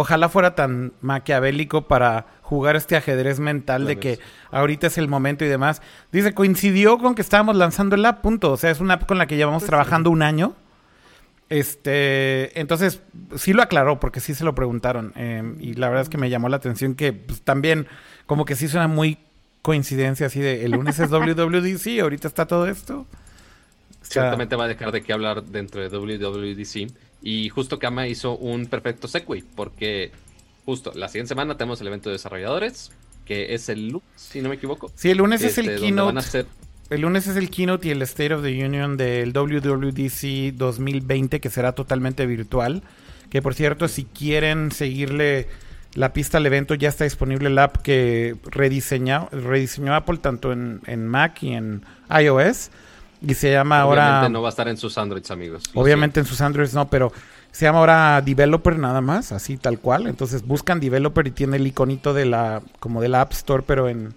[0.00, 4.20] Ojalá fuera tan maquiavélico para jugar este ajedrez mental de que
[4.52, 5.82] ahorita es el momento y demás.
[6.12, 8.52] Dice, coincidió con que estábamos lanzando el app, punto.
[8.52, 10.54] O sea, es una app con la que llevamos pues trabajando un año.
[11.48, 13.02] Este, entonces,
[13.34, 15.12] sí lo aclaró porque sí se lo preguntaron.
[15.16, 17.88] Em, y la verdad es que me llamó la atención que pues, también
[18.26, 19.18] como que sí suena muy
[19.62, 23.04] coincidencia así de el lunes es WWDC, ahorita está todo esto.
[24.02, 28.66] Ciertamente va a dejar de qué hablar dentro de WWDC y justo Kama hizo un
[28.66, 30.12] perfecto segue, porque
[30.64, 32.92] justo la siguiente semana tenemos el evento de desarrolladores,
[33.24, 34.90] que es el lunes, si no me equivoco.
[34.94, 36.46] Sí, el lunes es el este, keynote.
[36.90, 41.50] El lunes es el keynote y el State of the Union del WWDC 2020, que
[41.50, 42.82] será totalmente virtual.
[43.28, 45.48] Que por cierto, si quieren seguirle
[45.94, 50.80] la pista al evento, ya está disponible el app que rediseñó, rediseñó Apple tanto en,
[50.86, 52.70] en Mac y en iOS.
[53.20, 54.28] Y se llama ahora.
[54.28, 55.64] no va a estar en sus Androids, amigos.
[55.74, 57.12] Obviamente en sus Androids no, pero
[57.50, 60.06] se llama ahora Developer nada más, así tal cual.
[60.06, 63.88] Entonces buscan Developer y tiene el iconito de la, como de la App Store, pero
[63.88, 64.14] en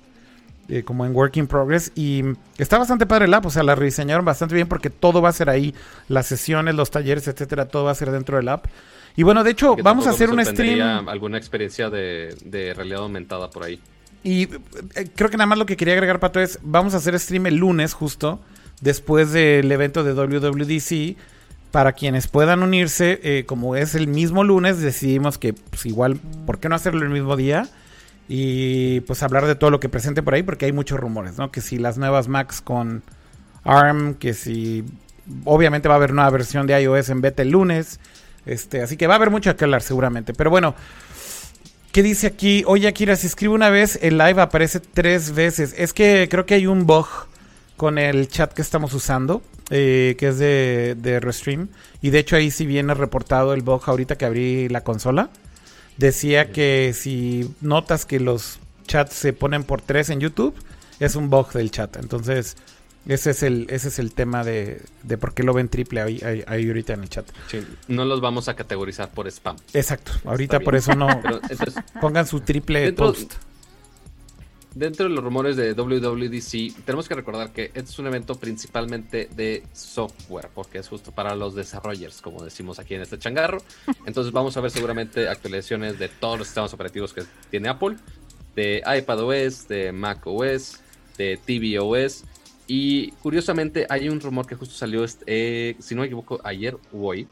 [0.71, 1.91] eh, como en Work in Progress.
[1.95, 2.23] Y
[2.57, 5.33] está bastante padre el app, o sea, la rediseñaron bastante bien porque todo va a
[5.33, 5.75] ser ahí,
[6.07, 8.67] las sesiones, los talleres, etcétera, todo va a ser dentro del app.
[9.17, 11.09] Y bueno, de hecho, vamos a hacer un stream.
[11.09, 13.81] alguna experiencia de, de realidad aumentada por ahí.
[14.23, 17.19] Y eh, creo que nada más lo que quería agregar, Pato, es vamos a hacer
[17.19, 18.39] stream el lunes justo
[18.81, 21.17] después del evento de WWDC.
[21.71, 26.59] Para quienes puedan unirse, eh, como es el mismo lunes, decidimos que pues igual, ¿por
[26.59, 27.69] qué no hacerlo el mismo día?
[28.27, 31.49] Y pues hablar de todo lo que presente por ahí, porque hay muchos rumores, ¿no?
[31.49, 33.03] Que si las nuevas Macs con
[33.63, 34.83] ARM, que si
[35.45, 37.99] obviamente va a haber nueva versión de iOS en beta el lunes.
[38.45, 40.33] Este, así que va a haber mucho que hablar seguramente.
[40.33, 40.75] Pero bueno,
[41.91, 42.63] ¿qué dice aquí?
[42.67, 45.73] Oye, Akira, si escribo una vez, el live aparece tres veces.
[45.77, 47.07] Es que creo que hay un bug
[47.81, 51.69] con el chat que estamos usando, eh, que es de, de Restream.
[51.99, 55.31] Y de hecho ahí sí viene reportado el bug ahorita que abrí la consola.
[55.97, 60.53] Decía que si notas que los chats se ponen por tres en YouTube,
[60.99, 61.97] es un bug del chat.
[61.97, 62.55] Entonces,
[63.07, 66.43] ese es el, ese es el tema de, de por qué lo ven triple ahí,
[66.47, 67.25] ahorita en el chat.
[67.87, 69.57] no los vamos a categorizar por spam.
[69.73, 70.11] Exacto.
[70.25, 71.07] Ahorita por eso no.
[71.99, 73.33] pongan su triple post
[74.73, 79.29] dentro de los rumores de WWDC, tenemos que recordar que este es un evento principalmente
[79.35, 83.59] de software, porque es justo para los desarrollers, como decimos aquí en este changarro.
[84.05, 87.97] Entonces vamos a ver seguramente actualizaciones de todos los sistemas operativos que tiene Apple.
[88.55, 90.79] de iPadOS, de macOS,
[91.17, 92.23] de tvOS.
[92.67, 97.07] Y curiosamente hay un rumor que justo salió, eh, si no me equivoco, ayer o
[97.07, 97.27] hoy,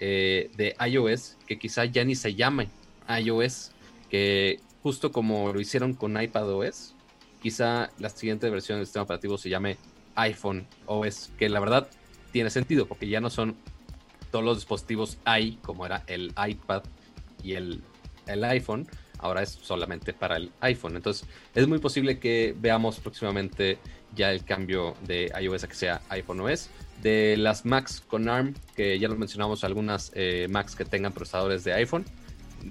[0.00, 2.68] eh, de iOS, que quizá ya ni se llame
[3.08, 3.72] iOS,
[4.10, 6.94] que justo como lo hicieron con iPadOS,
[7.40, 9.76] quizá la siguiente versión del sistema operativo se llame
[10.14, 11.88] iPhone OS, que la verdad
[12.32, 13.56] tiene sentido, porque ya no son
[14.30, 16.82] todos los dispositivos i, como era el iPad
[17.42, 17.82] y el,
[18.26, 18.86] el iPhone,
[19.18, 20.96] ahora es solamente para el iPhone.
[20.96, 23.78] Entonces, es muy posible que veamos próximamente
[24.14, 26.68] ya el cambio de iOS a que sea iPhone OS.
[27.02, 31.62] De las Macs con ARM, que ya lo mencionamos, algunas eh, Macs que tengan procesadores
[31.62, 32.04] de iPhone,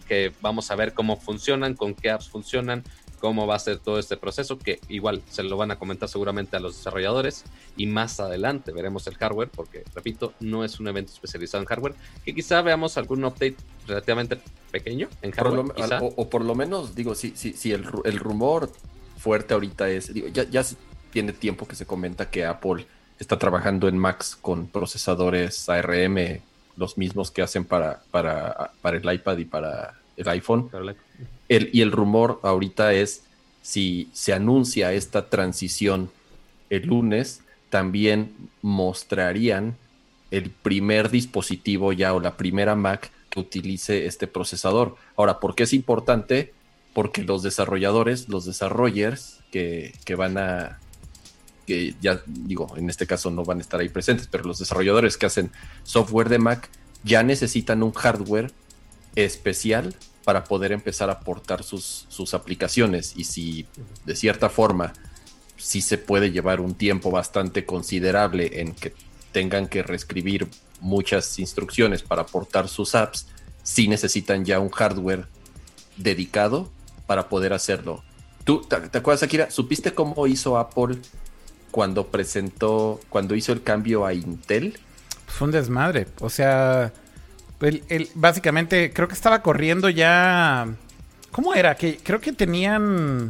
[0.08, 2.84] que vamos a ver cómo funcionan, con qué apps funcionan,
[3.20, 6.56] cómo va a ser todo este proceso, que igual se lo van a comentar seguramente
[6.56, 7.44] a los desarrolladores
[7.76, 11.96] y más adelante veremos el hardware, porque repito, no es un evento especializado en hardware,
[12.24, 13.56] que quizá veamos algún update
[13.88, 14.40] relativamente
[14.72, 15.74] pequeño en hardware.
[16.16, 18.72] o, por lo menos, digo, si, si, si el, rumor
[19.18, 20.64] fuerte ahorita es, digo, ya, ya
[21.12, 22.86] tiene tiempo que se comenta que Apple
[23.20, 26.42] está trabajando en Macs con procesadores ARM,
[26.78, 30.70] los mismos que hacen para, para, para el iPad y para el iPhone.
[31.50, 33.24] El, y el rumor ahorita es
[33.62, 36.10] si se anuncia esta transición
[36.70, 39.76] el lunes, también mostrarían
[40.32, 44.96] el primer dispositivo ya o la primera Mac que utilice este procesador.
[45.16, 46.54] Ahora, ¿por qué es importante?
[46.94, 50.80] Porque los desarrolladores, los desarrollers que, que van a,
[51.68, 55.18] que ya digo, en este caso no van a estar ahí presentes, pero los desarrolladores
[55.18, 55.52] que hacen
[55.84, 56.70] software de Mac
[57.04, 58.52] ya necesitan un hardware
[59.16, 59.94] especial
[60.24, 63.68] para poder empezar a portar sus, sus aplicaciones y si
[64.06, 64.94] de cierta forma
[65.58, 68.94] sí se puede llevar un tiempo bastante considerable en que
[69.32, 70.48] tengan que reescribir
[70.80, 73.28] muchas instrucciones para portar sus apps,
[73.64, 75.28] sí necesitan ya un hardware
[75.98, 76.72] dedicado
[77.06, 78.04] para poder hacerlo.
[78.44, 79.52] ¿Tú te, acuerdas, Akira?
[79.52, 81.00] ¿Supiste cómo hizo Apple
[81.72, 84.80] cuando presentó, cuando hizo el cambio a Intel?
[85.26, 86.08] Fue un desmadre.
[86.20, 86.94] O sea,
[87.62, 90.68] el, básicamente, creo que estaba corriendo ya.
[91.32, 91.76] ¿Cómo era?
[91.76, 93.30] Que creo que tenían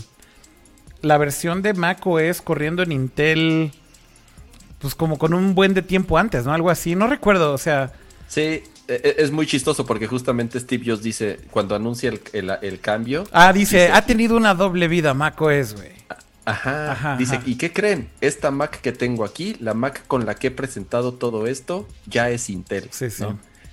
[1.01, 3.71] la versión de Mac OS corriendo en Intel.
[4.79, 6.53] Pues como con un buen de tiempo antes, ¿no?
[6.53, 6.95] Algo así.
[6.95, 7.91] No recuerdo, o sea.
[8.27, 13.25] Sí, e, e, es muy chistoso porque justamente Steve Jobs dice, cuando anuncia el, cambio.
[13.31, 15.96] Ah, dice, ha tenido una doble vida Mac OS, güey.
[16.47, 18.09] Ajá, dice, ¿y qué creen?
[18.21, 22.29] Esta Mac que tengo aquí, la Mac con la que he presentado todo esto, ya
[22.29, 22.87] es Intel.
[22.91, 23.25] Sí, sí.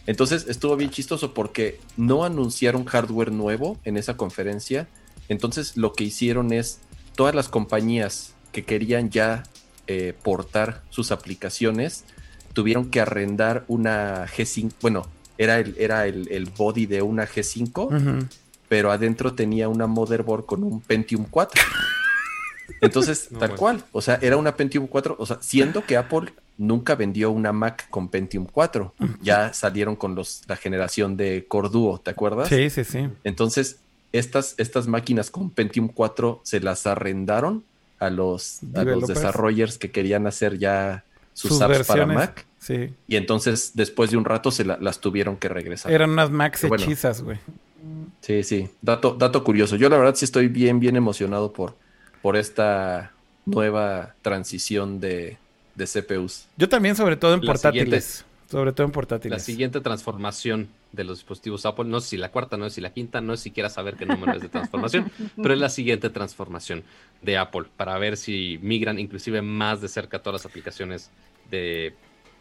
[0.06, 4.88] Entonces estuvo bien chistoso porque no anunciaron hardware nuevo en esa conferencia.
[5.28, 6.80] Entonces lo que hicieron es
[7.14, 9.44] todas las compañías que querían ya
[9.86, 12.04] eh, portar sus aplicaciones
[12.54, 14.72] tuvieron que arrendar una G5.
[14.80, 15.06] Bueno,
[15.38, 18.28] era el, era el, body de una G5,
[18.68, 21.62] pero adentro tenía una motherboard con un Pentium 4.
[22.80, 23.84] Entonces, tal cual.
[23.92, 25.16] O sea, era una Pentium 4.
[25.18, 28.94] O sea, siendo que Apple nunca vendió una Mac con Pentium 4.
[29.22, 32.48] Ya salieron con los, la generación de Core Duo, ¿te acuerdas?
[32.48, 33.08] Sí, sí, sí.
[33.24, 33.78] Entonces,
[34.12, 37.64] estas, estas máquinas con Pentium 4 se las arrendaron
[37.98, 42.46] a los, a los desarrollers que querían hacer ya sus, apps para Mac.
[42.58, 42.90] Sí.
[43.08, 45.92] Y entonces, después de un rato, se las tuvieron que regresar.
[45.92, 47.38] Eran unas Macs hechizas, güey.
[48.20, 48.70] Sí, sí.
[48.80, 49.76] Dato, dato curioso.
[49.76, 51.76] Yo la verdad sí estoy bien, bien emocionado por,
[52.24, 53.12] por esta
[53.44, 55.36] nueva transición de,
[55.74, 56.46] de CPUs.
[56.56, 58.24] Yo también, sobre todo en portátiles.
[58.50, 59.38] Sobre todo en portátiles.
[59.38, 62.80] La siguiente transformación de los dispositivos Apple, no sé si la cuarta, no sé si
[62.80, 65.68] la quinta, no sé si quieras saber qué número es de transformación, pero es la
[65.68, 66.82] siguiente transformación
[67.20, 71.10] de Apple para ver si migran inclusive más de cerca todas las aplicaciones
[71.50, 71.92] de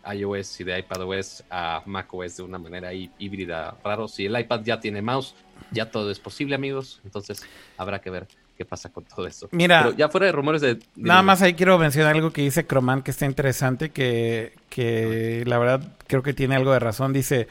[0.09, 4.07] iOS y de iPadOS a macOS de una manera híbrida raro.
[4.07, 5.35] Si el iPad ya tiene mouse,
[5.71, 7.01] ya todo es posible, amigos.
[7.03, 7.45] Entonces
[7.75, 8.27] habrá que ver
[8.57, 9.47] qué pasa con todo eso.
[9.51, 10.79] Mira, ya fuera de rumores de...
[10.95, 15.57] Nada más ahí quiero mencionar algo que dice Croman que está interesante, que, que la
[15.57, 17.13] verdad creo que tiene algo de razón.
[17.13, 17.47] Dice,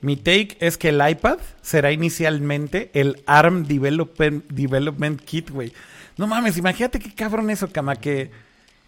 [0.00, 5.72] mi take es que el iPad será inicialmente el ARM Development, Development Kit, güey.
[6.16, 8.30] No mames, imagínate qué cabrón eso, Cama, que,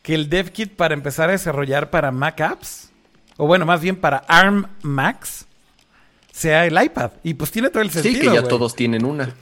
[0.03, 2.91] que el Dev Kit para empezar a desarrollar para Mac Apps,
[3.37, 5.47] o bueno, más bien para ARM Macs,
[6.31, 7.13] sea el iPad.
[7.23, 8.15] Y pues tiene todo el sentido.
[8.15, 9.35] Sí, que ya todos tienen una.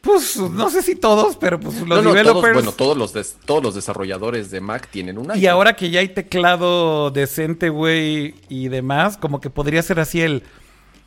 [0.00, 2.54] Pues no sé si todos, pero pues los developers.
[2.54, 3.12] bueno, todos los,
[3.44, 5.36] todos los desarrolladores de Mac tienen una.
[5.36, 10.20] Y ahora que ya hay teclado decente, güey, y demás, como que podría ser así
[10.20, 10.42] el.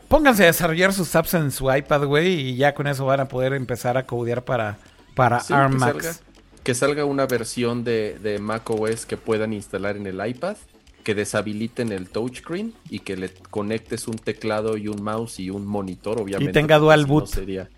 [0.09, 3.27] Pónganse a desarrollar sus apps en su iPad, güey, y ya con eso van a
[3.27, 4.77] poder empezar a codear para,
[5.15, 6.03] para ARM que Max.
[6.03, 6.19] Salga,
[6.63, 10.57] que salga una versión de, de Mac OS que puedan instalar en el iPad,
[11.03, 15.65] que deshabiliten el touchscreen y que le conectes un teclado y un mouse y un
[15.65, 16.49] monitor, obviamente.
[16.49, 17.27] Y tenga dual boot.
[17.27, 17.69] sería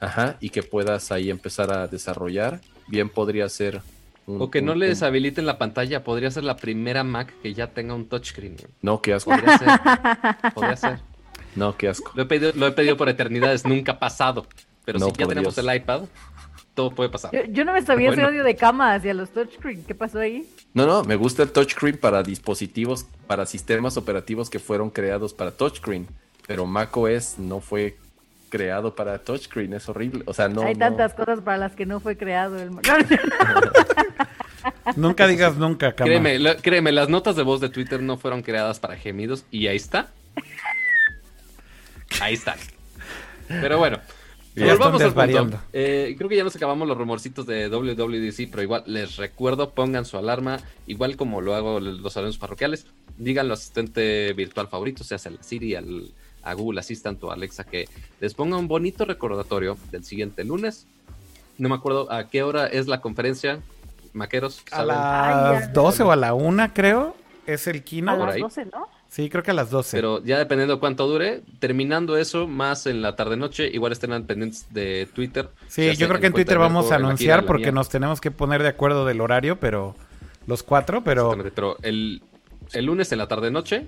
[0.00, 2.60] Ajá, y que puedas ahí empezar a desarrollar.
[2.88, 3.80] Bien podría ser.
[4.28, 6.02] un- o que no un- le un- deshabiliten la pantalla.
[6.02, 8.56] Podría ser la primera Mac que ya tenga un touchscreen.
[8.82, 9.30] No, qué asco.
[9.30, 9.68] Podría ser.
[10.52, 11.00] Podría ser.
[11.54, 12.10] No, qué asco.
[12.16, 14.46] Lo he pedido, lo he pedido por eternidades, nunca ha pasado.
[14.84, 15.64] Pero No, si ya tenemos Dios.
[15.66, 16.02] el iPad,
[16.74, 17.30] todo puede pasar.
[17.32, 18.22] Yo, yo no me sabía Bueno.
[18.24, 19.84] ese odio de cama hacia los touchscreen.
[19.84, 20.44] ¿Qué pasó ahí?
[20.74, 25.52] No, no, me gusta el touchscreen para dispositivos, para sistemas operativos que fueron creados para
[25.52, 26.08] touchscreen.
[26.48, 27.96] Pero macOS no fue
[28.48, 30.22] creado para touchscreen, es horrible.
[30.26, 30.62] O sea, no.
[30.62, 32.70] Hay no- tantas cosas para las que no fue creado el...
[34.96, 36.06] Nunca digas nunca, cama.
[36.08, 39.66] Créeme, la- créeme, las notas de voz de Twitter no fueron creadas para gemidos y
[39.68, 40.08] ahí está.
[42.20, 42.56] Ahí está.
[43.48, 44.00] Pero bueno,
[44.54, 45.60] Ya volvamos al punto.
[45.72, 50.04] Eh, creo que ya nos acabamos los rumorcitos de WWDC, pero igual les recuerdo, pongan
[50.04, 52.86] su alarma, igual como lo hago los salones parroquiales,
[53.18, 56.10] díganlo al asistente virtual favorito, sea a la Siri, al,
[56.46, 57.88] a Google Assistant o a Alexa, que
[58.20, 60.86] les ponga un bonito recordatorio del siguiente lunes.
[61.58, 63.60] No me acuerdo a qué hora es la conferencia,
[64.12, 64.62] maqueros.
[64.72, 65.68] A las ya.
[65.72, 67.16] 12 o a la 1, creo.
[67.46, 68.18] Es el A keynote.
[68.18, 68.42] por las ahí.
[68.42, 68.88] 12, ¿no?
[69.08, 69.96] Sí, creo que a las 12.
[69.96, 74.24] Pero ya dependiendo de cuánto dure, terminando eso, más en la tarde-noche, igual estén al
[74.24, 75.48] pendientes de Twitter.
[75.68, 77.72] sí, yo sea creo que en Twitter vamos a anunciar porque mía.
[77.72, 79.94] nos tenemos que poner de acuerdo del horario, pero
[80.46, 82.22] los cuatro, pero Exactamente, Pero el,
[82.72, 83.86] el lunes en la tarde-noche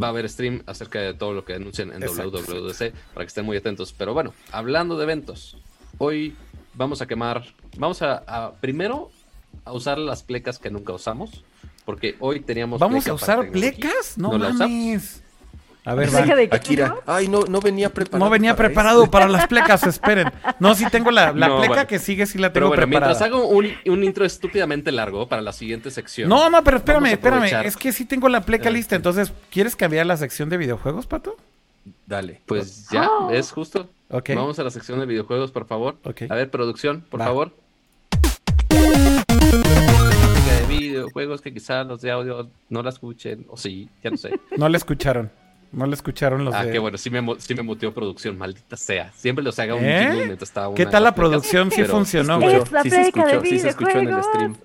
[0.00, 2.40] va a haber stream acerca de todo lo que anuncien en Exacto.
[2.42, 3.92] WWDC para que estén muy atentos.
[3.96, 5.56] Pero bueno, hablando de eventos,
[5.98, 6.36] hoy
[6.74, 7.44] vamos a quemar,
[7.76, 9.10] vamos a, a primero
[9.64, 11.42] a usar las plecas que nunca usamos,
[11.84, 14.18] porque hoy teníamos ¿vamos pleca a usar plecas?
[14.18, 15.22] No, ¿No mames.
[15.88, 16.36] A ver, ¿Pleca va.
[16.36, 16.94] de qué, Akira.
[17.06, 18.24] Ay, no, no venía preparado.
[18.24, 19.10] No venía para preparado esto.
[19.10, 20.30] para las plecas, esperen.
[20.60, 21.86] No, sí tengo la, la No, pleca bueno.
[21.88, 23.12] que sigue, sí la Pero tengo bueno, preparada.
[23.12, 26.28] mientras hago un, un intro estúpidamente largo para la siguiente sección.
[26.28, 27.64] No, no, pero espérame, espérame.
[27.64, 28.96] Es que sí tengo la pleca lista.
[28.96, 31.36] Entonces, ¿quieres cambiar la sección de videojuegos, Pato?
[32.06, 32.42] Dale.
[32.46, 33.30] Pues ya, Oh.
[33.30, 33.88] es justo.
[34.10, 34.30] Ok.
[34.34, 35.96] Vamos a la sección de videojuegos, por favor.
[36.04, 36.22] Ok.
[36.28, 37.24] A ver, producción, por Va.
[37.26, 37.52] favor.
[40.48, 44.38] De videojuegos que quizás los de audio no la escuchen, o sí, ya no sé.
[44.56, 45.30] No la escucharon.
[45.70, 46.72] No la escucharon los ah, de...
[46.72, 49.12] qué bueno, sí me, sí me muteó producción, maldita sea.
[49.12, 50.00] Siempre los haga un ¿Eh?
[50.00, 51.70] jingle mientras estaba ¿Qué tal la producción?
[51.70, 52.56] Sí funcionó, güey.
[52.56, 54.56] Es la Sí se escuchó, sí se escuchó en el stream.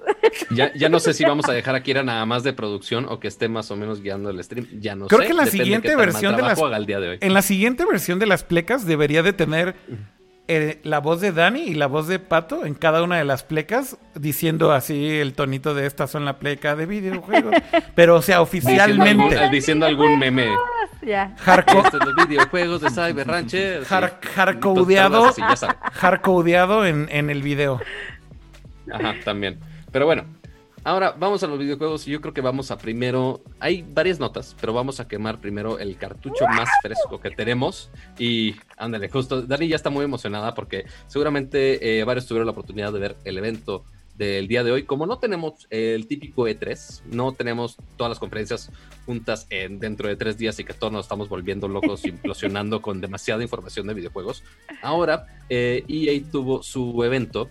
[0.52, 3.20] Ya, ya no sé si vamos a dejar a Kira nada más de producción o
[3.20, 4.68] que esté más o menos guiando el stream.
[4.80, 5.28] Ya no Creo sé.
[5.28, 7.18] que la depende siguiente versión de las- el día de hoy.
[7.22, 9.76] En la siguiente versión de las plecas debería de tener
[10.48, 13.44] eh, la voz de Dani y la voz de Pato en cada una de las
[13.44, 17.56] plecas diciendo así el tonito de estas son la pleca de videojuegos.
[17.96, 19.50] Pero o sea, Diciendo algún, oficialmente.
[19.50, 20.48] diciendo algún meme.
[21.06, 21.36] Ya.
[22.16, 23.84] Los videojuegos de Cyber Rancher.
[25.92, 27.82] Hardcodeado en, en el video.
[28.90, 29.60] Ajá, también.
[29.92, 30.24] Pero bueno,
[30.84, 33.42] ahora vamos a los videojuegos y yo creo que vamos a primero.
[33.60, 37.90] Hay varias notas, pero vamos a quemar primero el cartucho más fresco que tenemos.
[38.18, 39.42] Y ándale, justo.
[39.42, 43.38] Dani ya está muy emocionada porque seguramente eh, varios tuvieron la oportunidad de ver el
[43.38, 43.84] evento
[44.16, 44.84] del día de hoy.
[44.84, 48.72] Como no tenemos el típico E3, no tenemos todas las conferencias
[49.06, 53.02] juntas en, dentro de tres días y que todos nos estamos volviendo locos, implosionando con
[53.02, 54.44] demasiada información de videojuegos.
[54.82, 57.50] Ahora, eh, EA tuvo su evento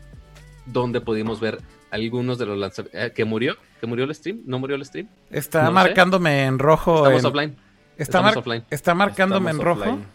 [0.66, 1.59] donde pudimos ver
[1.93, 3.12] algunos de los lanzamientos.
[3.12, 3.55] ¿Que murió?
[3.81, 4.40] ¿Que murió el stream?
[4.47, 5.06] ¿No murió el stream?
[5.31, 5.73] Está No sé.
[5.74, 6.97] marcándome en rojo.
[7.06, 7.51] Estamos en- offline.
[7.51, 8.64] Está, Estamos mar- offline.
[8.70, 9.90] está marcándome Estamos en rojo.
[9.90, 10.06] offline.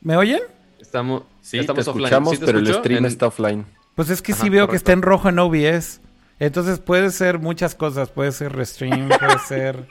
[0.00, 0.40] ¿Me oyen?
[0.80, 2.04] Estamos, Sí, estamos te offline.
[2.06, 3.64] escuchamos, ¿Sí te pero el stream En- está offline.
[3.94, 6.00] Pues es que sí veo que está en rojo en OBS.
[6.40, 8.08] Entonces puede ser muchas cosas.
[8.10, 9.86] Puede ser restream, puede ser...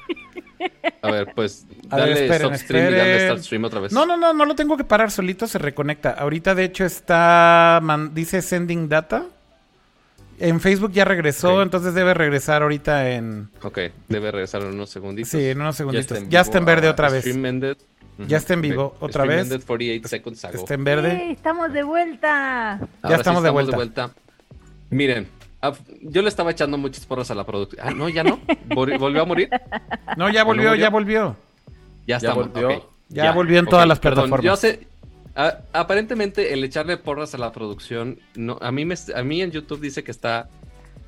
[1.03, 3.27] A ver, pues A ver, dale esperen, stop stream y dale esperen.
[3.29, 3.91] start stream otra vez.
[3.93, 6.11] No, no, no, no lo tengo que parar, solito se reconecta.
[6.11, 9.25] Ahorita de hecho está, man- dice sending data.
[10.41, 13.49] En Facebook ya regresó, entonces debe regresar ahorita en...
[13.61, 13.77] Ok,
[14.09, 15.29] debe regresar en unos segunditos.
[15.29, 16.17] Sí, en unos segunditos.
[16.29, 17.25] Ya está en verde otra vez.
[18.27, 19.43] Ya está en vivo otra vez.
[19.43, 20.57] ended 48 seconds ago.
[20.57, 21.31] Está en verde.
[21.31, 22.73] Estamos de vuelta.
[22.73, 24.11] Ahora sí estamos de vuelta.
[24.89, 25.27] Miren,
[26.01, 27.87] yo le estaba echando muchas porras a la producción.
[27.87, 28.39] Ah, no, ya no.
[28.69, 29.49] Vol- ¿Volvió a morir?
[30.17, 31.35] No, ya ¿O no volvió, ya volvió.
[32.07, 32.33] Ya está.
[32.33, 32.89] volvió.
[33.09, 34.41] Ya volvió en todas las plataformas.
[34.41, 34.87] Yo sé,
[35.35, 39.51] a- aparentemente el echarle porras a la producción, no, a mí me, a mí en
[39.51, 40.49] YouTube dice que está,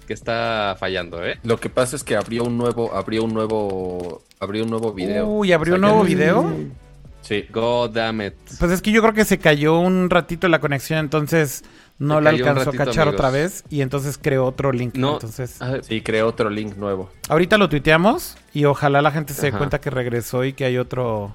[0.07, 1.39] que está fallando, ¿eh?
[1.43, 5.27] Lo que pasa es que abrió un nuevo, abrió un nuevo, abrió un nuevo video.
[5.27, 6.53] Uy, ¿abrió O un nuevo que- video?
[7.21, 7.45] Sí.
[7.53, 8.33] God damn it.
[8.59, 11.63] Pues es que yo creo que se cayó un ratito la conexión, entonces
[11.97, 13.13] no Se la alcanzó a cachar amigos.
[13.13, 14.95] otra vez y entonces creó otro link.
[14.95, 17.09] No, Entonces, Sí, creó otro link nuevo.
[17.29, 20.77] ahorita lo tuiteamos y ojalá la gente se dé cuenta que regresó y que hay
[20.77, 21.33] otro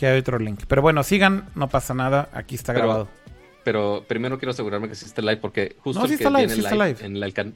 [0.00, 0.62] que hay otro link.
[0.66, 3.08] Pero bueno, sigan, no pasa nada, aquí está Pero- grabado.
[3.64, 6.38] pero primero quiero asegurarme que sí está live porque justo No, sí el que está
[6.38, 6.96] live, sí está live.
[7.04, 7.54] en el can-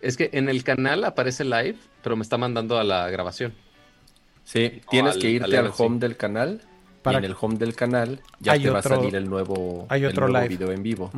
[0.00, 3.52] es que en el canal aparece live, pero me está mandando a la grabación.
[4.44, 6.00] Sí, tienes al- que irte al home sí.
[6.00, 6.62] del canal
[7.04, 10.26] y en el home del canal ya te va a salir el nuevo, hay otro
[10.28, 10.48] el live.
[10.48, 11.10] video en vivo.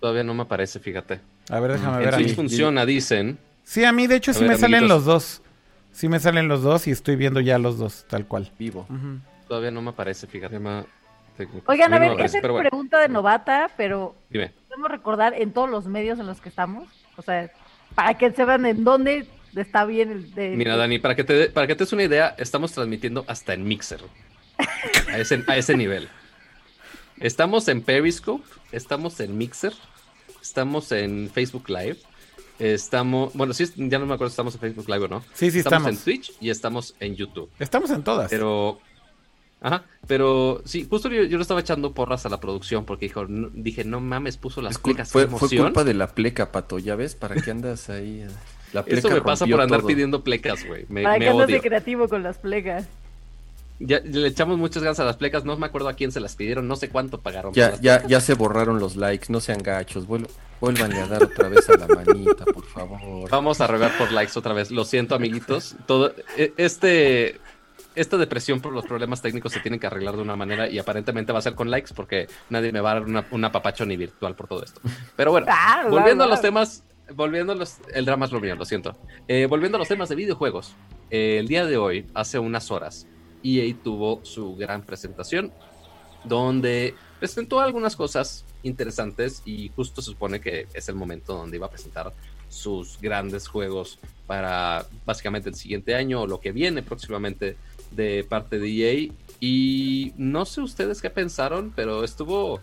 [0.00, 1.20] Todavía no me aparece, fíjate.
[1.50, 2.14] A ver, déjame ver.
[2.16, 3.38] Sí funciona, dicen.
[3.64, 5.42] Sí, a mí de hecho sí me salen los dos.
[5.92, 8.50] Sí me salen los dos y estoy viendo ya los dos, tal cual.
[8.58, 8.86] Vivo.
[9.48, 10.56] Todavía no me aparece, fíjate.
[11.66, 14.52] Oigan, a, ver, esa es pregunta de novata, pero Dime.
[14.68, 16.88] podemos recordar en todos los medios en los que estamos.
[17.16, 17.50] O sea,
[17.94, 19.26] para que sepan en dónde
[19.56, 20.50] está bien el de...
[20.50, 23.64] Mira, Dani, para que te para que te des una idea, estamos transmitiendo hasta en
[23.64, 24.00] Mixer.
[25.12, 26.08] A ese, a ese nivel.
[27.20, 29.72] Estamos en Periscope, estamos en Mixer,
[30.42, 31.96] estamos en Facebook Live,
[32.58, 35.24] estamos, bueno, sí, ya no me acuerdo si estamos en Facebook Live o no.
[35.32, 35.88] Sí, sí, estamos.
[35.88, 37.50] en Twitch y estamos en YouTube.
[37.58, 38.30] Estamos en todas.
[38.30, 38.80] Pero,
[39.60, 43.26] ajá, pero sí, justo yo, yo le estaba echando porras a la producción porque dijo,
[43.28, 45.10] dije, no mames, puso las plecas.
[45.10, 48.26] Fue, fue culpa de la pleca, Pato, ya ves, ¿para qué andas ahí?
[48.72, 50.84] La Eso me pasa por andar pidiendo plecas, güey.
[50.88, 52.86] Me, ¿Para qué andas de creativo con las plecas?
[53.80, 56.34] Ya le echamos muchas ganas a las plecas, no me acuerdo a quién se las
[56.34, 57.54] pidieron, no sé cuánto pagaron.
[57.54, 61.68] Ya, ya, ya se borraron los likes, no sean gachos, vuelvan a dar otra vez
[61.70, 63.30] a la manita, por favor.
[63.30, 65.76] Vamos a rogar por likes otra vez, lo siento amiguitos.
[65.86, 67.38] Todo, e, este,
[68.00, 71.32] esta depresión por los problemas técnicos se tiene que arreglar de una manera y aparentemente
[71.32, 73.96] va a ser con likes porque nadie me va a dar una, una papacho ni
[73.96, 74.80] virtual por todo esto.
[75.16, 76.84] Pero bueno, ah, volviendo a los temas,
[77.14, 78.96] volviendo a los, el drama es lo mío, lo siento.
[79.26, 80.74] Eh, volviendo a los temas de videojuegos,
[81.10, 83.06] eh, el día de hoy, hace unas horas,
[83.42, 85.52] EA tuvo su gran presentación
[86.24, 91.66] donde presentó algunas cosas interesantes y justo se supone que es el momento donde iba
[91.66, 92.12] a presentar
[92.48, 97.56] sus grandes juegos para básicamente el siguiente año o lo que viene próximamente
[97.90, 99.12] de parte de EA.
[99.40, 102.60] Y no sé ustedes qué pensaron, pero estuvo,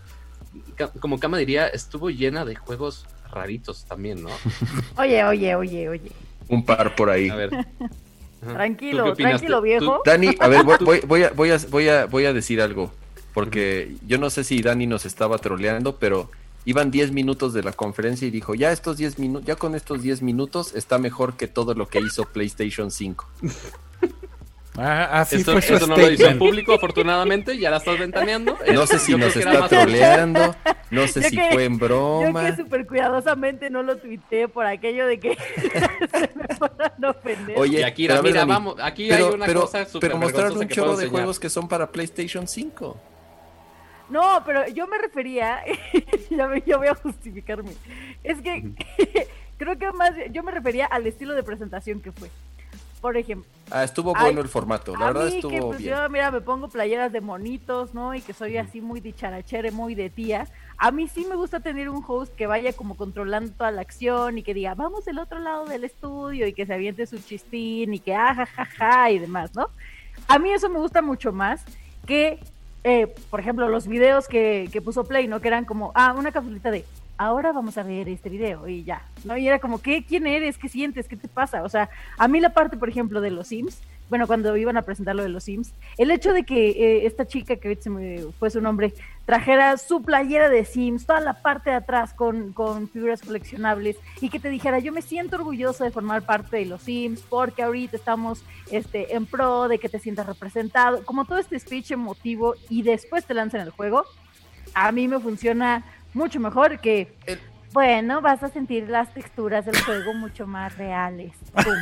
[1.00, 4.30] como Kama diría, estuvo llena de juegos raritos también, ¿no?
[4.98, 6.12] Oye, oye, oye, oye.
[6.48, 7.28] Un par por ahí.
[7.28, 7.50] A ver.
[8.40, 10.02] Tranquilo, tranquilo, viejo.
[10.04, 12.92] Dani, a ver, voy, voy, a, voy, a, voy, a, voy a decir algo.
[13.34, 16.30] Porque yo no sé si Dani nos estaba troleando, pero
[16.64, 20.02] iban 10 minutos de la conferencia y dijo, ya estos 10 minutos, ya con estos
[20.02, 23.26] 10 minutos está mejor que todo lo que hizo PlayStation 5.
[24.78, 28.58] Ah, así esto, fue no lo hizo en público, afortunadamente, ya la estás ventaneando.
[28.76, 30.54] No sé si nos está troleando,
[30.90, 32.50] no sé si fue en broma.
[32.50, 35.36] Yo que súper cuidadosamente no lo tuiteé por aquello de que
[36.12, 37.58] se me fueran a ofender.
[37.58, 41.40] Oye, aquí, mira, vamos, aquí hay una cosa súper Pero mostraron un chorro de juegos
[41.40, 43.00] que son para PlayStation 5.
[44.10, 45.64] No, pero yo me refería,
[46.30, 47.72] ya yo voy a justificarme.
[48.22, 48.72] Es que
[49.56, 52.30] creo que más, yo me refería al estilo de presentación que fue
[53.00, 53.50] por ejemplo.
[53.70, 55.94] Ah, estuvo bueno el formato, la verdad estuvo que, pues, bien.
[55.94, 58.14] Yo, mira, me pongo playeras de monitos, ¿no?
[58.14, 60.46] Y que soy así muy dicharachere, muy de tía.
[60.78, 64.38] A mí sí me gusta tener un host que vaya como controlando toda la acción
[64.38, 67.94] y que diga, vamos del otro lado del estudio y que se aviente su chistín
[67.94, 69.68] y que ajajaja ah, y demás, ¿no?
[70.28, 71.64] A mí eso me gusta mucho más
[72.06, 72.38] que,
[72.84, 75.40] eh, por ejemplo, los videos que, que puso Play, ¿no?
[75.40, 76.84] Que eran como, ah, una capsulita de,
[77.18, 79.36] ahora vamos a ver este video y ya, ¿no?
[79.36, 80.04] Y era como, ¿qué?
[80.04, 80.58] ¿Quién eres?
[80.58, 81.08] ¿Qué sientes?
[81.08, 81.62] ¿Qué te pasa?
[81.62, 81.88] O sea,
[82.18, 85.24] a mí la parte, por ejemplo, de los Sims, bueno, cuando iban a presentar lo
[85.24, 88.60] de los Sims, el hecho de que eh, esta chica, que se me fue su
[88.60, 88.94] nombre,
[89.24, 94.30] trajera su playera de Sims, toda la parte de atrás con, con figuras coleccionables y
[94.30, 97.96] que te dijera, yo me siento orgullosa de formar parte de los Sims porque ahorita
[97.96, 102.82] estamos este, en pro de que te sientas representado, como todo este speech emotivo y
[102.82, 104.04] después te lanzan el juego,
[104.74, 105.84] a mí me funciona
[106.16, 107.14] mucho mejor que...
[107.72, 111.32] Bueno, vas a sentir las texturas del juego mucho más reales.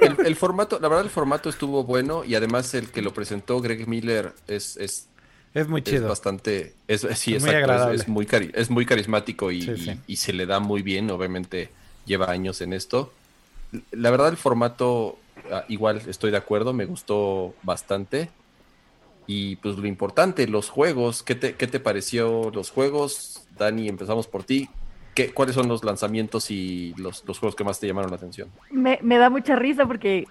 [0.00, 3.86] El, formato, la verdad el formato estuvo bueno y además el que lo presentó Greg
[3.86, 4.76] Miller es...
[4.76, 5.08] Es,
[5.54, 6.02] es muy chido.
[6.02, 6.74] Es bastante...
[6.88, 7.96] Es, sí, es muy agradable.
[7.96, 11.70] Es, muy es muy carismático y, y, se le da muy bien, obviamente
[12.04, 13.12] lleva años en esto.
[13.92, 15.18] La verdad el formato,
[15.52, 18.30] ah, igual estoy de acuerdo, me gustó bastante.
[19.26, 23.46] Y pues lo importante, los juegos, ¿qué te, qué te pareció los juegos?
[23.56, 24.68] Dani, empezamos por ti.
[25.14, 28.48] ¿Qué, ¿Cuáles son los lanzamientos y los, juegos que más te llamaron la atención?
[28.70, 30.26] Me, da mucha risa porque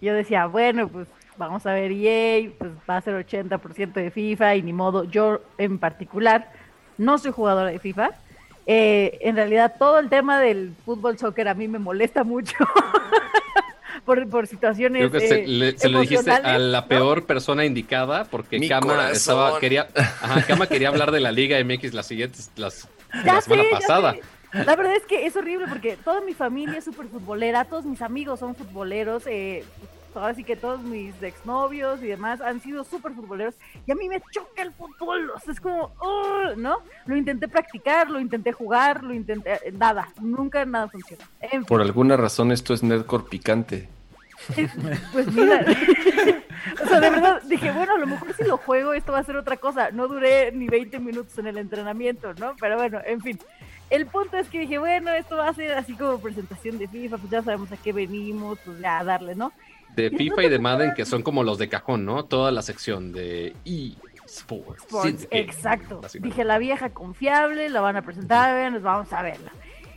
[0.00, 1.06] yo decía, bueno, pues
[1.36, 5.40] vamos a ver EA, pues va a ser 80% de FIFA y ni modo, yo
[5.56, 6.50] en particular
[6.98, 8.10] no soy jugadora de FIFA.
[8.66, 12.56] Eh, en realidad todo el tema del fútbol soccer a mí me molesta mucho.
[14.04, 15.08] por, por situaciones.
[15.08, 19.88] Creo que se, le, dijiste a la peor persona indicada porque Kama estaba, quería,
[20.46, 22.88] Kama quería hablar de la Liga MX las siguientes, las,
[23.24, 24.14] la semana pasada.
[24.52, 28.00] La verdad es que es horrible porque toda mi familia es súper futbolera, todos mis
[28.02, 29.64] amigos son futboleros, eh,
[30.16, 33.54] ahora sí que todos mis exnovios y demás han sido súper futboleros
[33.86, 35.92] y a mí me choca el fútbol, o sea, es como,
[36.56, 36.78] ¿no?
[37.06, 41.24] Lo intenté practicar, lo intenté jugar, lo intenté, nada, nunca nada funciona.
[41.66, 43.88] Por alguna razón esto es Nerdcore picante.
[45.12, 45.64] Pues mira,
[46.82, 49.24] o sea, de verdad dije, bueno, a lo mejor si lo juego esto va a
[49.24, 49.90] ser otra cosa.
[49.90, 52.54] No duré ni 20 minutos en el entrenamiento, ¿no?
[52.60, 53.38] Pero bueno, en fin.
[53.90, 57.18] El punto es que dije, bueno, esto va a ser así como presentación de FIFA,
[57.18, 59.52] pues ya sabemos a qué venimos, pues ya a darle, ¿no?
[59.94, 62.24] De FIFA y de Madden, que son como los de cajón, ¿no?
[62.24, 65.28] Toda la sección de eSports.
[65.30, 66.00] exacto.
[66.20, 69.52] Dije, la vieja confiable, la van a presentar, nos vamos a verla.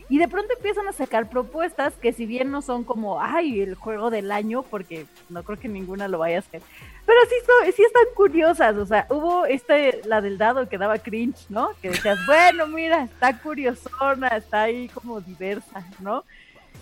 [0.10, 3.76] Y de pronto empiezan a sacar propuestas que si bien no son como, ay, el
[3.76, 6.62] juego del año, porque no creo que ninguna lo vaya a hacer,
[7.06, 7.36] pero sí,
[7.76, 11.72] sí están curiosas, o sea, hubo este, la del dado que daba cringe, ¿no?
[11.82, 16.24] Que decías, bueno, mira, está curiosona, está ahí como diversa, ¿no?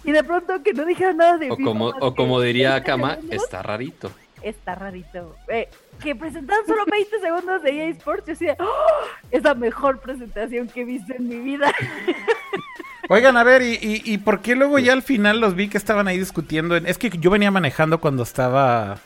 [0.05, 1.51] Y de pronto que no dijeron nada de...
[1.51, 4.11] O como, o como diría Kama, está rarito.
[4.41, 5.35] Está rarito.
[5.47, 5.67] Eh,
[6.01, 9.05] que presentaron solo 20 segundos de EA Sports, yo decía, ¡Oh!
[9.31, 11.73] es la mejor presentación que he visto en mi vida.
[13.09, 16.07] Oigan, a ver, ¿y, y, por qué luego ya al final los vi que estaban
[16.07, 16.75] ahí discutiendo?
[16.75, 18.97] Es que yo venía manejando cuando estaba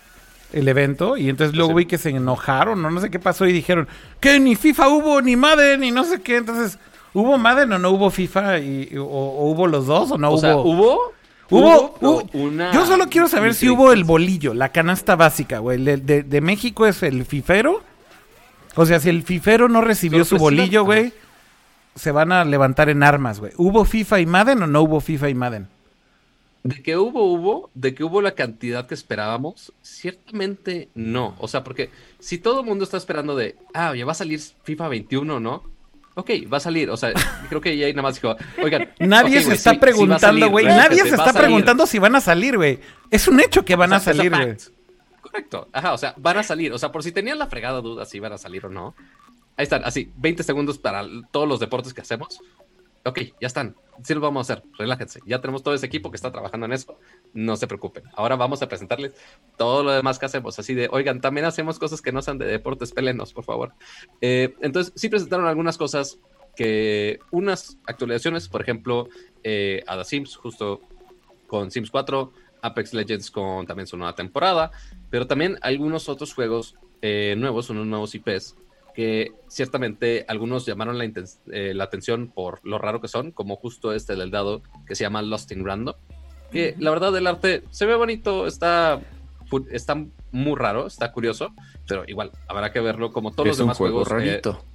[0.53, 3.53] el evento y entonces luego vi que se enojaron o no sé qué pasó y
[3.53, 3.87] dijeron
[4.19, 6.37] que ni FIFA hubo, ni Madden, ni no sé qué.
[6.37, 6.79] Entonces,
[7.13, 8.59] ¿hubo Madden o no hubo FIFA?
[8.59, 10.63] Y, o, hubo los dos o no hubo?
[10.63, 11.19] ¿hubo?
[11.51, 12.23] Hubo,
[12.71, 15.83] yo solo quiero saber si hubo el bolillo, la canasta básica, güey.
[15.83, 17.81] De, de, México es el fifero.
[18.75, 21.11] O sea, si el fifero no recibió su bolillo, güey
[21.99, 23.51] se van a levantar en armas, güey.
[23.57, 25.67] ¿Hubo FIFA y Madden o no hubo FIFA y Madden?
[26.63, 31.35] De que hubo, hubo, de que hubo la cantidad que esperábamos, ciertamente no.
[31.39, 34.39] O sea, porque si todo el mundo está esperando de, ah, oye, va a salir
[34.63, 35.63] FIFA 21, ¿no?
[36.15, 36.89] Ok, va a salir.
[36.89, 37.13] O sea,
[37.49, 38.89] creo que ya nada más dijo, oigan.
[38.99, 40.65] Nadie se está preguntando, güey.
[40.65, 42.79] nadie se está preguntando si van a salir, güey.
[43.09, 44.55] Es un hecho que van a salir, güey.
[45.21, 45.67] Correcto.
[45.73, 46.73] Ajá, o sea, van a salir.
[46.73, 48.95] O sea, por si tenían la fregada duda si van a salir o no,
[49.59, 52.39] Ahí están, así, 20 segundos para todos los deportes que hacemos.
[53.05, 53.75] Ok, ya están.
[54.03, 54.65] Sí lo vamos a hacer.
[54.77, 55.19] Relájense.
[55.25, 56.97] Ya tenemos todo ese equipo que está trabajando en eso.
[57.33, 58.03] No se preocupen.
[58.13, 59.13] Ahora vamos a presentarles
[59.57, 60.57] todo lo demás que hacemos.
[60.57, 62.91] Así de, oigan, también hacemos cosas que no sean de deportes.
[62.91, 63.73] Pelenos, por favor.
[64.21, 66.19] Eh, entonces, sí presentaron algunas cosas
[66.55, 69.09] que, unas actualizaciones, por ejemplo,
[69.43, 70.81] eh, a The Sims, justo
[71.47, 72.31] con Sims 4,
[72.61, 74.71] Apex Legends con también su nueva temporada,
[75.09, 78.55] pero también algunos otros juegos eh, nuevos, unos nuevos IPs
[78.99, 83.93] que ciertamente algunos llamaron la, eh, la, atención por lo raro que son, como justo
[83.93, 85.95] este del dado que se llama Lost in Random.
[86.51, 88.99] Que la verdad el arte se ve bonito, está,
[89.71, 91.53] está muy raro, está curioso,
[91.87, 94.11] pero igual habrá que verlo como todos los demás juego juegos.
[94.21, 94.65] Eh, rarito.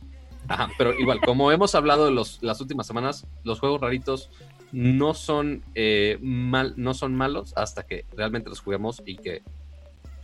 [0.49, 4.31] ajá, pero igual, como hemos hablado de los, las últimas semanas, los juegos raritos
[4.73, 9.43] no son eh, mal, no son malos hasta que realmente los juguemos y que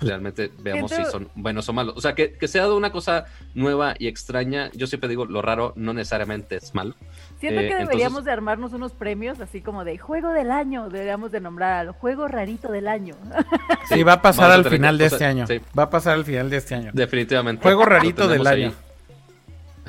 [0.00, 1.94] realmente veamos si son buenos o malos.
[1.96, 5.42] O sea, que, que sea de una cosa nueva y extraña, yo siempre digo, lo
[5.42, 6.94] raro no necesariamente es malo.
[7.38, 11.32] Siento que eh, deberíamos de armarnos unos premios así como de juego del año, deberíamos
[11.32, 13.14] de nombrar al juego rarito del año.
[13.88, 15.46] Sí, va a pasar al final de este año.
[15.76, 16.90] Va a pasar al final de este año.
[16.94, 17.62] Definitivamente.
[17.62, 18.72] Juego rarito del año.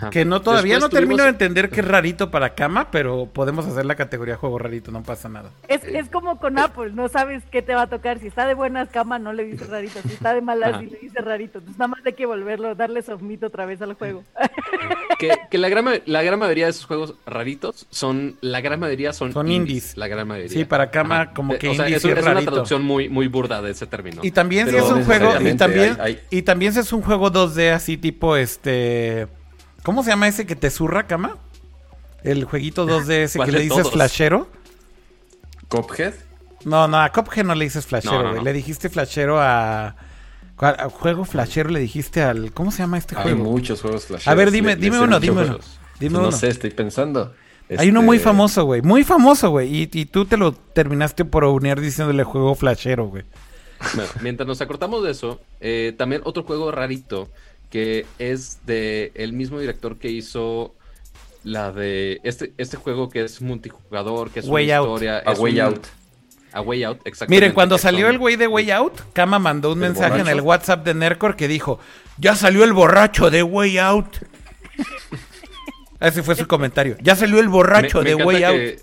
[0.09, 3.85] Que no todavía no termino de entender qué es rarito para cama, pero podemos hacer
[3.85, 5.51] la categoría juego rarito, no pasa nada.
[5.67, 8.19] Es, es como con Apple, no sabes qué te va a tocar.
[8.19, 9.99] Si está de buenas cama, no le dices rarito.
[10.01, 11.59] Si está de malas, sí le dices rarito.
[11.59, 14.23] Entonces nada más hay que volverlo, darle submit otra vez al juego.
[15.19, 19.13] Que, que la, gran, la gran mayoría de esos juegos raritos son, la gran mayoría
[19.13, 20.51] son, son indies, La gran mayoría.
[20.51, 24.21] Sí, para cama como que indies es, una traducción muy, muy burda de ese término.
[24.23, 25.97] Y también si es un juego, y también,
[26.31, 29.27] y también si es un juego 2D así tipo este
[29.83, 31.37] ¿Cómo se llama ese que te zurra, cama?
[32.23, 34.47] El jueguito 2D ese que le dices flashero.
[35.67, 36.13] ¿Cophead?
[36.65, 39.95] No, no, a Cophead no le dices flashero, Le dijiste flashero a...
[40.57, 40.89] a...
[40.89, 42.51] Juego flashero le dijiste al...
[42.53, 43.29] ¿Cómo se llama este juego?
[43.29, 44.27] Hay muchos juegos flasheros.
[44.27, 45.59] A ver, dime, dime uno, dime uno.
[45.99, 47.33] Dime no sé, estoy pensando.
[47.77, 48.81] Hay uno muy este, famoso, güey.
[48.81, 49.73] Muy famoso, güey.
[49.73, 53.23] Y, y, tú te lo terminaste por unir diciéndole juego flashero, güey.
[54.21, 57.29] mientras nos acortamos de eso, eh, también otro juego rarito
[57.71, 60.75] que es de el mismo director que hizo
[61.43, 65.23] la de este, este juego que es multijugador, que es una historia.
[65.25, 65.87] A Way Out.
[66.53, 67.33] A Way Out, exactamente.
[67.33, 70.85] Miren, cuando salió el güey de Way Out, Kama mandó un mensaje en el WhatsApp
[70.85, 71.79] de Nercor que dijo:
[72.17, 74.17] Ya salió el borracho de Way Out.
[76.01, 76.97] Ese fue su comentario.
[77.01, 78.81] Ya salió el borracho de Way Out.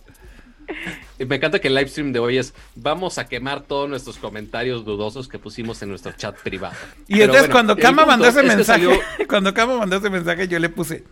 [1.19, 4.85] Me encanta que el live stream de hoy es vamos a quemar todos nuestros comentarios
[4.85, 6.77] dudosos que pusimos en nuestro chat privado.
[7.09, 8.86] Y entonces cuando Kama mandó ese mensaje,
[9.28, 11.05] cuando Kama mandó ese mensaje yo le puse,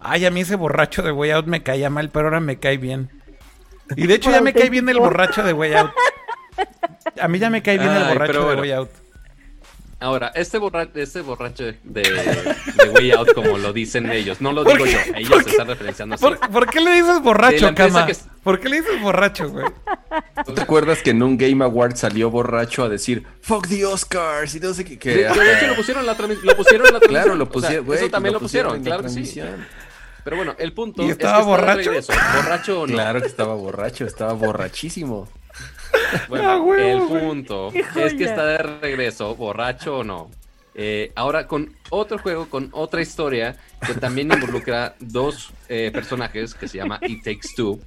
[0.00, 2.78] ay, a mí ese borracho de Way Out me caía mal, pero ahora me cae
[2.78, 3.10] bien.
[3.96, 5.90] Y de hecho ya me cae bien el borracho de Way Out.
[7.20, 9.03] A mí ya me cae bien el borracho de Way Out.
[10.04, 14.62] Ahora, este, borra este borracho de, de, Way Out, como lo dicen ellos, no lo
[14.62, 16.26] digo yo, ellos se están referenciando así.
[16.52, 18.06] ¿Por, qué le dices borracho, Cama?
[18.42, 19.64] ¿Por qué le dices borracho, güey?
[20.46, 24.54] ¿No te acuerdas que en un Game Award salió borracho a decir Fuck the Oscars
[24.54, 24.98] y no sé qué?
[24.98, 26.12] Que, de, hecho, lo pusieron en la,
[26.42, 29.40] lo pusieron en la Claro, lo pusieron, Eso también lo pusieron, claro que sí.
[30.22, 31.92] Pero bueno, el punto ¿Y estaba es que borracho?
[32.36, 32.92] ¿Borracho o no?
[32.92, 35.30] Claro que estaba borracho, estaba borrachísimo.
[36.28, 40.30] Bueno, ah, el punto es que está de regreso, borracho o no.
[40.74, 43.56] Eh, ahora con otro juego, con otra historia
[43.86, 47.78] que también involucra dos eh, personajes que se llama It Takes Two,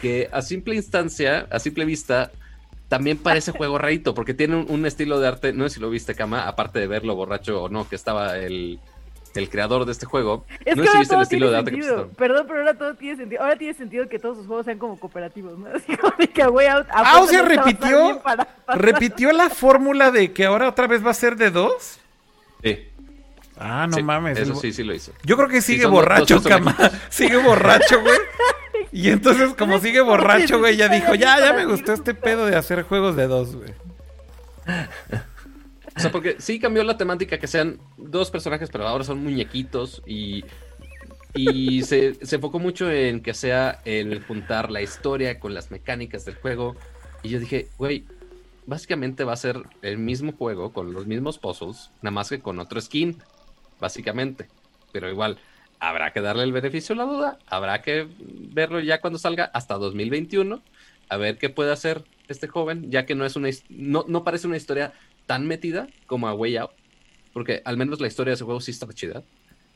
[0.00, 2.30] que a simple instancia, a simple vista,
[2.88, 6.14] también parece juego rarito, porque tiene un, estilo de arte, no sé si lo viste,
[6.14, 8.78] Kama, aparte de verlo borracho o no, que estaba el,
[9.34, 10.44] el creador de este juego.
[10.64, 12.08] Es no que ahora todo el estilo de sentido.
[12.16, 13.42] Perdón, pero ahora todo tiene sentido.
[13.42, 15.66] Ahora tiene sentido que todos sus juegos sean como cooperativos, ¿no?
[15.74, 16.86] Así como de que Way Out.
[16.90, 18.22] Ah, o sea, repitió.
[18.68, 21.98] repitió la fórmula de que ahora otra vez va a ser de dos.
[22.62, 22.88] Sí.
[23.56, 24.38] Ah, no mames.
[24.38, 25.12] Eso sí, sí lo hizo.
[25.22, 26.76] Yo creo que sigue borracho, cama.
[27.08, 28.18] Sigue borracho, güey.
[28.90, 32.56] Y entonces, como sigue borracho, güey, ya dijo, ya, ya me gustó este pedo de
[32.56, 33.74] hacer juegos de dos, güey.
[35.96, 40.02] O sea, porque sí cambió la temática que sean dos personajes, pero ahora son muñequitos
[40.06, 40.44] y,
[41.34, 46.24] y se, se enfocó mucho en que sea el juntar la historia con las mecánicas
[46.24, 46.76] del juego.
[47.22, 48.04] Y yo dije, güey,
[48.66, 52.58] básicamente va a ser el mismo juego con los mismos puzzles, nada más que con
[52.58, 53.16] otro skin,
[53.80, 54.48] básicamente.
[54.92, 55.38] Pero igual,
[55.80, 59.74] habrá que darle el beneficio a la duda, habrá que verlo ya cuando salga hasta
[59.74, 60.62] 2021,
[61.08, 64.46] a ver qué puede hacer este joven, ya que no es una no, no parece
[64.46, 64.92] una historia
[65.26, 66.70] tan metida como a Way Out,
[67.32, 69.22] porque al menos la historia de ese juego sí está chida,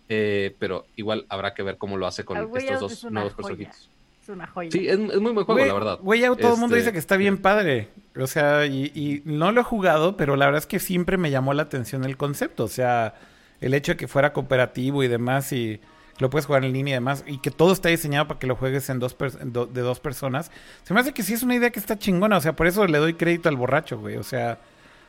[0.09, 3.91] eh, pero igual habrá que ver cómo lo hace con estos dos nuevos personajes.
[4.23, 4.71] Es una joya.
[4.71, 5.99] Sí, es, muy buen juego, la verdad.
[6.03, 7.89] Way Out todo el mundo dice este, que está bien padre.
[8.17, 11.55] O sea, y, no lo he jugado, pero la verdad es que siempre me llamó
[11.55, 12.65] la atención el concepto.
[12.65, 13.15] O sea,
[13.61, 15.81] el hecho de que fuera cooperativo y demás, y
[16.19, 18.57] lo puedes jugar en línea y demás, y que todo está diseñado para que lo
[18.57, 20.51] juegues en dos de dos personas.
[20.83, 22.37] Se me hace que sí es una idea que está chingona.
[22.37, 24.17] O sea, por eso le doy crédito al borracho, güey.
[24.17, 24.59] O sea,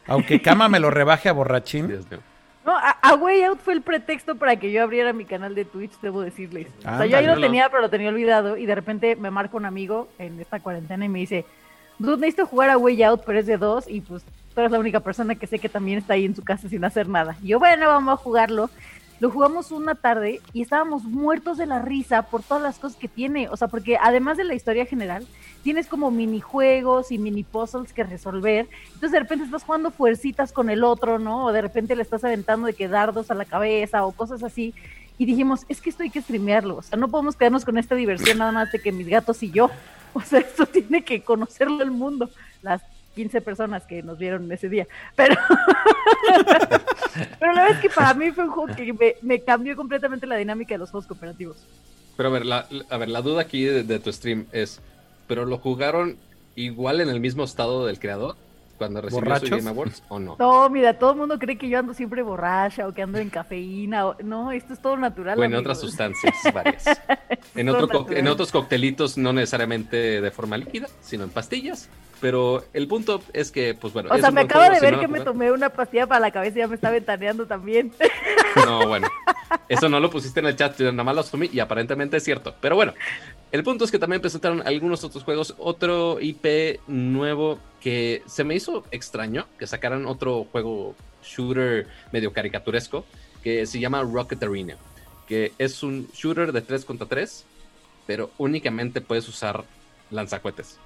[0.10, 2.06] aunque Cama me lo rebaje a borrachín.
[2.66, 5.94] No, a, Way Out fue el pretexto para que yo abriera mi canal de Twitch,
[6.02, 6.68] debo decirles.
[6.80, 8.58] o sea, yo ahí lo tenía, pero lo tenía olvidado.
[8.58, 11.46] Y de repente me marca un amigo en esta cuarentena y me dice:
[11.98, 13.86] Dude, necesito jugar a Way Out, pero es de dos.
[13.88, 14.24] Y pues
[14.54, 16.84] tú eres la única persona que sé que también está ahí en su casa sin
[16.84, 17.38] hacer nada.
[17.42, 18.70] Y yo, bueno, vamos a jugarlo.
[19.20, 23.10] Lo jugamos una tarde y estábamos muertos de la risa por todas las cosas que
[23.10, 23.50] tiene.
[23.50, 25.28] O sea, porque además de la historia general,
[25.62, 28.68] tienes como minijuegos y mini puzzles que resolver.
[28.86, 31.46] Entonces de repente estás jugando fuercitas con el otro, ¿no?
[31.46, 34.74] O de repente le estás aventando de que dardos a la cabeza o cosas así.
[35.18, 36.78] Y dijimos, es que esto hay que streamearlo.
[36.78, 39.52] O sea, no podemos quedarnos con esta diversión nada más de que mis gatos y
[39.52, 39.70] yo.
[40.12, 42.32] O sea, esto tiene que conocerlo el mundo.
[42.64, 42.82] Las
[43.20, 44.88] 15 personas que nos vieron ese día.
[45.14, 45.36] Pero,
[47.38, 50.38] pero la verdad es que para mí fue un juego que me, cambió completamente la
[50.38, 51.58] dinámica de los juegos cooperativos.
[52.16, 54.80] Pero a ver, la, a ver, la duda aquí de tu stream es,
[55.28, 56.16] pero lo jugaron
[56.56, 58.38] igual en el mismo estado del creador
[58.80, 60.36] cuando recibió su Game Awards o no?
[60.40, 63.30] No, mira, todo el mundo cree que yo ando siempre borracha o que ando en
[63.30, 64.08] cafeína.
[64.08, 64.16] O...
[64.24, 65.38] No, esto es todo natural.
[65.38, 66.86] O en otras sustancias varias.
[67.56, 71.90] en, otro en otros coctelitos, no necesariamente de forma líquida, sino en pastillas.
[72.22, 74.10] Pero el punto es que, pues bueno.
[74.12, 76.62] O sea, me acabo de ver que me tomé una pastilla para la cabeza y
[76.62, 77.92] ya me está ventaneando también.
[78.66, 79.08] No, bueno.
[79.70, 82.56] Eso no lo pusiste en el chat, nada más lo asumí y aparentemente es cierto.
[82.60, 82.94] Pero bueno,
[83.52, 88.56] el punto es que también presentaron algunos otros juegos, otro IP nuevo que se me
[88.56, 93.06] hizo extraño que sacaran otro juego shooter medio caricaturesco
[93.44, 94.76] que se llama Rocket Arena,
[95.28, 97.46] que es un shooter de 3 contra 3,
[98.06, 99.64] pero únicamente puedes usar
[100.12, 100.80] lanzacuetes.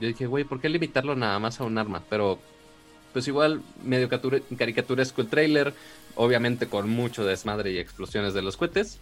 [0.00, 2.02] Yo dije, güey, ¿por qué limitarlo nada más a un arma?
[2.10, 2.38] Pero
[3.12, 5.72] pues igual medio caricaturesco el trailer,
[6.16, 8.98] obviamente con mucho desmadre y explosiones de los cohetes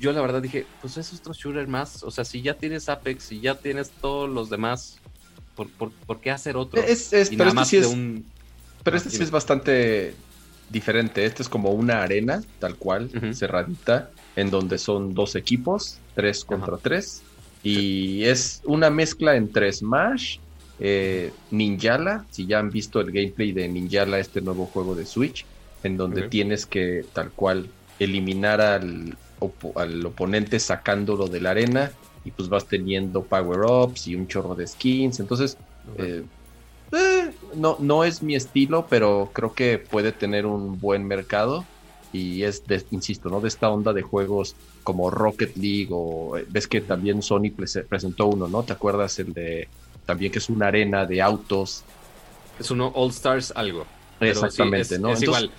[0.00, 2.02] yo la verdad dije, pues es otro shooter más.
[2.02, 4.98] O sea, si ya tienes Apex, y ya tienes todos los demás,
[5.56, 6.80] ¿por, por, qué hacer otro?
[6.82, 7.96] Es, es, pero este sí es,
[8.84, 10.14] Pero este sí es bastante
[10.70, 11.24] diferente.
[11.24, 16.76] Este es como una arena, tal cual, cerradita, en donde son dos equipos, tres contra
[16.76, 17.22] tres.
[17.62, 20.38] Y es una mezcla entre Smash,
[20.80, 25.44] eh, Ninjala, si ya han visto el gameplay de Ninjala, este nuevo juego de Switch,
[25.82, 27.68] en donde tienes que tal cual
[27.98, 29.16] eliminar al,
[29.74, 31.92] al oponente sacándolo de la arena
[32.24, 35.20] y pues vas teniendo power-ups y un chorro de skins.
[35.20, 35.56] Entonces,
[35.96, 36.24] eh,
[36.92, 41.64] eh, no, no es mi estilo, pero creo que puede tener un buen mercado.
[42.12, 43.40] Y es, insisto, ¿no?
[43.40, 44.56] De esta onda de juegos
[44.88, 47.52] como Rocket League o eh, ves que también Sony
[47.86, 48.62] presentó uno, ¿no?
[48.62, 49.68] ¿Te acuerdas el de
[50.06, 51.84] también que es una arena de autos?
[52.58, 53.84] Es uno All Stars algo.
[54.18, 55.10] Exactamente, ¿no?
[55.10, 55.50] Es igual.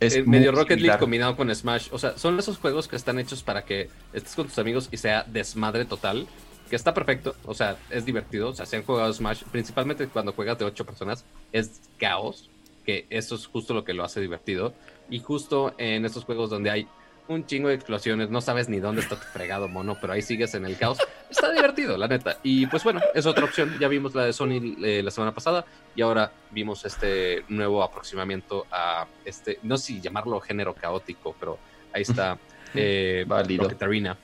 [0.00, 1.90] Es medio Rocket League combinado con Smash.
[1.92, 4.96] O sea, son esos juegos que están hechos para que estés con tus amigos y
[4.96, 6.26] sea desmadre total.
[6.68, 7.36] Que está perfecto.
[7.44, 8.48] O sea, es divertido.
[8.48, 9.44] O sea, se han jugado Smash.
[9.52, 11.24] Principalmente cuando juegas de 8 personas.
[11.52, 12.50] Es caos.
[12.84, 14.74] Que eso es justo lo que lo hace divertido.
[15.08, 16.88] Y justo en estos juegos donde hay
[17.28, 20.54] un chingo de explosiones, no sabes ni dónde está tu fregado mono, pero ahí sigues
[20.54, 20.98] en el caos.
[21.30, 22.38] Está divertido, la neta.
[22.42, 23.76] Y pues bueno, es otra opción.
[23.80, 28.66] Ya vimos la de Sony eh, la semana pasada y ahora vimos este nuevo aproximamiento
[28.70, 31.58] a este, no sé si llamarlo género caótico, pero
[31.92, 32.38] ahí está.
[32.78, 33.70] Eh, Válido.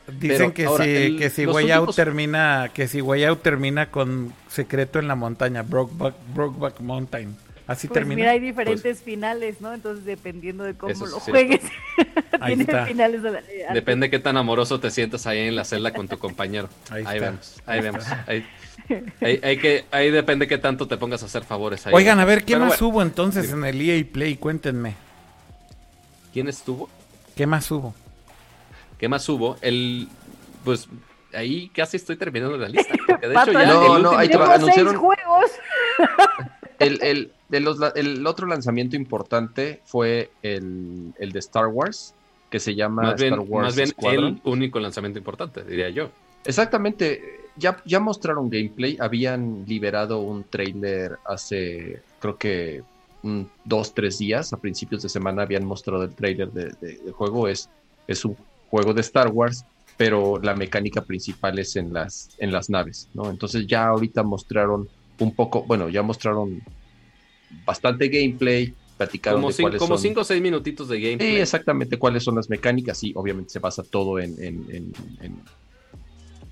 [0.09, 4.99] Dicen que, si, que si Way Out termina, que si Way Out termina con Secreto
[4.99, 7.35] en la montaña, Brokeback, Brokeback Mountain.
[7.67, 8.17] Así pues termina.
[8.17, 9.73] Mira, hay diferentes pues finales, ¿no?
[9.73, 11.61] Entonces, dependiendo de cómo lo juegues,
[12.47, 13.23] tiene finales.
[13.73, 16.69] Depende qué tan amoroso te sientas ahí en la celda con tu compañero.
[16.91, 18.05] Ahí, vemos, ahí vemos.
[18.27, 18.45] Ahí,
[19.43, 21.87] ahí, que, ahí depende qué tanto te pongas a hacer favores.
[21.87, 21.95] Ahí.
[21.95, 24.37] Oigan, a ver, ¿qué más hubo entonces en el EA Play?
[24.37, 24.95] Cuéntenme.
[26.33, 26.89] ¿Quién estuvo?
[27.37, 27.95] ¿Qué más hubo?
[28.99, 29.57] ¿Qué más hubo?
[29.61, 30.09] El,
[30.65, 30.89] pues
[31.35, 32.95] ahí casi estoy terminando la lista.
[33.07, 34.97] Porque de hecho ya no, no, ahí te anunciaron...
[34.97, 35.51] juegos.
[36.79, 42.15] El, el, el otro lanzamiento importante fue el, de Star Wars,
[42.51, 46.11] que se llama Star Wars Más bien el único lanzamiento importante, diría yo.
[46.45, 47.41] Exactamente.
[47.57, 48.97] Ya, ya mostraron gameplay.
[48.99, 52.83] Habían liberado un trailer hace, creo que
[53.65, 54.53] dos, tres días.
[54.53, 57.49] A principios de semana habían mostrado el trailer del de, juego.
[57.49, 57.69] Es,
[58.07, 58.37] es un
[58.71, 59.67] juego de Star Wars,
[59.99, 63.29] pero la mecánica principal es en las, en las naves, ¿no?
[63.29, 64.89] Entonces ya ahorita mostraron
[65.19, 66.63] un poco, bueno, ya mostraron
[67.65, 71.35] bastante gameplay, platicaron como de cinco, Como 5 o 6 minutitos de gameplay.
[71.35, 74.35] Sí, exactamente cuáles son las mecánicas y obviamente se basa todo en...
[74.43, 74.93] en,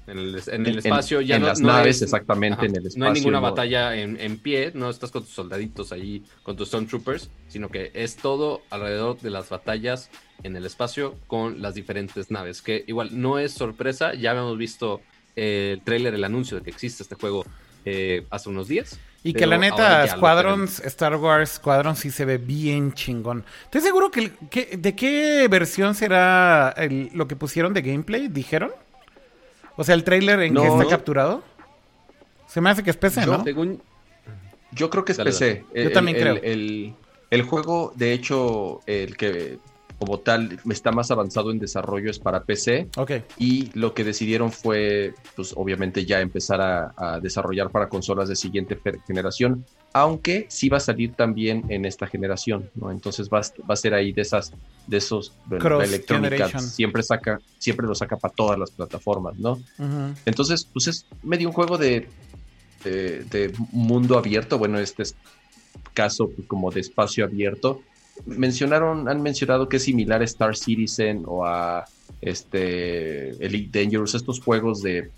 [0.06, 2.98] el, espacio, ya en las naves, exactamente, en el espacio.
[2.98, 7.30] No hay ninguna batalla en, pie, no estás con tus soldaditos ahí, con tus Stormtroopers,
[7.46, 10.10] sino que es todo alrededor de las batallas
[10.42, 15.00] en el espacio con las diferentes naves, que igual no es sorpresa, ya habíamos visto
[15.36, 17.44] el trailer, el anuncio de que existe este juego
[17.84, 18.98] eh, hace unos días.
[19.22, 23.44] Y que la neta, Squadrons, Star Wars Squadrons sí se ve bien chingón.
[23.64, 24.32] Estoy seguro que,
[24.78, 26.74] ¿de qué versión será
[27.12, 28.28] lo que pusieron de gameplay?
[28.28, 28.72] ¿Dijeron?
[29.76, 31.42] O sea, el trailer en que está capturado.
[32.46, 33.44] Se me hace que es PC, ¿no?
[34.72, 35.64] Yo creo que es PC.
[35.74, 36.36] Yo también creo.
[36.42, 39.58] el, juego, de hecho, el que
[40.00, 42.88] como tal está más avanzado en desarrollo es para PC.
[43.36, 48.80] Y lo que decidieron fue, pues obviamente ya empezar a, desarrollar para consolas de siguiente
[49.06, 52.90] generación, aunque sí va a salir también en esta generación, ¿no?
[52.90, 54.54] Entonces va, va a ser ahí de esas,
[54.86, 55.80] de esos, bueno,
[56.60, 59.60] siempre saca, siempre lo saca para todas las plataformas, ¿no?
[60.24, 62.08] Entonces, pues es medio un juego de,
[62.84, 65.14] de, mundo abierto, bueno, este es
[65.92, 67.82] caso pues, como de espacio abierto,
[68.26, 71.84] mencionaron, han mencionado que es similar a Star Citizen o a
[72.20, 75.10] este Elite Dangerous, estos juegos de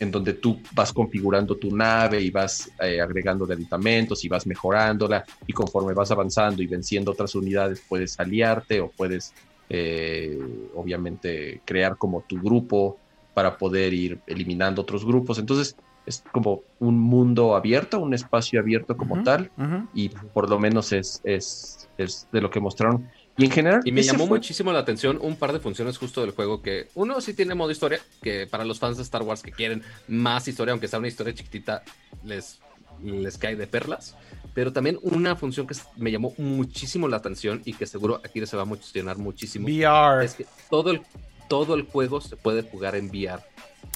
[0.00, 5.24] en donde tú vas configurando tu nave y vas eh, agregando aditamentos y vas mejorándola
[5.46, 9.34] y conforme vas avanzando y venciendo otras unidades puedes aliarte o puedes
[9.68, 10.38] eh,
[10.74, 12.96] obviamente crear como tu grupo
[13.34, 15.38] para poder ir eliminando otros grupos.
[15.38, 19.50] Entonces es como un mundo abierto, un espacio abierto como tal
[19.92, 23.10] y por lo menos es, es es de lo que mostraron.
[23.36, 23.80] Y en general.
[23.84, 27.20] Y me llamó muchísimo la atención un par de funciones justo del juego que uno
[27.20, 30.72] sí tiene modo historia, que para los fans de Star Wars que quieren más historia,
[30.72, 31.82] aunque sea una historia chiquitita,
[32.24, 32.60] les,
[33.02, 34.16] les cae de perlas.
[34.54, 38.56] Pero también una función que me llamó muchísimo la atención y que seguro aquí se
[38.56, 39.66] va a emocionar muchísimo.
[39.66, 40.24] VR.
[40.24, 41.02] Es que todo el,
[41.48, 43.42] todo el juego se puede jugar en VR.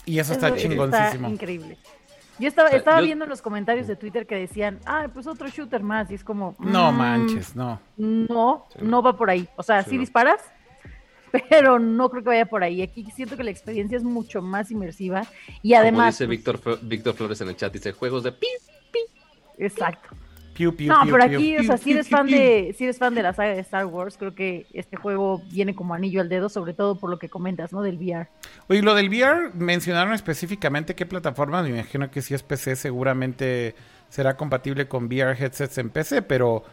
[0.05, 1.29] Y eso está chingoncísimo.
[1.29, 1.79] increíble.
[2.43, 5.81] Yo estaba, estaba viendo en los comentarios de Twitter que decían, ah, pues otro shooter
[5.81, 6.11] más.
[6.11, 6.57] Y es como.
[6.59, 7.81] No mm, manches, no.
[7.97, 9.49] No, no va por ahí.
[9.55, 10.41] O sea, sí, disparas,
[11.49, 12.83] pero no creo que vaya por ahí.
[12.83, 15.23] Aquí siento que la experiencia es mucho más inmersiva.
[15.63, 16.19] Y además.
[16.19, 18.49] Como dice Víctor, Víctor Flores en el chat, dice juegos de pi,
[18.91, 18.99] pi.
[19.59, 20.09] Exacto
[20.61, 23.55] no, pero aquí, o sea, si eres fan de, si eres fan de la saga
[23.55, 27.11] de Star Wars, creo que este juego viene como anillo al dedo, sobre todo por
[27.11, 27.83] lo que comentas, ¿no?
[27.83, 28.29] Del VR.
[28.69, 33.75] Oye, lo del VR, mencionaron específicamente qué plataforma, me imagino que si es PC seguramente
[34.09, 36.65] será compatible con VR headsets en PC, pero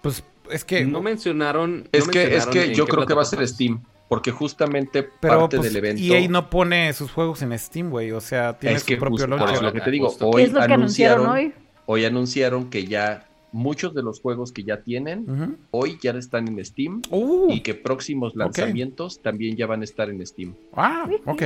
[0.00, 3.46] pues es que no mencionaron es que es que yo creo que va a ser
[3.46, 8.12] Steam porque justamente parte pues, del evento EA no pone sus juegos en Steam güey.
[8.12, 9.62] O sea tiene su propio launcher.
[9.62, 11.52] lo que te digo hoy es lo que anunciaron hoy
[11.90, 16.62] hoy anunciaron que ya muchos de los juegos que ya tienen hoy ya están en
[16.62, 17.50] Steam uh.
[17.50, 20.54] y que próximos lanzamientos también ya van a estar en Steam.
[20.74, 21.42] Ah, ok.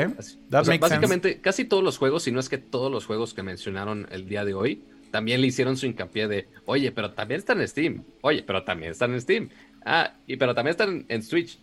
[0.80, 4.28] básicamente, casi todos los juegos, si no es que todos los juegos que mencionaron el
[4.28, 4.82] día de hoy,
[5.12, 8.90] también le hicieron su hincapié de, oye, pero también están en Steam, oye, pero también
[8.90, 9.48] están en Steam,
[9.84, 11.56] ah, y pero también están en Switch.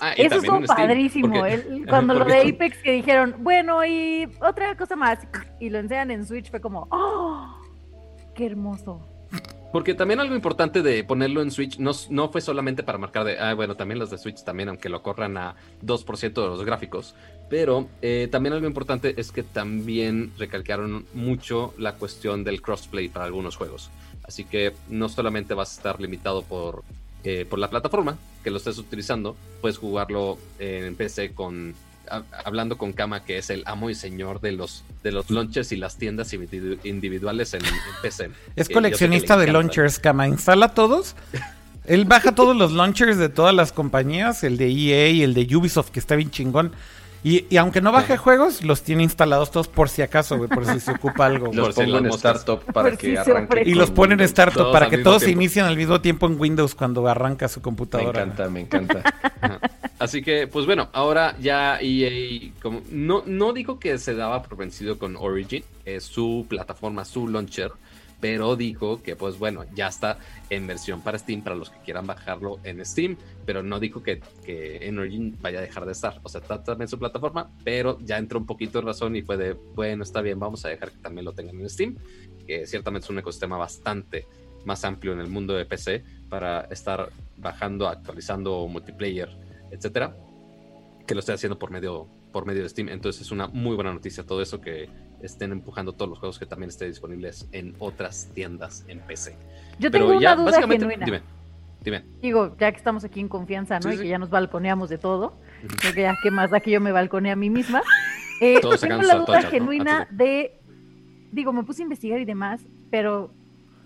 [0.00, 1.42] Ah, y Eso es padrísimo.
[1.88, 5.18] cuando lo de Apex que dijeron, bueno, y otra cosa más,
[5.60, 7.55] y lo enseñan en Switch, fue como, ¡oh!
[8.36, 9.00] ¡Qué hermoso!
[9.72, 13.52] Porque también algo importante de ponerlo en Switch no, fue solamente para marcar de, ah,
[13.54, 17.14] bueno, también los de Switch también, aunque lo corran a 2% de los gráficos,
[17.50, 23.26] pero eh, también algo importante es que también recalcaron mucho la cuestión del crossplay para
[23.26, 23.90] algunos juegos.
[24.22, 26.82] Así que no solamente vas a estar limitado por,
[27.24, 31.74] eh, por la plataforma que lo estés utilizando, puedes jugarlo en PC con
[32.44, 35.76] hablando con Kama, que es el amo y señor de los, de los launchers y
[35.76, 37.62] las tiendas individuales en,
[38.02, 38.30] PC.
[38.56, 40.28] Es coleccionista de launchers, Kama.
[40.28, 41.14] ¿Instala todos?
[41.84, 45.56] Él baja todos los launchers de todas las compañías, el de EA y el de
[45.56, 46.72] Ubisoft, que está bien chingón.
[47.28, 50.78] Y, aunque no baje juegos, los tiene instalados todos por si acaso, güey, por si
[50.78, 51.52] se ocupa algo.
[51.52, 53.64] Los pongo en startup para que arranque.
[53.66, 56.76] Y los ponen en startup para que todos se inicien al mismo tiempo en Windows
[56.76, 58.24] cuando arranca su computadora.
[58.24, 59.02] Me encanta, me encanta.
[59.98, 64.56] Así que, pues bueno, ahora ya EA, como, no, no digo que se daba por
[64.56, 67.72] vencido con Origin, es su plataforma, su launcher
[68.20, 70.18] pero dijo que pues bueno, ya está
[70.50, 74.20] en versión para Steam para los que quieran bajarlo en Steam, pero no dijo que,
[74.44, 78.18] que Origin vaya a dejar de estar, o sea, está también su plataforma, pero ya
[78.18, 80.98] entró un poquito en razón y fue de, bueno, está bien, vamos a dejar que
[80.98, 81.96] también lo tengan en Steam,
[82.46, 84.26] que ciertamente es un ecosistema bastante
[84.64, 89.30] más amplio en el mundo de PC para estar bajando, actualizando multiplayer,
[89.70, 90.16] etcétera,
[91.06, 92.90] que lo esté haciendo por medio por medio de Steam.
[92.90, 94.90] Entonces es una muy buena noticia todo eso que
[95.22, 99.36] estén empujando todos los juegos que también estén disponibles en otras tiendas en PC.
[99.78, 101.04] Yo tengo una duda genuina.
[101.04, 101.22] Dime,
[101.82, 102.04] dime.
[102.20, 103.92] Digo, ya que estamos aquí en confianza, ¿no?
[103.92, 105.38] y que ya nos balconeamos de todo.
[105.80, 107.82] Creo que ya que más da que yo me balconeé a mí misma.
[108.38, 110.60] Eh, tengo la duda genuina de.
[111.32, 112.60] Digo, me puse a investigar y demás,
[112.90, 113.32] pero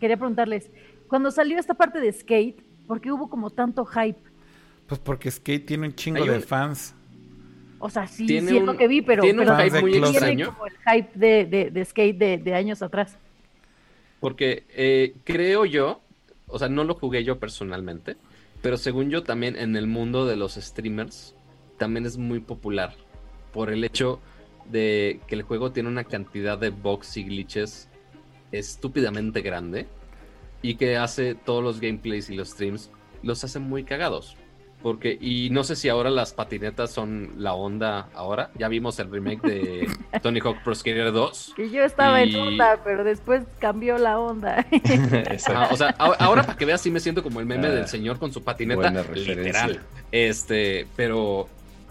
[0.01, 0.73] quería preguntarles,
[1.07, 4.19] cuando salió esta parte de Skate, ¿por qué hubo como tanto hype?
[4.89, 6.97] Pues porque Skate tiene un chingo de fans.
[7.83, 10.55] O sea, sí, sí es lo que vi, pero, tiene un hype muy extraño.
[10.55, 13.17] Como el hype de, skate de, años atrás.
[14.21, 16.03] Porque eh, creo yo,
[16.47, 18.17] o sea, no lo jugué yo personalmente,
[18.61, 21.35] pero según yo también en el mundo de los streamers
[21.79, 22.95] también es muy popular
[23.53, 24.21] por el hecho
[24.71, 27.89] de que el juego tiene una cantidad de bugs y glitches
[28.53, 29.87] estúpidamente grande
[30.61, 32.91] y que hace todos los gameplays y los streams
[33.23, 34.37] los hace muy cagados.
[34.83, 38.51] Porque, y no sé si ahora las patinetas son la onda ahora.
[38.59, 39.89] Ya vimos el remake de
[40.23, 41.53] Tony Hawk Pro Skater 2.
[41.55, 44.67] Que yo estaba en onda, pero después cambió la onda.
[45.71, 48.19] o sea, ahora para que veas, sí me siento como el meme del ah, señor
[48.19, 48.91] con su patineta.
[49.15, 49.81] Literal.
[50.13, 51.49] Este, pero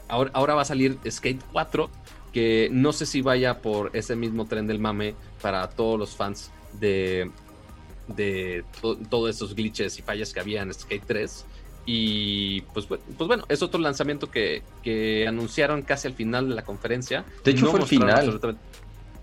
[0.08, 1.90] ahora, ahora va a salir Skate 4,
[2.34, 5.14] que no sé si vaya por ese mismo tren del mame
[5.44, 7.30] para todos los fans de,
[8.08, 11.46] de todos esos glitches y fallas que había en Skate 3
[11.92, 14.62] y pues, pues bueno, es otro lanzamiento que,
[15.28, 17.26] anunciaron casi al final de la conferencia.
[17.44, 18.40] De hecho, fue el final.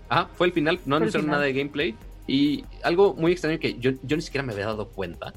[0.09, 1.95] Ah, fue el final, no anunciaron nada de gameplay.
[2.27, 5.33] Y algo muy extraño que yo, ni siquiera me había dado cuenta.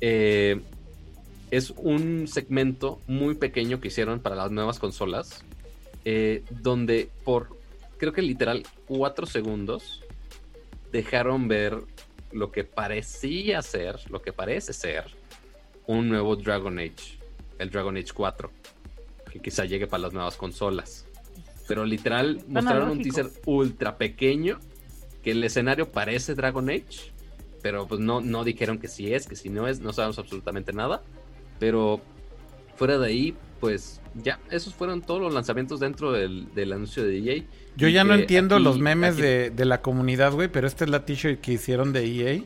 [0.00, 0.58] Eh,
[1.50, 5.44] es un segmento muy pequeño que hicieron para las nuevas consolas.
[6.06, 7.58] Eh, donde por,
[7.98, 10.02] creo que literal, cuatro segundos
[10.92, 11.76] dejaron ver
[12.32, 15.19] lo que parecía ser, lo que parece ser
[15.90, 17.18] un nuevo Dragon Age,
[17.58, 18.50] el Dragon Age 4,
[19.32, 21.06] que quizá llegue para las nuevas consolas.
[21.66, 24.60] Pero literal mostraron un teaser ultra pequeño
[25.22, 27.12] que el escenario parece Dragon Age,
[27.60, 30.72] pero pues no, no dijeron que sí es, que si no es, no sabemos absolutamente
[30.72, 31.02] nada.
[31.58, 32.00] Pero
[32.76, 37.44] fuera de ahí, pues ya, esos fueron todos los lanzamientos dentro del, anuncio de EA.
[37.76, 41.04] Yo ya no entiendo los memes de, de, la comunidad, güey, pero esta es la
[41.04, 42.42] t-shirt que hicieron de EA.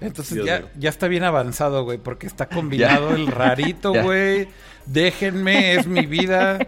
[0.00, 4.48] Entonces ya, ya está bien avanzado, güey, porque está combinado el rarito, güey.
[4.86, 6.58] Déjenme, es mi vida.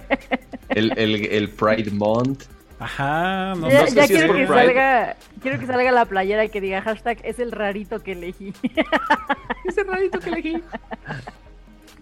[0.68, 2.44] El, el, Pride Month.
[2.78, 6.62] Ajá, no, ya, sé si quiero, que salga, quiero que salga la playera y que
[6.62, 8.54] diga hashtag es el rarito que elegí.
[9.66, 10.62] es el rarito que elegí.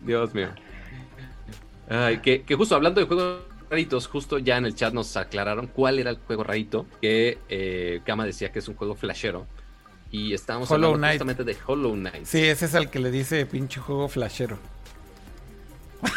[0.02, 0.48] Dios mío.
[1.88, 5.66] Ay, que, que justo hablando de juegos raritos, justo ya en el chat nos aclararon
[5.66, 9.46] cuál era el juego rarito, que eh, Kama decía que es un juego flashero
[10.10, 12.24] y estábamos hablando justamente de Hollow Knight.
[12.24, 14.58] Sí, ese es el que le dice pinche juego flashero.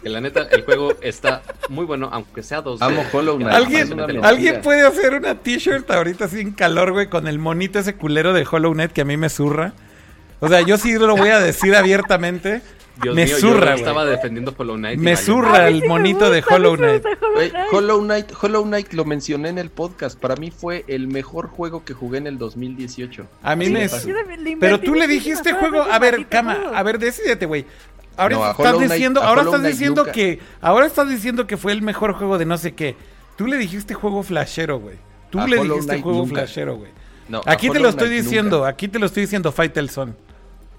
[0.00, 2.80] Que la neta, el juego está muy bueno, aunque sea dos.
[2.80, 3.52] Amo Hollow Knight.
[3.52, 8.32] ¿Alguien, ¿alguien puede hacer una t-shirt ahorita sin calor, güey, con el monito ese culero
[8.32, 9.72] de Hollow Knight que a mí me zurra?
[10.38, 12.62] O sea, yo sí lo voy a decir abiertamente.
[13.00, 13.78] Dios Me mío, zurra, yo güey.
[13.78, 14.98] estaba defendiendo Hollow Knight.
[15.00, 17.04] Me zurra el monito de Hollow Knight.
[17.04, 17.72] Hollow Knight.
[17.72, 20.18] Hollow Knight, Hollow Knight lo mencioné en el podcast.
[20.18, 23.26] Para mí fue el mejor juego que jugué en el 2018.
[23.42, 23.88] A mí me...
[24.60, 27.64] Pero tú le dijiste juego, a ver, Cama, a ver, decídete, güey.
[28.16, 30.12] Ahora No, estás Knight- diciendo, ahora estás Knight diciendo nunca.
[30.12, 32.94] que, ahora estás diciendo que fue el mejor juego de no sé qué.
[33.36, 34.96] Tú le dijiste juego flashero, güey.
[35.30, 36.34] Tú A le Hollow dijiste Knight juego nunca.
[36.34, 36.90] flashero, güey.
[37.30, 38.68] No, Aquí te Hollow lo estoy Knight diciendo, nunca.
[38.68, 40.14] aquí te lo estoy diciendo, Faitelson.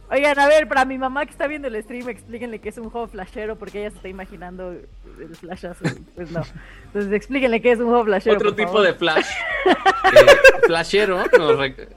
[0.09, 2.89] Oigan, a ver, para mi mamá que está viendo el stream, explíquenle que es un
[2.89, 5.83] juego flashero porque ella se está imaginando el flashazo.
[6.15, 6.43] Pues no.
[6.87, 8.35] Entonces explíquenle que es un juego flashero.
[8.35, 8.85] Otro por tipo favor.
[8.87, 9.25] de flash.
[10.13, 10.27] Eh,
[10.67, 11.87] flashero nos re-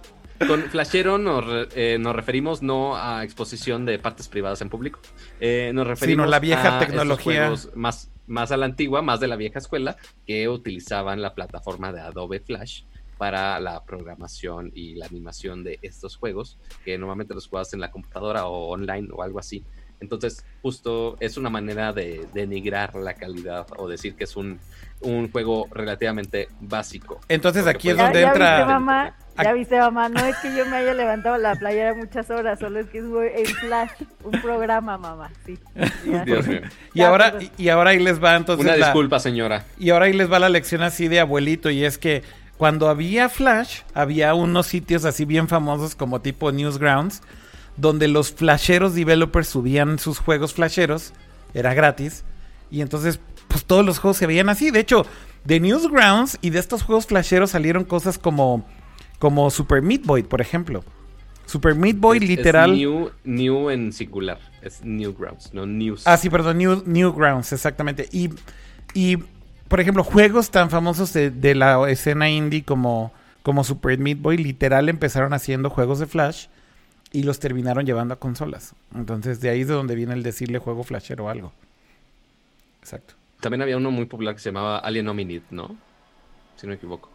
[0.46, 5.00] Con flashero nos, re- eh, nos referimos no a exposición de partes privadas en público.
[5.40, 7.42] Eh, nos referimos la vieja a tecnología.
[7.48, 9.96] juegos más, más a la antigua, más de la vieja escuela,
[10.26, 12.84] que utilizaban la plataforma de Adobe Flash
[13.18, 17.90] para la programación y la animación de estos juegos, que normalmente los juegas en la
[17.90, 19.64] computadora o online o algo así.
[19.98, 24.60] Entonces, justo es una manera de denigrar la calidad o decir que es un,
[25.00, 27.18] un juego relativamente básico.
[27.28, 28.56] Entonces aquí es pues, Ya, donde ya entra...
[28.58, 29.14] viste, mamá.
[29.42, 30.08] Ya viste, mamá.
[30.08, 33.04] No es que yo me haya levantado la playera muchas horas, solo es que es
[33.04, 33.90] en Flash,
[34.24, 35.30] un programa, mamá.
[35.44, 35.58] Sí.
[36.06, 36.24] Ya.
[36.24, 36.60] Dios mío.
[36.94, 39.66] Y Ya, ahora, y ahora ahí les va entonces Una la- disculpa, señora.
[39.78, 42.22] Y ahora ahí les va la lección así de abuelito y es que
[42.56, 47.22] cuando había Flash, había unos sitios así bien famosos como tipo Newsgrounds,
[47.76, 51.12] donde los flasheros developers subían sus juegos flasheros,
[51.54, 52.24] era gratis,
[52.70, 54.70] y entonces pues todos los juegos se veían así.
[54.70, 55.06] De hecho,
[55.44, 58.66] de Newsgrounds y de estos juegos flasheros salieron cosas como,
[59.18, 60.82] como Super Meat Boy, por ejemplo.
[61.44, 62.72] Super Meat Boy Es- es literal...
[62.74, 64.40] new, new en singular.
[64.62, 66.02] Es Newgrounds, no News.
[66.06, 68.08] Ah, sí, perdón, New, Newgrounds, exactamente.
[68.10, 68.30] Y,
[68.94, 69.18] y,
[69.68, 73.12] por ejemplo, juegos tan famosos de, de la escena indie como,
[73.42, 76.46] como Super Meat Boy, literal empezaron haciendo juegos de Flash
[77.12, 78.74] y los terminaron llevando a consolas.
[78.94, 81.52] Entonces, de ahí es de donde viene el decirle juego flashero o algo.
[82.80, 83.14] Exacto.
[83.40, 85.76] También había uno muy popular que se llamaba Alien Hominid, ¿no?
[86.56, 87.10] Si no me equivoco.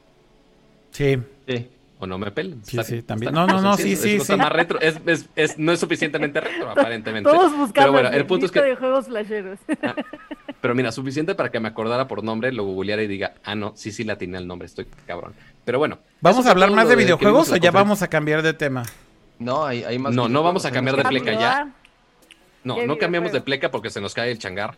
[0.92, 1.18] Sí,
[1.48, 1.70] Sí.
[2.02, 2.66] O no me pelen.
[2.66, 3.30] Sí, Está- sí, también.
[3.32, 4.36] está- No, no, no, sí, sí, es sí.
[4.36, 4.82] más retro.
[4.82, 7.30] Es, es- es- no es suficientemente retro, aparentemente.
[7.30, 8.60] Todos buscando Pero bueno, el punto es que.
[8.60, 9.60] de juegos flasheros.
[10.62, 13.74] Pero mira, suficiente para que me acordara por nombre, lo googleara y diga, ah, no,
[13.76, 15.34] sí, sí, la atiné el nombre, estoy cabrón.
[15.64, 16.00] Pero bueno.
[16.22, 18.84] ¿Vamos a hablar más de videojuegos o ya vamos a cambiar de tema?
[19.38, 20.14] No, hay, hay más.
[20.14, 21.72] No, no vamos a cambiar de pleca ya.
[22.64, 24.78] No, ¿Qué no cambiamos de pleca porque se nos cae el changar.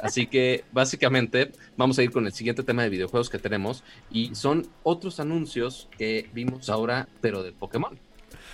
[0.00, 4.34] Así que básicamente vamos a ir con el siguiente tema de videojuegos que tenemos y
[4.34, 7.98] son otros anuncios que vimos ahora, pero de Pokémon.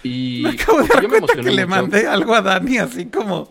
[0.03, 3.07] Y Me acabo de yo dar me cuenta que le mandé algo a Dani así
[3.07, 3.49] como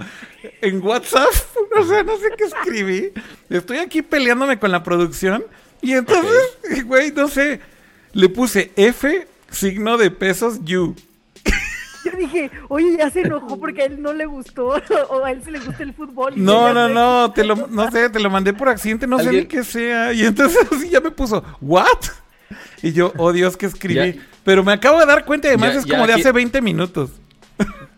[0.62, 1.30] en WhatsApp.
[1.76, 3.12] O sea, no sé qué escribí.
[3.50, 5.44] Estoy aquí peleándome con la producción
[5.82, 6.52] y entonces,
[6.86, 7.60] güey, no sé.
[8.14, 10.96] Le puse F, signo de pesos, you.
[12.04, 14.68] Yo dije, oye, ya se enojó porque a él no le gustó
[15.10, 16.34] o a él sí le gusta el fútbol.
[16.36, 19.32] y No, no, no, te lo, no sé, te lo mandé por accidente, no sé
[19.32, 20.14] ni qué sea.
[20.14, 21.88] Y entonces así ya me puso, ¿what?
[22.82, 24.14] Y yo, oh Dios, que escribí.
[24.14, 24.22] Ya.
[24.44, 26.62] Pero me acabo de dar cuenta y además Ya- es ya como de hace 20
[26.62, 27.12] minutos.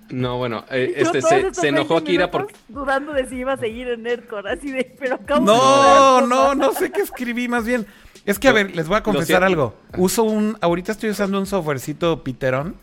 [0.10, 3.54] No, bueno, eh, este se, se enojó 20 Akira minutos porque Dudando de si iba
[3.54, 7.02] a seguir en Nerdcore, así de, pero acabo de No, dudar, no, no sé qué
[7.02, 7.88] escribí más bien.
[8.24, 9.76] Es que, a ver, les voy a confesar algo.
[9.98, 12.76] Uso un, ahorita estoy usando un softwarecito Piterón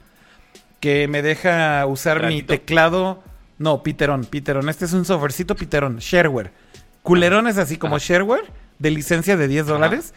[0.83, 3.23] que me deja usar mi teclado.
[3.57, 4.69] No, Piterón, Piterón.
[4.69, 6.51] Este es un softwarecito Piterón, shareware.
[7.05, 8.05] Culerón es así como Ajá.
[8.05, 8.47] shareware
[8.81, 10.13] de licencia de 10 dólares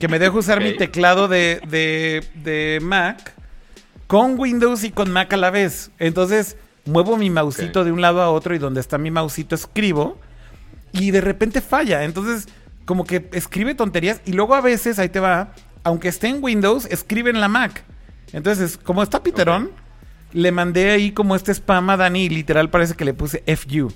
[0.00, 3.34] que me deja usar mi teclado de, de, de Mac
[4.08, 5.92] con Windows y con Mac a la vez.
[6.00, 6.56] Entonces,
[6.86, 10.18] muevo mi mausito de un lado a otro y donde está mi mausito escribo
[10.90, 12.02] y de repente falla.
[12.02, 12.48] Entonces,
[12.84, 15.52] como que escribe tonterías y luego a veces, ahí te va,
[15.84, 17.84] aunque esté en Windows, escribe en la Mac.
[18.32, 19.70] Entonces, como está Piterón,
[20.32, 23.92] le mandé ahí como este spam a Dani y literal parece que le puse FU.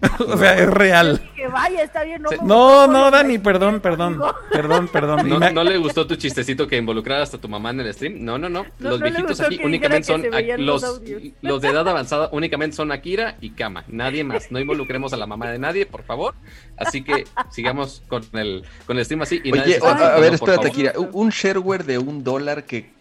[0.28, 1.20] o sea, es real.
[1.34, 2.22] Que vaya, está bien.
[2.22, 4.20] No, No, no, Dani, el- perdón, perdón,
[4.52, 5.28] perdón, perdón.
[5.28, 8.24] No, me- no le gustó tu chistecito que involucrara hasta tu mamá en el stream.
[8.24, 8.64] No, no, no.
[8.78, 10.22] No, los viejitos aquí únicamente son
[10.58, 11.02] los, los
[11.42, 13.82] los de edad avanzada únicamente son Akira y Kama.
[13.88, 14.52] Nadie más.
[14.52, 16.34] No involucremos a la mamá de nadie, por favor.
[16.76, 20.16] Así que sigamos con el con el stream así y nadie Oye, se está a,
[20.16, 20.68] a ver, espérate.
[20.68, 20.92] Akira.
[20.96, 22.96] Un un shareware de un dólar que.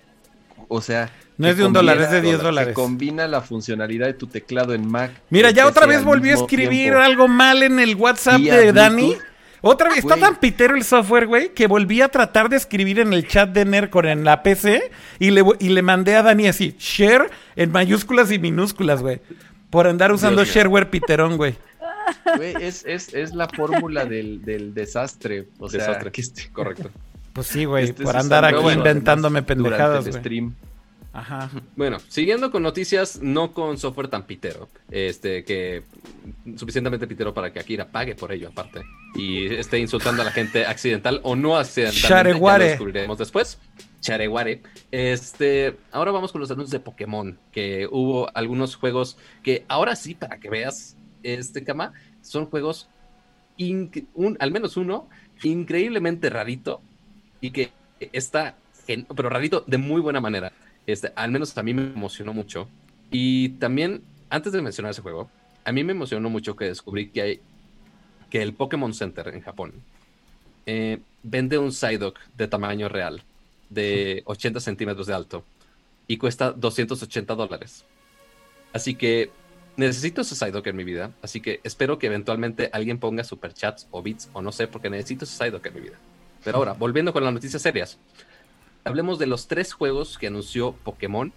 [0.67, 1.09] O sea.
[1.37, 2.73] No es de un dólar, es de 10 que dólares.
[2.73, 5.11] combina la funcionalidad de tu teclado en Mac.
[5.29, 6.99] Mira, ya otra PC vez al volvió a escribir tiempo.
[6.99, 9.15] algo mal en el WhatsApp de Dani.
[9.61, 13.11] Otra vez, está tan pitero el software, güey, que volví a tratar de escribir en
[13.13, 16.75] el chat de Nercore en la PC y le, y le mandé a Dani así,
[16.79, 19.19] share en mayúsculas y minúsculas, güey.
[19.69, 21.55] Por andar usando Dios shareware piterón, güey.
[22.37, 25.49] Güey, es, es, es la fórmula del, del desastre.
[25.59, 26.11] O sea, Desastre.
[26.11, 26.89] que este- Correcto.
[27.37, 30.21] Pues sí, güey, estés por andar aquí inventándome además, pendejadas, Durante el güey.
[30.23, 30.55] stream.
[31.13, 31.51] Ajá.
[31.75, 35.83] Bueno, siguiendo con noticias, no con software tan pitero, este, que
[36.55, 38.81] suficientemente pitero para que Akira pague por ello aparte
[39.13, 42.07] y esté insultando a la gente accidental o no accidentalmente.
[42.07, 42.63] Chareguare.
[42.63, 43.59] Lo descubriremos después.
[44.01, 44.63] Chareguare.
[44.89, 50.15] Este, ahora vamos con los anuncios de Pokémon, que hubo algunos juegos que ahora sí,
[50.15, 51.93] para que veas, este, Kama,
[52.23, 52.89] son juegos,
[53.59, 55.07] un, al menos uno,
[55.43, 56.81] increíblemente rarito
[57.41, 57.71] y que
[58.11, 58.55] está,
[59.15, 60.51] pero rarito de muy buena manera.
[60.85, 62.67] Este, al menos a mí me emocionó mucho.
[63.11, 65.29] Y también, antes de mencionar ese juego,
[65.65, 67.41] a mí me emocionó mucho que descubrí que hay
[68.29, 69.73] que el Pokémon Center en Japón
[70.65, 73.23] eh, vende un Psyduck de tamaño real
[73.69, 75.43] de 80 centímetros de alto
[76.07, 77.85] y cuesta 280 dólares.
[78.73, 79.29] Así que
[79.77, 81.11] necesito ese Psyduck en mi vida.
[81.21, 85.25] Así que espero que eventualmente alguien ponga superchats o bits o no sé, porque necesito
[85.25, 85.97] ese Psyduck en mi vida.
[86.43, 87.99] Pero ahora, volviendo con las noticias serias,
[88.83, 91.33] hablemos de los tres juegos que anunció Pokémon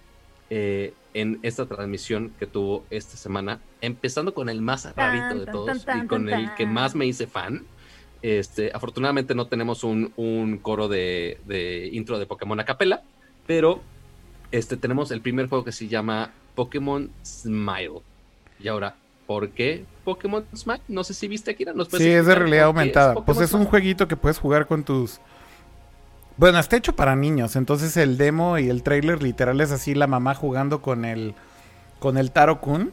[0.50, 5.86] eh, en esta transmisión que tuvo esta semana, empezando con el más rarito de todos
[5.94, 7.64] y con el que más me hice fan.
[8.22, 13.02] Este, afortunadamente no tenemos un, un coro de, de intro de Pokémon a capela,
[13.46, 13.80] pero
[14.52, 18.02] este, tenemos el primer juego que se llama Pokémon Smile.
[18.58, 18.96] Y ahora,
[19.30, 20.82] ¿por qué Pokémon Smile?
[20.88, 21.72] No sé si viste, Akira.
[21.72, 23.14] ¿Nos puedes Sí, es de realidad aumentada.
[23.14, 25.20] Pues es un jueguito que puedes jugar con tus.
[26.36, 27.54] Bueno, está hecho para niños.
[27.54, 31.36] Entonces el demo y el trailer literal es así: la mamá jugando con el.
[32.00, 32.92] con el Taro Kun.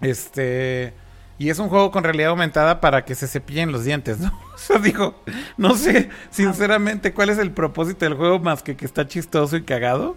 [0.00, 0.92] Este.
[1.38, 4.32] Y es un juego con realidad aumentada para que se cepillen los dientes, ¿no?
[4.56, 5.22] O sea, digo,
[5.56, 9.62] no sé sinceramente cuál es el propósito del juego más que que está chistoso y
[9.62, 10.16] cagado.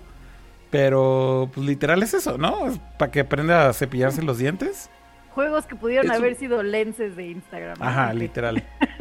[0.71, 2.67] Pero, pues literal es eso, ¿no?
[2.67, 4.89] Es para que aprenda a cepillarse los dientes.
[5.35, 7.77] Juegos que pudieron Es un- haber sido lenses de Instagram.
[7.81, 8.13] Ajá, Ok.
[8.19, 8.63] literal.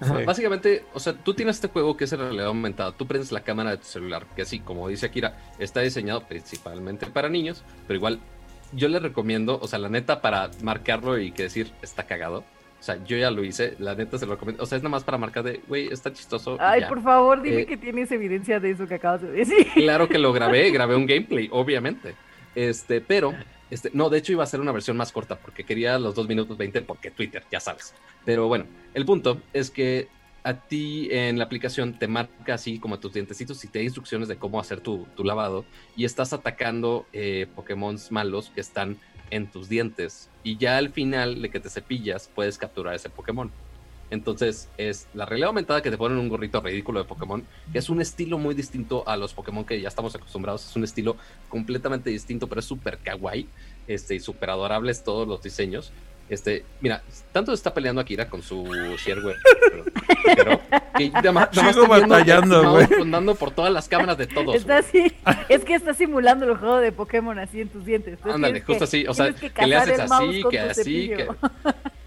[0.00, 0.24] Sí.
[0.24, 2.92] Básicamente, o sea, tú tienes este juego que es en realidad aumentada.
[2.92, 7.06] Tú prendes la cámara de tu celular, que así, como dice Akira, está diseñado principalmente
[7.06, 8.20] para niños, pero igual
[8.72, 12.38] yo le recomiendo, o sea, la neta, para marcarlo y que decir está cagado.
[12.78, 14.62] O sea, yo ya lo hice, la neta se lo recomiendo.
[14.62, 16.56] O sea, es nada más para marcar de, güey, está chistoso.
[16.60, 16.88] Ay, ya.
[16.88, 19.66] por favor, dime Eh, que tienes evidencia de eso que acabas de decir.
[19.74, 22.14] Claro que lo grabé, grabé un gameplay, obviamente.
[22.54, 23.34] Este, pero,
[23.70, 26.28] este, no, de hecho iba a ser una versión más corta porque quería los 2
[26.28, 27.94] minutos 20 porque Twitter, ya sabes.
[28.24, 30.08] Pero bueno, el punto es que
[30.44, 34.28] a ti en la aplicación te marca así como tus dientecitos y te da instrucciones
[34.28, 35.64] de cómo hacer tu, tu lavado
[35.96, 38.96] y estás atacando eh, Pokémon malos que están
[39.30, 43.50] en tus dientes y ya al final de que te cepillas puedes capturar ese Pokémon.
[44.10, 47.88] Entonces es la realidad aumentada que te ponen un gorrito ridículo de Pokémon, que es
[47.90, 50.68] un estilo muy distinto a los Pokémon que ya estamos acostumbrados.
[50.68, 51.16] Es un estilo
[51.48, 53.48] completamente distinto, pero es súper kawaii
[53.88, 55.92] este, y súper adorables todos los diseños.
[56.28, 58.64] Este, mira, tanto está peleando Akira con su
[58.98, 59.36] Sherware,
[60.34, 60.60] pero
[60.98, 63.34] que nada más- nada batallando, güey.
[63.38, 64.56] por todas las cámaras de todos.
[64.56, 65.12] Está así,
[65.48, 68.18] es que está simulando el juego de Pokémon así en tus dientes.
[68.24, 71.28] Ándale, justo que- así, o sea, que, le haces así, que así, que...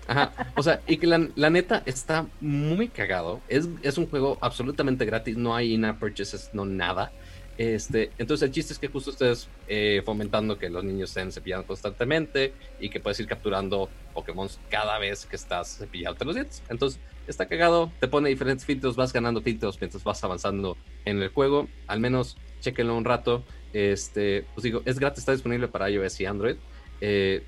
[0.09, 3.41] Ajá, o sea, y que la, la neta está muy cagado.
[3.47, 7.11] Es, es un juego absolutamente gratis, no hay in-app purchases, no nada.
[7.59, 11.67] Este, entonces el chiste es que justo estés eh, fomentando que los niños estén cepillando
[11.67, 16.63] constantemente y que puedes ir capturando Pokémon cada vez que estás cepillándote los dientes.
[16.69, 20.75] Entonces está cagado, te pone diferentes filtros, vas ganando filtros mientras vas avanzando
[21.05, 21.67] en el juego.
[21.85, 23.43] Al menos chequenlo un rato.
[23.73, 26.55] Este, pues digo, es gratis, está disponible para iOS y Android.
[27.01, 27.43] Eh,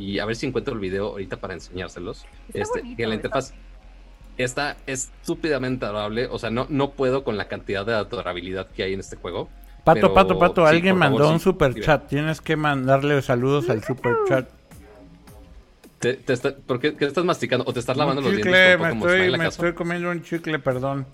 [0.00, 2.24] y a ver si encuentro el video ahorita para enseñárselos.
[2.48, 3.52] Está Este, bonito, que la interfaz
[4.38, 6.26] está estúpidamente adorable.
[6.30, 9.48] O sea, no, no puedo con la cantidad de adorabilidad que hay en este juego.
[9.84, 12.06] Pato, Pero pato, pato, sí, alguien favor, mandó un sí, super sí, chat.
[12.08, 14.48] Tienes que mandarle saludos al super chat.
[15.98, 17.64] Te, te está- ¿Por qué, qué estás masticando?
[17.68, 20.58] ¿O te estás lavando Un los chicle, dientes me estoy, me estoy comiendo un chicle,
[20.58, 21.06] perdón.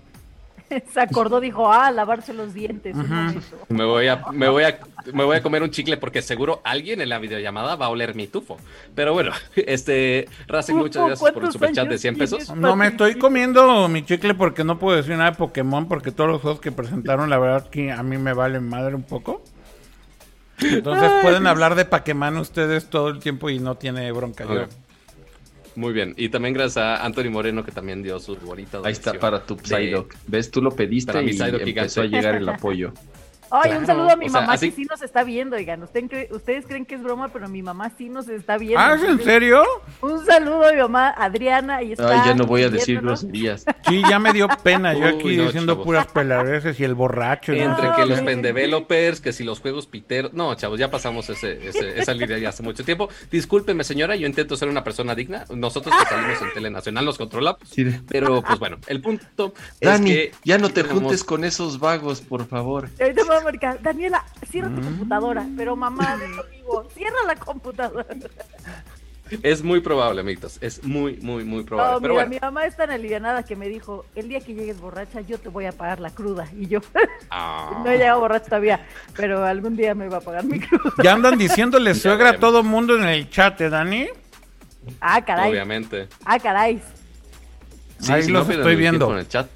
[0.93, 2.95] Se acordó, dijo, ah, lavarse los dientes.
[2.95, 3.13] un Ujú.
[3.13, 3.57] momento.
[3.69, 4.79] Me voy, a, me, voy a,
[5.13, 8.15] me voy a comer un chicle porque seguro alguien en la videollamada va a oler
[8.15, 8.57] mi tufo.
[8.95, 12.55] Pero bueno, este, Racing, muchas gracias por el ¿cuántos superchat de años 100 pesos.
[12.55, 16.29] No me estoy comiendo mi chicle porque no puedo decir nada de Pokémon porque todos
[16.29, 19.43] los juegos que presentaron la verdad que a mí me valen madre un poco.
[20.59, 24.43] Entonces Ay, pueden hablar de Pokémon ustedes todo el tiempo y no tiene bronca.
[24.45, 24.65] yo.
[25.77, 26.15] Muy bien.
[26.17, 29.55] Y también gracias a Anthony Moreno que también dio su bonita Ahí está para tu
[29.55, 30.15] de- Psyduck.
[30.25, 30.49] ¿Ves?
[30.49, 32.93] Tú lo pediste y empezó a llegar el apoyo.
[33.51, 35.55] Ay, Claro, un saludo a mi o sea, mamá así- que sí nos está viendo,
[35.55, 35.83] oigan.
[35.83, 38.79] Ustedes, cre- ustedes creen que es broma, pero mi mamá sí nos está viendo.
[38.79, 39.63] Ah, ¿es en serio?
[40.01, 43.65] Un saludo a mi mamá Adriana y está Ay, ya no voy a decir groserías.
[43.87, 44.93] Sí, ya me dio pena.
[44.93, 45.85] Yo Uy, aquí no, diciendo chavos.
[45.85, 47.53] puras pelareces y el borracho.
[47.53, 50.33] y Entre que los pendevelopers, que si los juegos piteros.
[50.33, 53.09] No, chavos, ya pasamos ese, ese- esa línea ya hace mucho tiempo.
[53.31, 55.45] Discúlpeme, señora, yo intento ser una persona digna.
[55.53, 57.59] Nosotros que salimos en Telenacional nos controlamos.
[57.69, 60.31] Sí, Pero, pues bueno, el punto Dani, es que.
[60.43, 62.89] ya no te tenemos- juntes con esos vagos, por favor.
[63.81, 65.45] Daniela, cierra tu computadora.
[65.55, 66.17] Pero mamá,
[66.51, 68.05] digo, cierra la computadora.
[69.43, 70.57] Es muy probable, amiguitos.
[70.61, 71.95] Es muy, muy, muy probable.
[71.95, 72.29] No, Pero mira, bueno.
[72.35, 75.49] mi mamá es tan alivianada que me dijo, el día que llegues borracha, yo te
[75.49, 76.47] voy a pagar la cruda.
[76.57, 76.79] Y yo,
[77.29, 77.81] Ah.
[77.83, 78.85] no he llegado borracha todavía,
[79.17, 80.93] pero algún día me va a pagar mi cruda.
[81.03, 84.07] Ya andan diciéndole suegra a todo mundo en el chat, ¿eh, Dani?
[85.01, 85.51] Ah, caray.
[85.51, 86.07] Obviamente.
[86.23, 86.81] Ah, caray.
[88.07, 89.11] Ahí si los estoy viendo.
[89.11, 89.47] En el chat.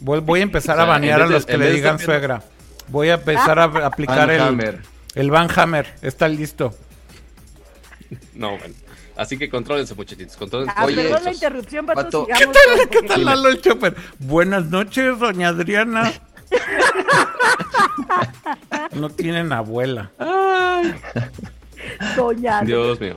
[0.00, 2.42] Voy, voy a empezar O sea, a banear a los que le digan viendo- suegra.
[2.88, 4.80] Voy a empezar a aplicar el,
[5.14, 5.94] el Van Hammer.
[6.02, 6.74] Está listo.
[8.34, 8.74] No, bueno.
[9.16, 10.36] Así que contrólense, muchachitos.
[10.36, 10.72] Contrólense.
[10.76, 12.00] Ah, Oye, perdón la esos- interrupción, Pato.
[12.02, 13.96] Pato, sigamos ¿Qué tal, ¿Qué porque- tal Lalo el Chopper?
[14.20, 16.12] Buenas noches, doña Adriana.
[18.92, 20.10] No tienen abuela.
[22.16, 22.62] Doña.
[22.62, 23.16] Dios mío.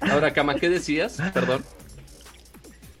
[0.00, 1.18] Ahora, Cama, ¿qué decías?
[1.32, 1.64] Perdón.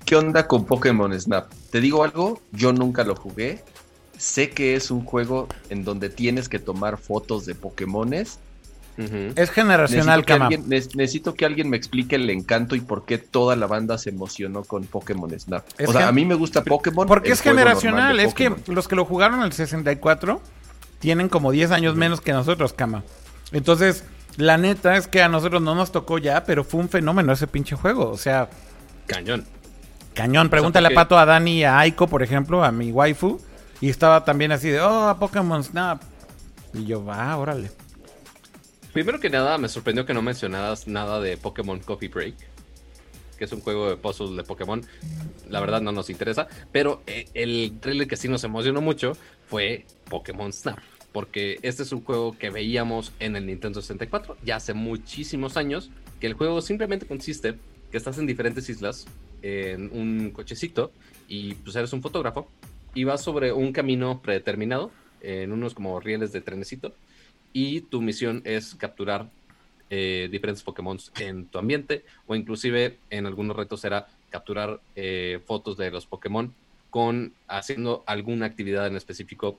[0.04, 1.50] ¿Qué onda con Pokémon Snap?
[1.70, 3.62] Te digo algo, yo nunca lo jugué.
[4.20, 8.38] Sé que es un juego en donde tienes que tomar fotos de Pokémones.
[9.34, 10.44] Es generacional, Necesito que, cama.
[10.46, 13.96] alguien, ne- necesito que alguien me explique el encanto y por qué toda la banda
[13.96, 15.64] se emocionó con Pokémon Snap.
[15.78, 17.08] Es o sea, a mí me gusta Pokémon.
[17.08, 18.20] Porque es generacional.
[18.20, 20.42] Es que los que lo jugaron en el 64
[20.98, 23.02] tienen como 10 años menos que nosotros, cama.
[23.52, 24.04] Entonces,
[24.36, 27.46] la neta es que a nosotros no nos tocó ya, pero fue un fenómeno ese
[27.46, 28.10] pinche juego.
[28.10, 28.50] O sea,
[29.06, 29.46] Cañón.
[30.12, 30.50] cañón.
[30.50, 33.40] Pregúntale porque- a Pato, a Dani y a Aiko, por ejemplo, a mi waifu.
[33.80, 36.02] Y estaba también así de, oh, Pokémon Snap.
[36.74, 37.70] Y yo, va, órale.
[38.92, 42.34] Primero que nada, me sorprendió que no mencionaras nada de Pokémon Coffee Break,
[43.38, 44.84] que es un juego de puzzles de Pokémon.
[45.48, 49.12] La verdad no nos interesa, pero eh, el trailer que sí nos emocionó mucho
[49.46, 50.80] fue Pokémon Snap,
[51.12, 55.90] porque este es un juego que veíamos en el Nintendo 64 ya hace muchísimos años,
[56.18, 57.56] que el juego simplemente consiste
[57.92, 59.06] que estás en diferentes islas,
[59.42, 60.90] en un cochecito,
[61.28, 62.48] y pues eres un fotógrafo,
[62.94, 64.90] y vas sobre un camino predeterminado,
[65.20, 66.94] en unos como rieles de trenecito,
[67.52, 69.30] y tu misión es capturar
[69.92, 75.76] eh, diferentes Pokémon en tu ambiente o inclusive en algunos retos era capturar eh, fotos
[75.76, 76.54] de los Pokémon
[76.90, 79.58] con haciendo alguna actividad en específico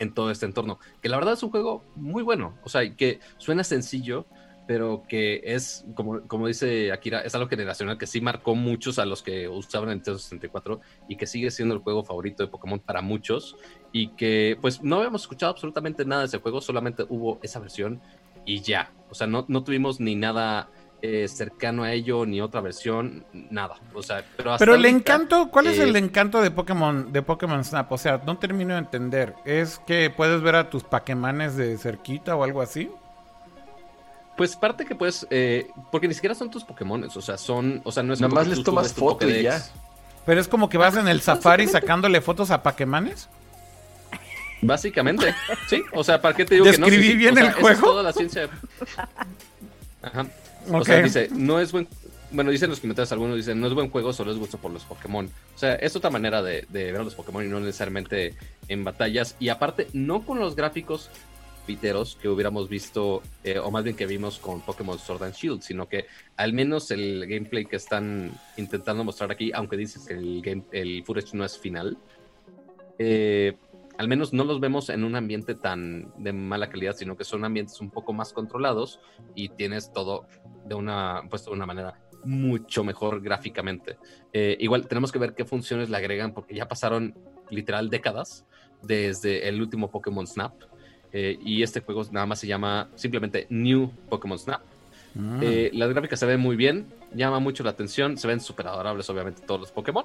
[0.00, 0.80] en todo este entorno.
[1.00, 4.26] Que la verdad es un juego muy bueno, o sea, que suena sencillo,
[4.70, 9.04] pero que es, como, como dice Akira, es algo generacional que sí marcó muchos a
[9.04, 12.78] los que usaban el Nintendo 64 y que sigue siendo el juego favorito de Pokémon
[12.78, 13.56] para muchos
[13.90, 18.00] y que pues no habíamos escuchado absolutamente nada de ese juego, solamente hubo esa versión
[18.46, 18.92] y ya.
[19.10, 20.70] O sea, no, no tuvimos ni nada
[21.02, 23.74] eh, cercano a ello, ni otra versión, nada.
[23.92, 27.12] O sea, pero hasta Pero el ahorita, encanto, ¿cuál es eh, el encanto de Pokémon,
[27.12, 27.90] de Pokémon Snap?
[27.90, 29.34] O sea, no termino de entender.
[29.44, 32.88] ¿Es que puedes ver a tus Pokémones de cerquita o algo así?
[34.40, 37.92] Pues parte que puedes, eh, porque ni siquiera son tus Pokémon, o sea, son, o
[37.92, 39.62] sea, no es Nada más que les tú tomas foto y ya.
[40.24, 43.28] Pero es como que vas en el safari sacándole fotos a Pokémones.
[44.62, 45.34] Básicamente,
[45.68, 45.82] sí.
[45.92, 46.86] O sea, ¿para qué te digo que no?
[46.86, 47.86] ¿Describí Sí, sí, bien o sea, el esa es juego?
[47.90, 48.48] toda la ciencia.
[50.00, 50.26] Ajá.
[50.70, 50.86] O Ok.
[50.86, 51.86] sea, dice, no es buen.
[52.30, 54.84] Bueno, dicen los comentarios, algunos dicen, no es buen juego, solo es gusto por los
[54.84, 55.26] Pokémon.
[55.54, 58.36] O sea, es otra manera de, de ver a los Pokémon y no necesariamente
[58.68, 59.36] en batallas.
[59.38, 61.10] Y aparte, no con los gráficos
[61.66, 65.62] piteros que hubiéramos visto, eh, o más bien que vimos con Pokémon Sword and Shield,
[65.62, 66.06] sino que
[66.36, 71.04] al menos el gameplay que están intentando mostrar aquí, aunque dices que el, game, el
[71.04, 71.98] footage no es final,
[72.98, 73.56] eh,
[74.00, 77.44] al menos no los vemos en un ambiente tan de mala calidad, sino que son
[77.44, 78.98] ambientes un poco más controlados
[79.34, 80.26] y tienes todo
[80.64, 83.98] de una, puesto de una manera mucho mejor gráficamente.
[84.32, 87.14] Eh, igual tenemos que ver qué funciones le agregan, porque ya pasaron
[87.50, 88.46] literal décadas
[88.82, 90.54] desde el último Pokémon Snap.
[91.12, 94.60] Eh, y este juego nada más se llama simplemente New Pokémon Snap.
[95.14, 95.38] Mm.
[95.42, 99.08] Eh, las gráficas se ven muy bien, llama mucho la atención, se ven súper adorables
[99.10, 100.04] obviamente todos los Pokémon,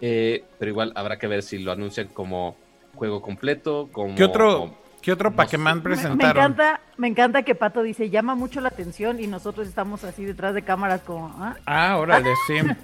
[0.00, 2.56] eh, pero igual habrá que ver si lo anuncian como
[2.94, 4.14] juego completo, como...
[4.14, 5.74] ¿Qué otro, como- ¿qué otro no Pokémon sé.
[5.74, 6.36] Me, me presentaron?
[6.36, 10.52] encanta, me encanta que Pato dice, llama mucho la atención y nosotros estamos así detrás
[10.54, 11.56] de cámaras como, ¿ah?
[11.64, 12.54] Ah, órale, sí.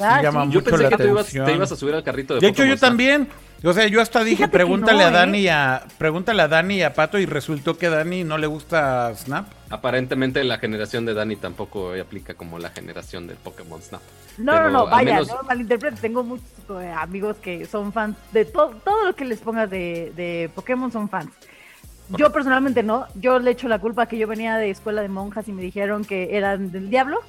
[0.00, 0.52] Ah, Sí, llama sí.
[0.52, 1.44] Yo mucho pensé la que te ibas, atención.
[1.46, 2.88] te ibas a subir al carrito de De hecho, yo Snap.
[2.90, 3.28] también.
[3.64, 5.12] O sea, yo hasta dije, Fíjate pregúntale no, a ¿eh?
[5.12, 8.36] Dani y a pregúntale a Dani y a Pato y resultó que a Dani no
[8.38, 9.46] le gusta Snap.
[9.70, 14.02] Aparentemente la generación de Dani tampoco aplica como la generación de Pokémon Snap.
[14.38, 16.00] No, Pero no, no, vaya, menos- no malinterpretes.
[16.00, 16.44] Tengo muchos
[16.80, 20.90] eh, amigos que son fans de todo, todo lo que les pongas de, de Pokémon
[20.90, 21.30] son fans.
[22.18, 25.48] Yo personalmente no, yo le echo la culpa que yo venía de escuela de monjas
[25.48, 27.20] y me dijeron que eran del diablo,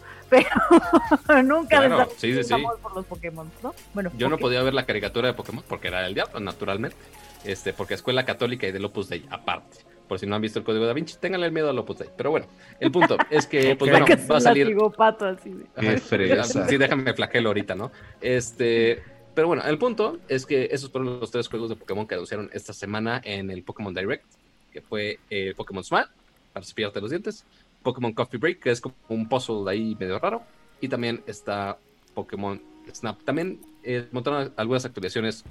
[1.28, 2.54] pero nunca Claro, les sí, sí, sí.
[2.54, 3.74] amor por los Pokémon, ¿no?
[3.94, 6.98] Bueno, Yo no podía ver la caricatura de Pokémon porque era el diablo, naturalmente.
[7.44, 9.78] Este, porque escuela católica y del Opus Dei, aparte.
[10.08, 12.10] Por si no han visto el código da Vinci, ténganle el miedo al Opus Dei.
[12.16, 12.46] Pero bueno,
[12.80, 14.76] el punto es que, pues bueno, Que va a salir.
[14.98, 16.68] pato así de- Qué fresa.
[16.68, 17.92] Sí, déjame flagelo ahorita, ¿no?
[18.22, 19.04] Este,
[19.36, 22.50] pero bueno, el punto es que esos fueron los tres juegos de Pokémon que anunciaron
[22.54, 24.26] esta semana en el Pokémon Direct,
[24.72, 26.08] que fue eh, Pokémon Smile,
[26.54, 27.46] para cepillarte los dientes,
[27.84, 30.42] Pokémon Coffee Break, que es como un puzzle ahí medio raro,
[30.82, 31.78] y también está
[32.14, 32.62] Pokémon
[32.92, 33.22] Snap.
[33.24, 35.44] También eh, montaron algunas actualizaciones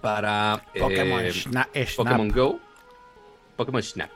[0.00, 2.28] para Pokémon, eh, Pokémon.
[2.28, 2.58] Go,
[3.56, 4.10] Pokémon Snap.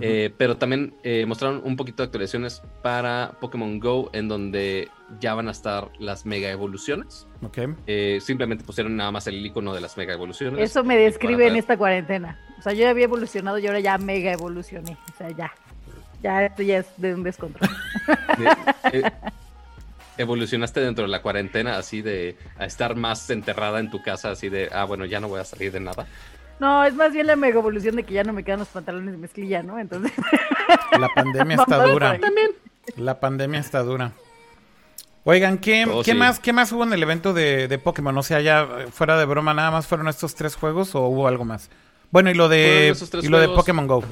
[0.00, 5.34] Eh, pero también eh, mostraron un poquito de actualizaciones para Pokémon Go, en donde ya
[5.34, 7.26] van a estar las mega evoluciones.
[7.42, 7.58] Ok.
[7.86, 10.60] Eh, simplemente pusieron nada más el icono de las mega evoluciones.
[10.60, 12.38] Eso me describe en esta cuarentena.
[12.58, 14.96] O sea, yo ya había evolucionado y ahora ya mega evolucioné.
[15.12, 15.52] O sea, ya.
[16.22, 17.68] Ya esto ya es de un descontrol.
[20.16, 24.48] Evolucionaste dentro de la cuarentena, así de a estar más enterrada en tu casa, así
[24.48, 26.06] de, ah, bueno, ya no voy a salir de nada.
[26.58, 29.12] No, es más bien la mega evolución de que ya no me quedan los pantalones
[29.12, 29.78] de mezclilla, ¿no?
[29.78, 30.10] Entonces,
[30.98, 32.10] La pandemia está dura.
[32.12, 32.20] ahí.
[32.96, 34.10] La pandemia está dura.
[35.22, 36.16] Oigan, ¿qué, Oh, ¿qué sí.
[36.16, 38.16] más, ¿qué más hubo en el evento de, de Pokémon?
[38.18, 41.28] O sea, ya eh, fuera de broma, ¿nada más fueron estos tres juegos o hubo
[41.28, 41.70] algo más?
[42.10, 42.92] Bueno, y lo de,
[43.22, 43.48] y lo de.
[43.48, 44.02] Pokémon Go.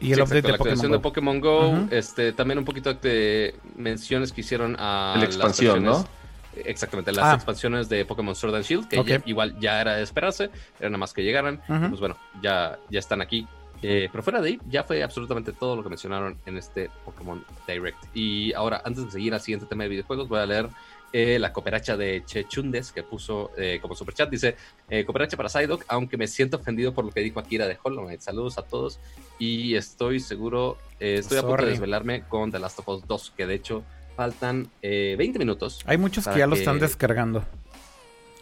[0.00, 0.96] Y el Sí, update exacto, de la Pokémon actualización Go.
[0.96, 1.88] de Pokémon Go, Ujú.
[1.94, 6.20] este, también un poquito de menciones que hicieron a La las expansión, versiones- ¿no?
[6.64, 7.34] Exactamente, las Ah.
[7.34, 9.06] expansiones de Pokémon Sword and Shield, que Ok.
[9.06, 10.50] ya- igual ya era de esperarse,
[10.80, 11.60] era nada más que llegaran.
[11.68, 11.88] Ujú.
[11.90, 13.46] Pues bueno, ya, ya están aquí.
[13.82, 17.42] Eh, pero fuera de ahí, ya fue absolutamente todo lo que mencionaron en este Pokémon
[17.66, 17.96] Direct.
[18.14, 20.68] Y ahora, antes de seguir al siguiente tema de videojuegos, voy a leer
[21.12, 24.28] eh, la cooperacha de Chechundes que puso eh, como superchat.
[24.30, 24.54] Dice:
[24.88, 28.04] eh, Cooperacha para Psyduck, aunque me siento ofendido por lo que dijo Akira de Hollow
[28.04, 28.20] Knight.
[28.20, 29.00] Saludos a todos.
[29.40, 33.32] Y estoy seguro, eh, estoy a punto de desvelarme con The Last of Us 2,
[33.36, 33.82] que de hecho
[34.14, 35.80] faltan eh, 20 minutos.
[35.86, 37.42] Hay muchos que ya lo que- están descargando.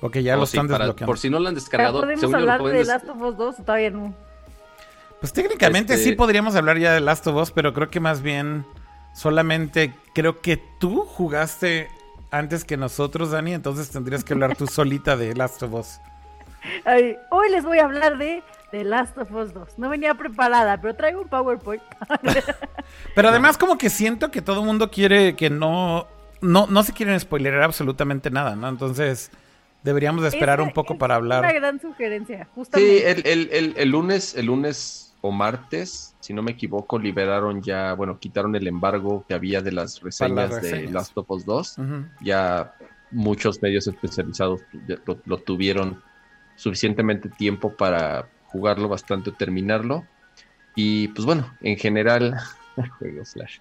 [0.00, 1.10] O que ya Oh, lo sí, están para- desbloqueando.
[1.10, 3.08] por si no lo han ¿ya descargado, podemos según yo lo hablar de des- Last
[3.08, 4.14] of Us 2 o todavía no?
[5.20, 8.20] Pues técnicamente Este- sí podríamos hablar ya de Last of Us, pero creo que más
[8.22, 8.64] bien
[9.14, 11.88] solamente creo que tú jugaste
[12.30, 16.00] antes que nosotros, Dani, entonces tendrías que hablar tú solita de Last of Us.
[16.84, 19.78] Ay, hoy les voy a hablar de The Last of Us 2.
[19.78, 21.82] No venía preparada, pero traigo un PowerPoint.
[23.14, 26.06] Pero además como que siento que todo el mundo quiere que no,
[26.40, 28.68] no, no se quieren spoilerar absolutamente nada, ¿no?
[28.68, 29.30] Entonces
[29.82, 31.54] deberíamos de esperar un poco es para Una hablar.
[31.54, 33.10] gran sugerencia, Sí, justamente.
[33.10, 37.92] el, el, el, el lunes, el lunes o martes, si no me equivoco, liberaron ya,
[37.94, 40.92] bueno, quitaron el embargo que había de las reseñas, de reseñas.
[40.92, 41.78] Last of Us 2.
[41.78, 42.04] Ujú.
[42.22, 42.74] Ya
[43.10, 44.60] muchos medios especializados
[45.06, 46.02] lo, lo tuvieron
[46.56, 50.04] suficientemente tiempo para jugarlo bastante o terminarlo.
[50.74, 52.34] Y pues bueno, en general,
[52.98, 53.58] juego Flash.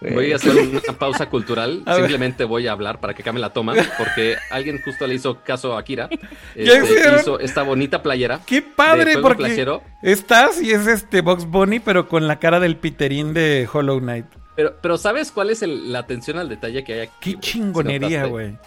[0.00, 1.82] Voy Eh, a hacer una pausa cultural.
[1.86, 2.02] A ver.
[2.02, 5.76] Simplemente voy a hablar para que cambie la toma, porque alguien justo le hizo caso
[5.76, 6.08] a Akira.
[6.56, 8.40] ¿Ya Este, hizo esta bonita playera.
[8.44, 9.18] ¡Qué padre!
[9.18, 9.66] Porque
[10.02, 14.26] estás y es este Box Bunny, pero con la cara del Piterín de Hollow Knight.
[14.56, 17.12] Pero, pero ¿sabes cuál es el- la atención al detalle que hay aquí?
[17.20, 17.40] ¡Qué güey?
[17.40, 18.58] chingonería, Si güey!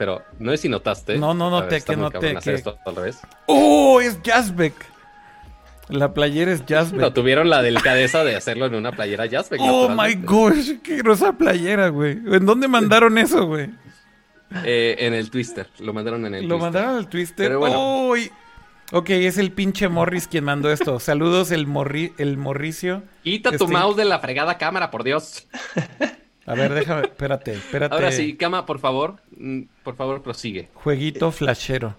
[0.00, 1.18] Pero no es si notaste.
[1.18, 3.18] No, no noté, que noté, que- esto al revés.
[3.44, 4.00] ¡Oh!
[4.00, 4.72] Es Jazzbeck.
[5.90, 7.12] La playera es No, Jazzbeck.
[7.12, 9.60] tuvieron la delicadeza de hacerlo en una playera Jazzbeck.
[9.62, 10.78] ¡Oh, my gosh!
[10.82, 12.12] ¡Qué grosa playera, güey!
[12.12, 13.68] ¿En dónde mandaron eso, güey?
[14.64, 15.68] Eh, en el Twister.
[15.80, 16.62] Lo mandaron en el Lo Twister.
[16.72, 17.46] mandaron al Twister.
[17.48, 18.06] Pero bueno.
[18.08, 18.30] ¡Uy!
[18.92, 20.98] Ok, es el pinche Morris quien mandó esto.
[20.98, 23.02] Saludos, el, morri el Morricio.
[23.22, 25.46] Quita tu Este- mouse de la fregada cámara, por Dios.
[26.50, 27.94] A ver, déjame, espérate, espérate.
[27.94, 29.22] Ahora sí, cama, por favor.
[29.36, 30.68] mm, Por favor, prosigue.
[30.74, 31.96] Jueguito flashero.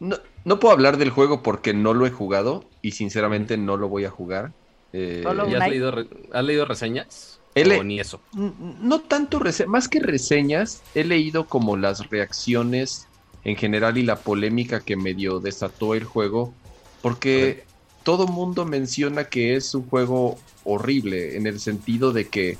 [0.00, 3.88] No, no puedo hablar del juego porque no lo he jugado y sinceramente no lo
[3.88, 4.52] voy a jugar.
[4.92, 5.92] Eh, Solo- ¿Ya has leído,
[6.32, 7.40] has leído reseñas?
[7.54, 8.20] L- ¿O ni eso?
[8.32, 13.06] no tanto, rese- más que reseñas, he leído como las reacciones
[13.44, 16.54] en general y la polémica que medio desató el juego,
[17.00, 17.66] porque
[18.02, 22.58] todo mundo menciona que es un juego horrible en el sentido de que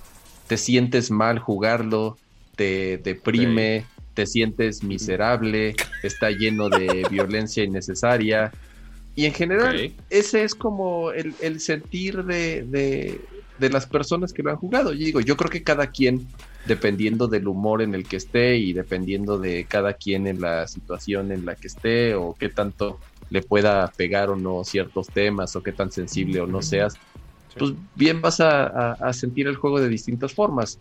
[0.51, 2.21] te sientes mal jugarlo,
[2.57, 8.57] te deprime, te sientes miserable, está lleno de violencia innecesaria.
[9.15, 14.43] Y en general, ese es como el, el sentir de, de- de las personas que
[14.43, 14.93] lo han jugado.
[14.93, 18.73] Yo digo, yo creo que cada quien, dependiendo del humor en el que esté y
[18.73, 23.43] dependiendo de cada quien en la situación en la que esté o qué tanto le
[23.43, 27.01] pueda pegar o no ciertos temas o qué tan sensible o no seas,
[27.59, 30.79] pues bien vas a, a- a sentir el juego de distintas formas.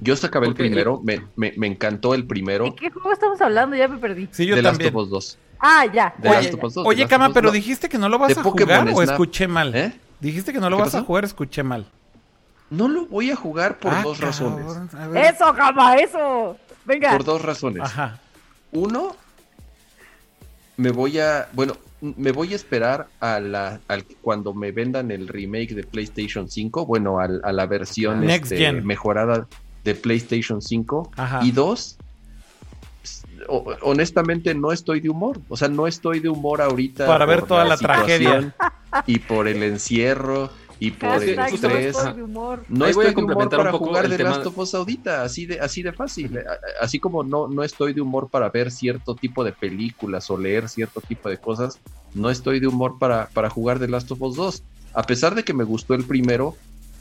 [0.00, 3.40] Yo se acabé el primero, me, me- me encantó el ¿De primero qué juego estamos
[3.40, 3.76] hablando?
[3.76, 4.28] Ya me perdí.
[4.32, 4.94] Sí, yo de Last también.
[4.96, 5.38] of Us 2.
[5.60, 6.14] Ah, ya.
[6.18, 6.64] De ya, Last of.
[6.64, 7.52] Us 2, de Oye, Last Cama, pero 2.
[7.54, 9.74] dijiste que no lo vas de a Pokémon jugar o escuché mal.
[9.74, 9.92] ¿Eh?
[10.20, 11.86] Dijiste que no lo ¿Qué vas a jugar, escuché mal.
[12.70, 14.64] No lo voy a jugar por Ah, dos razones.
[14.66, 15.26] cabrón, ver.
[15.34, 16.56] Eso, cama, eso.
[16.84, 17.12] Venga.
[17.12, 17.82] Por dos razones.
[17.82, 18.18] Ajá.
[18.72, 19.14] Uno,
[20.76, 21.76] me voy a, bueno,
[22.16, 26.86] me voy a esperar a la, al, cuando me vendan el remake de PlayStation 5,
[26.86, 29.46] bueno, al- a la versión este, mejorada
[29.84, 31.12] de PlayStation 5.
[31.16, 31.40] Ajá.
[31.42, 31.96] Y dos,
[33.48, 35.40] honestamente no estoy de humor.
[35.48, 37.06] O sea, no estoy de humor ahorita.
[37.06, 38.54] Para ver toda la, tragedia.
[39.06, 40.50] Y por el encierro
[40.84, 41.96] y por el estrés.
[42.68, 45.92] No estoy de humor para jugar de Last of Us Audita, así de, así de
[45.92, 46.38] fácil.
[46.80, 50.68] Así como no, no estoy de humor para ver cierto tipo de películas o leer
[50.68, 51.78] cierto tipo de cosas,
[52.14, 54.62] no estoy de humor para, para jugar de Last of Us 2.
[54.92, 56.54] A pesar de que me gustó el primero,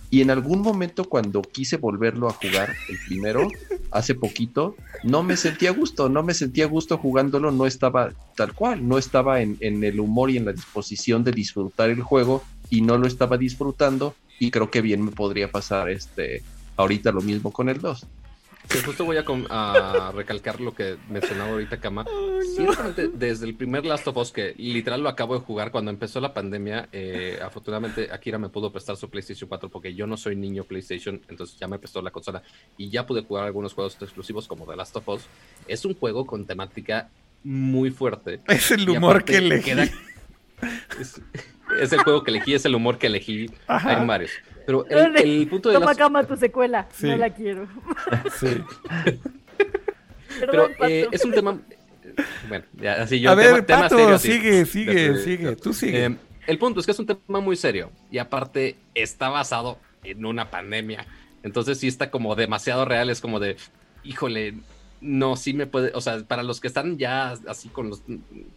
[0.10, 3.50] y en algún momento cuando quise volverlo a jugar, el primero,
[3.92, 8.88] hace poquito, no me sentía gusto, no me sentía gusto jugándolo, no estaba tal cual,
[8.88, 12.44] no estaba en, en el humor y en la disposición de disfrutar el juego
[12.74, 16.42] y no lo estaba disfrutando y creo que bien me podría pasar este
[16.76, 18.08] ahorita lo mismo con el 2.
[18.68, 22.04] Que justo voy a, recalcar lo que mencionaba ahorita Kama.
[22.56, 26.20] Ciertamente, desde el primer Last of Us, que literal lo acabo de jugar cuando empezó
[26.20, 30.36] la pandemia, eh, afortunadamente Akira me pudo prestar su PlayStation 4 porque yo no soy
[30.36, 32.42] niño PlayStation, entonces ya me prestó la consola
[32.76, 35.22] y ya pude jugar algunos juegos exclusivos como The Last of Us.
[35.68, 37.12] Es un juego con temática
[37.44, 38.42] muy fuerte.
[38.48, 39.72] Es el humor que elegí.
[41.00, 41.22] es,
[41.80, 43.50] el juego que elegí, es el humor que elegí.
[43.68, 44.32] Hay varios.
[44.66, 47.68] Pero el, punto de Toma cama tu secuela, no la quiero.
[48.40, 48.64] Sí.
[50.40, 51.60] Pero eh, es un tema...
[52.48, 53.32] Bueno, ya, así yo...
[53.32, 56.06] A ver, tema, Pato, sigue, sigue, sigue, tú sigue.
[56.06, 56.18] Eh,
[56.48, 60.50] el punto es que es un tema muy serio y aparte está basado en una
[60.50, 61.06] pandemia.
[61.44, 63.58] Entonces sí está como demasiado real, es como de,
[64.04, 64.56] híjole,
[65.04, 68.02] no, sí me puede, o sea, para los que están ya así con los,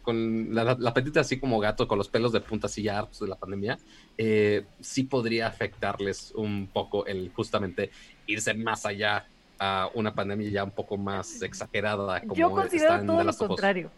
[0.03, 3.27] con la, la petita así como gato, con los pelos de punta así ya de
[3.27, 3.79] la pandemia,
[4.17, 7.91] eh, sí podría afectarles un poco el justamente
[8.27, 9.27] irse más allá
[9.59, 12.21] a una pandemia ya un poco más exagerada.
[12.21, 13.91] Como Yo considero todo lo contrario.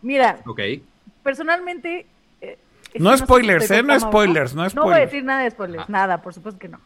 [0.00, 0.38] Mira,
[1.22, 2.06] personalmente...
[2.40, 2.58] Eh,
[2.98, 3.82] no spoilers, ¿eh?
[3.82, 4.74] No spoilers, no spoilers.
[4.74, 5.86] No voy a decir nada de spoilers, ah.
[5.88, 6.80] nada, por supuesto que no.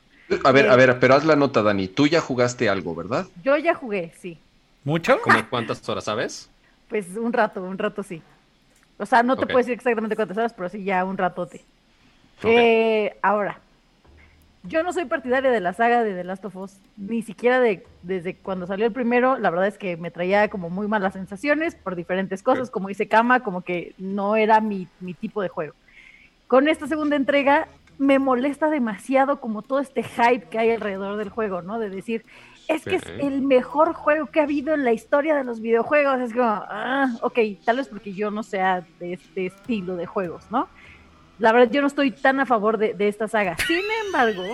[0.44, 1.88] A ver, a ver, pero haz la nota, Dani.
[1.88, 3.26] Tú ya jugaste algo, ¿verdad?
[3.42, 4.38] Yo ya jugué, sí.
[4.84, 5.20] ¿Mucho?
[5.22, 6.50] ¿Cómo cuántas horas, sabes?
[6.88, 8.22] Pues un rato, un rato sí.
[8.98, 11.64] O sea, no te puedo decir exactamente cuántas horas, pero sí ya un ratote.
[12.42, 13.60] Eh, ahora,
[14.62, 17.86] yo no soy partidaria de la saga de The Last of Us, ni siquiera de,
[18.02, 21.74] desde cuando salió el primero, la verdad es que me traía como muy malas sensaciones
[21.74, 25.74] por diferentes cosas, como dice Kama, como que no era mi, mi tipo de juego.
[26.46, 31.28] Con esta segunda entrega me molesta demasiado como todo este hype que hay alrededor del
[31.28, 31.78] juego, ¿no?
[31.78, 32.24] De decir,
[32.68, 36.20] es que es el mejor juego que ha habido en la historia de los videojuegos.
[36.20, 40.44] Es como, ah, ok, tal vez porque yo no sea de este estilo de juegos,
[40.50, 40.68] ¿no?
[41.38, 43.56] La verdad, yo no estoy tan a favor de, esta saga.
[43.66, 44.44] Sin embargo...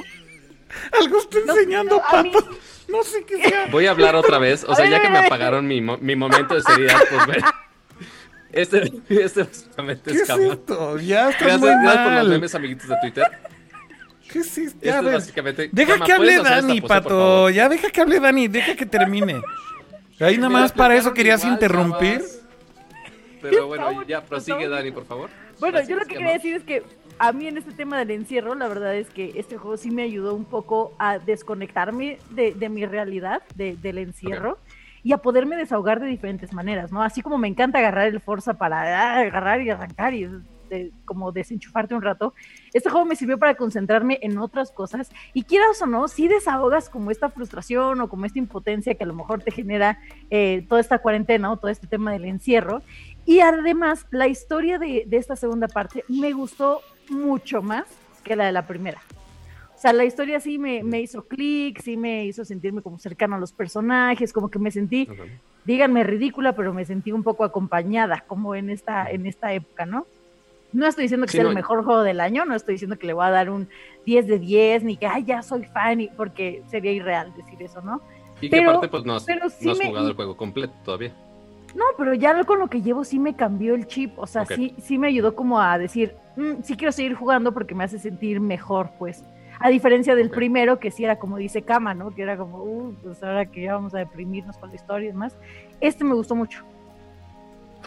[1.01, 2.45] Algo estoy enseñando, Pato.
[2.89, 3.67] No sé qué sea.
[3.71, 4.65] Voy a hablar otra vez.
[4.65, 7.43] O sea, ya que me apagaron mi, mi momento de seriedad, pues ver.
[8.57, 10.99] Este, este básicamente ¿Qué es, esto?
[10.99, 13.25] Ya está gracias, muy gracias por los memes, amiguitos de Twitter.
[14.37, 14.85] ¿Qué es esto?
[14.85, 17.49] Ya, básicamente, deja que hable Dani, Pato.
[17.49, 19.41] Ya deja que hable Dani, deja que termine.
[20.21, 22.23] Ahí nada más para eso querías interrumpir.
[23.41, 25.31] Pero bueno, ya prosigue Dani, por favor.
[25.59, 26.83] Bueno, yo lo que quería decir es que
[27.19, 30.03] a mí en este tema del encierro, la verdad es que este juego sí me
[30.03, 34.59] ayudó un poco a desconectarme de, mi realidad, del encierro.
[35.03, 37.01] Y a poderme desahogar de diferentes maneras, ¿no?
[37.01, 40.29] Así como me encanta agarrar el Forza para ah, agarrar y arrancar y
[41.05, 42.35] como desenchufarte un rato,
[42.73, 46.89] este juego me sirvió para concentrarme en otras cosas y quieras o no, si desahogas
[46.89, 49.99] como esta frustración o como esta impotencia que a lo mejor te genera
[50.31, 52.83] eh, toda esta cuarentena o todo este tema del encierro.
[53.25, 56.81] Y además, la historia de, esta segunda parte me gustó
[57.11, 57.87] mucho más
[58.23, 59.01] que la de la primera.
[59.75, 63.39] O sea, la historia sí me, hizo clic, sí me hizo sentirme como cercano a
[63.39, 65.09] los personajes, como que me sentí,
[65.65, 70.07] díganme ridícula, pero me sentí un poco acompañada, como en esta, en esta época, ¿no?
[70.73, 73.13] No estoy diciendo que sea el mejor juego del año, no estoy diciendo que le
[73.13, 73.69] voy a dar un
[74.05, 78.03] 10 de 10, ni que, ay, ya soy fan, porque sería irreal decir eso, ¿no?
[78.41, 81.15] Y que aparte, pues no has, jugado el juego completo todavía.
[81.75, 84.75] No, pero ya con lo que llevo sí me cambió el chip, o sea, sí,
[84.79, 88.41] sí me ayudó como a decir, mm, sí quiero seguir jugando porque me hace sentir
[88.41, 89.23] mejor, pues.
[89.59, 92.15] A diferencia del primero, que sí era como dice Kama, ¿no?
[92.15, 95.13] Que era como, uh, pues ahora que ya vamos a deprimirnos con la historia y
[95.13, 95.35] demás.
[95.81, 96.63] Este me gustó mucho.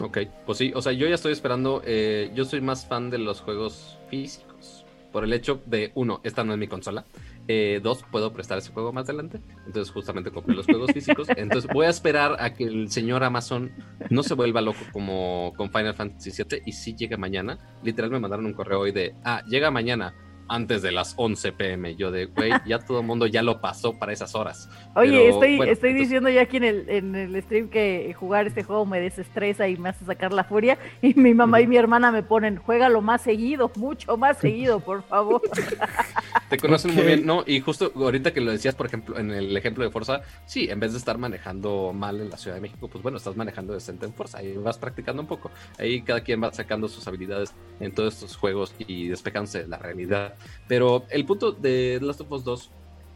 [0.00, 3.18] Ok, pues sí, o sea, yo ya estoy esperando, eh, yo soy más fan de
[3.18, 7.04] los juegos físicos, por el hecho de, uno, esta no es mi consola,
[7.48, 11.70] eh, dos, puedo prestar ese juego más adelante, entonces justamente compré los juegos físicos, entonces
[11.74, 13.72] voy a esperar a que el señor Amazon
[14.08, 18.20] no se vuelva loco como con Final Fantasy VII y si llega mañana, literal me
[18.20, 20.14] mandaron un correo hoy de, ah, llega mañana,
[20.50, 21.94] antes de las 11 pm.
[21.94, 24.68] Yo de, güey, ya todo el mundo ya lo pasó para esas horas.
[24.94, 28.84] Oye, estoy, estoy diciendo ya aquí en el, en el stream que jugar este juego
[28.86, 30.78] me desestresa y me hace sacar la furia.
[31.00, 35.02] Y mi mamá y mi hermana me ponen, juégalo más seguido, mucho más seguido, por
[35.04, 35.42] favor.
[36.50, 37.44] Te conocen muy bien, ¿no?
[37.46, 40.80] Y justo ahorita que lo decías, por ejemplo, en el ejemplo de Forza, sí, en
[40.80, 44.06] vez de estar manejando mal en la Ciudad de México, pues bueno, estás manejando decente
[44.06, 45.50] en Forza y vas practicando un poco.
[45.78, 49.78] Ahí cada quien va sacando sus habilidades en todos estos juegos y despejándose de la
[49.78, 50.34] realidad.
[50.66, 52.70] Pero el punto de The Last of Us 2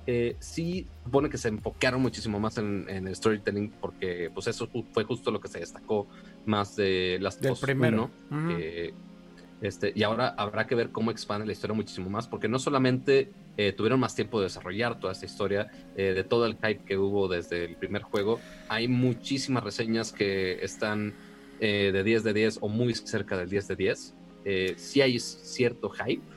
[0.07, 5.05] eh, sí supone que se enfocaron muchísimo más en, el storytelling porque pues eso fue
[5.05, 6.07] justo lo que se destacó
[6.45, 8.11] más de of Us primero.
[8.31, 9.05] 1
[9.63, 13.33] este, y ahora habrá que ver cómo expande la historia muchísimo más porque no solamente
[13.57, 16.99] eh, tuvieron más tiempo de desarrollar toda esta historia eh, de todo el hype que
[16.99, 21.15] hubo desde el primer juego hay muchísimas reseñas que están
[21.61, 24.15] de 10 de 10 o muy cerca del 10 de 10
[24.77, 26.34] sí hay cierto hype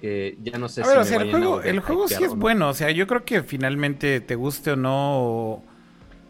[0.00, 1.14] que ya no sé si.
[1.14, 2.68] el juego, el juego sí es bueno.
[2.68, 5.62] O sea, yo creo que finalmente, te guste o no,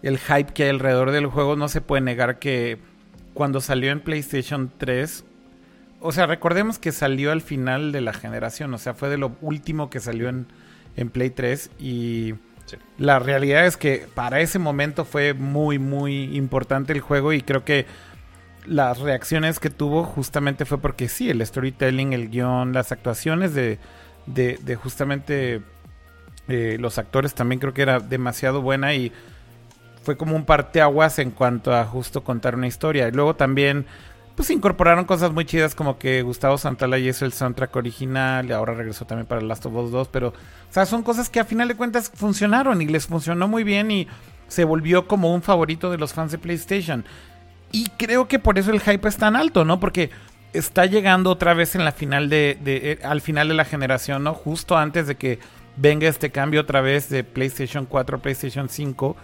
[0.03, 2.79] el hype que hay alrededor del juego, no se puede negar que
[3.35, 5.25] cuando salió en PlayStation 3.
[6.01, 8.73] O sea, recordemos que salió al final de la generación.
[8.75, 10.47] O sea, fue de lo último que salió en,
[10.97, 11.71] en Play 3.
[11.79, 12.35] Y.
[12.99, 17.65] La realidad es que para ese momento fue muy, muy importante el juego y creo
[17.65, 17.87] que
[18.69, 23.79] las reacciones que tuvo justamente fue porque sí, el storytelling, el guion, las actuaciones de,
[24.27, 25.63] de, justamente
[26.49, 29.13] eh, los actores también creo que era demasiado buena y
[30.03, 33.09] fue como un parteaguas en cuanto a justo contar una historia.
[33.09, 33.87] Y luego también
[34.39, 38.73] pues incorporaron cosas muy chidas como que Gustavo Santaolalla hizo el soundtrack original y ahora
[38.73, 41.67] regresó también para Last of Us 2, pero o sea, son cosas que a final
[41.67, 44.07] de cuentas funcionaron y les funcionó muy bien y
[44.47, 47.05] se volvió como un favorito de los fans de PlayStation.
[47.73, 49.81] Y creo que por eso el hype es tan alto, ¿no?
[49.81, 50.11] Porque
[50.53, 54.35] está llegando otra vez en la final de, eh, al final de la generación, ¿no?
[54.35, 55.39] Justo antes de que
[55.77, 59.17] venga este cambio otra vez de PlayStation 4 a PlayStation 5.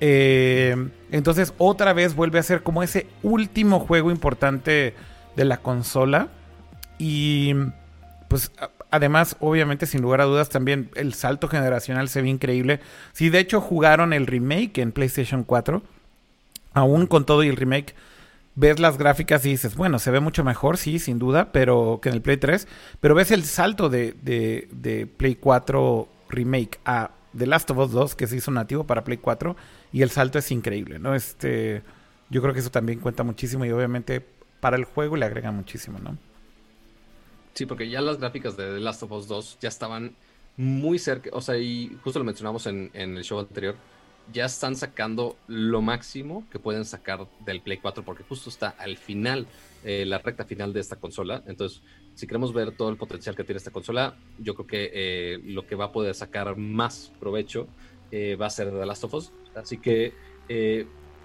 [0.00, 0.76] Eh,
[1.12, 4.94] entonces otra vez vuelve a ser como ese último juego importante
[5.36, 6.28] de la consola.
[6.98, 7.54] Y
[8.28, 8.50] pues
[8.90, 12.80] además, obviamente, sin lugar a dudas, también el salto generacional se ve increíble.
[13.12, 15.82] Si de hecho jugaron el remake en PlayStation 4
[16.74, 17.94] aún con todo y el remake,
[18.56, 22.08] ves las gráficas y dices, bueno, se ve mucho mejor, sí, sin duda, pero que
[22.08, 22.68] en el Play 3,
[23.00, 28.14] pero ves el salto de, de, Play 4 remake a The Last of Us 2,
[28.14, 29.56] que se hizo nativo para Play 4,
[29.92, 31.14] y el salto es increíble, ¿no?
[31.14, 31.82] Este,
[32.30, 34.24] yo creo que eso también cuenta muchísimo y obviamente
[34.60, 36.16] para el juego le agrega muchísimo, ¿no?
[37.54, 40.14] Sí, porque ya las gráficas de The Last of Us 2 ya estaban
[40.56, 43.74] muy cerca, o sea, y justo lo mencionamos en, en el show anterior,
[44.32, 48.96] ya están sacando lo máximo que pueden sacar del Play 4 porque justo está al
[48.96, 49.46] final,
[49.84, 51.42] eh, la recta final de esta consola.
[51.46, 51.82] Entonces,
[52.14, 55.66] si queremos ver todo el potencial que tiene esta consola, yo creo que eh, lo
[55.66, 57.68] que va a poder sacar más provecho
[58.10, 59.32] eh, va a ser The Last of Us.
[59.54, 60.14] Así que,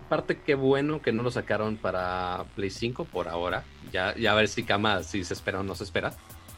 [0.07, 3.63] parte qué bueno que no lo sacaron para Play 5 por ahora.
[3.91, 6.13] Ya, ya a ver si Kama, si se espera o no se espera.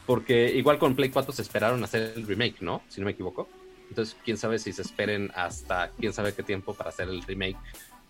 [0.06, 2.82] Porque igual con Play 4 se esperaron hacer el remake, ¿no?
[2.88, 3.48] Si no me equivoco.
[3.92, 7.58] Entonces, quién sabe si se esperen hasta quién sabe qué tiempo para hacer el remake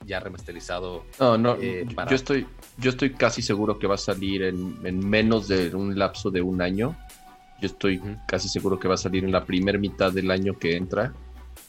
[0.06, 1.04] ya remasterizado.
[1.18, 2.46] No, no, eh, yo estoy,
[2.78, 6.62] yo estoy casi seguro que va a salir en, menos de un lapso de un
[6.62, 6.96] año.
[7.60, 10.76] Yo estoy casi seguro que va a salir en la primera mitad del año que
[10.76, 11.12] entra.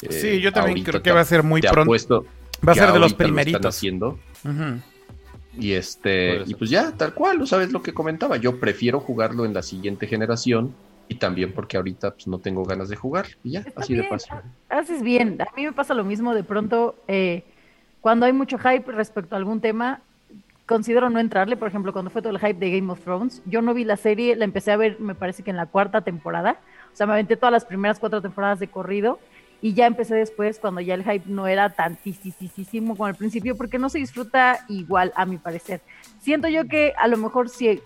[0.07, 2.25] sí, yo también creo que va a ser muy pronto.
[2.67, 3.65] Va a ser de los primeritos.
[3.65, 4.19] haciendo.
[5.57, 8.37] Y este, y pues ya, tal cual, ¿sabes lo que comentaba?
[8.37, 10.75] Yo prefiero jugarlo en la siguiente generación
[11.07, 14.35] y también porque ahorita pues, no tengo ganas de jugar y ya, así de fácil.
[14.69, 17.43] Haces bien, a mí me pasa lo mismo de pronto eh,
[18.01, 20.01] cuando hay mucho hype respecto a algún tema,
[20.65, 23.61] considero no entrarle, por ejemplo, cuando fue todo el hype de Game of Thrones, yo
[23.61, 26.57] no vi la serie, la empecé a ver me parece que en la cuarta temporada,
[26.91, 29.19] o sea, me aventé todas las primeras cuatro temporadas de corrido
[29.61, 33.79] y ya empecé después cuando ya el hype no era tantísimo como al principio porque
[33.79, 35.79] no se disfruta igual a mi parecer.
[36.19, 37.81] Siento yo que a lo mejor si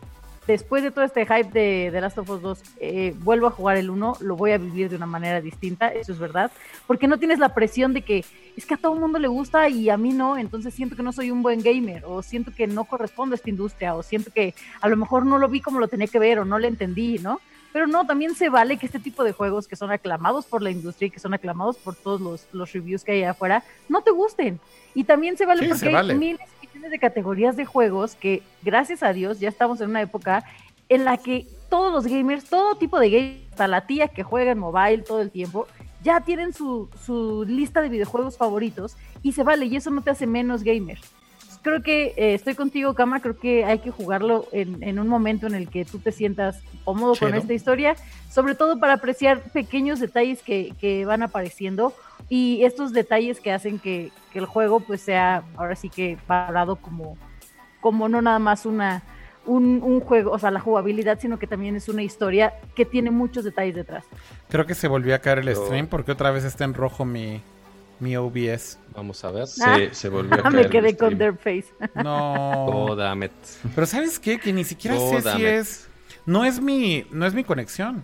[0.48, 3.78] después de todo este hype de, The Last of Us 2, eh, vuelvo a jugar
[3.78, 6.52] el 1, lo voy a vivir de una manera distinta, eso es verdad,
[6.88, 8.24] porque no tienes la presión de que
[8.56, 11.04] es que a todo el mundo le gusta y a mí no, entonces siento que
[11.04, 14.32] no soy un buen gamer, o siento que no correspondo a esta industria, o siento
[14.32, 16.70] que a lo mejor no lo vi como lo tenía que ver, o no le
[16.70, 17.40] entendí, ¿no?
[17.74, 20.72] Pero no, también se vale que este tipo de juegos que son aclamados por la
[20.72, 24.12] industria y que son aclamados por todos los, los reviews que hay afuera, no te
[24.12, 24.60] gusten.
[24.96, 26.50] Y también se vale porque hay miles
[26.82, 30.44] de categorías de juegos que, gracias a Dios, ya estamos en una época
[30.90, 34.52] en la que todos los gamers, todo tipo de gamers, hasta la tía que juega
[34.52, 35.68] en mobile todo el tiempo,
[36.04, 40.12] ya tienen su, su lista de videojuegos favoritos y se vale, y eso no te
[40.12, 41.00] hace menos gamer.
[41.68, 45.48] Creo que eh, estoy contigo, Kama, creo que hay que jugarlo en, en un momento
[45.48, 47.98] en el que tú te sientas cómodo con esta historia,
[48.30, 51.94] sobre todo para apreciar pequeños detalles que, que van apareciendo
[52.30, 56.78] y estos detalles que hacen que, que el juego pues sea ahora sí que parado
[56.78, 57.18] como,
[57.82, 59.04] como no nada más una
[59.46, 63.12] un, un juego, o sea, la jugabilidad, sino que también es una historia que tiene
[63.12, 64.06] muchos detalles detrás.
[64.50, 67.42] Creo que se volvió a caer el stream porque otra vez está en rojo mi,
[68.00, 68.78] mi OBS.
[68.96, 69.48] Vamos a ver.
[69.48, 69.78] Se, Ah.
[69.92, 71.66] se volvió a Ah, caer me quedé con their face.
[71.96, 72.66] No.
[72.66, 73.32] Oh, damn it.
[73.76, 74.40] Pero ¿sabes qué?
[74.40, 75.48] Que ni siquiera Oh, sé si it.
[75.48, 75.88] es...
[76.26, 78.04] No es mi, no es mi conexión.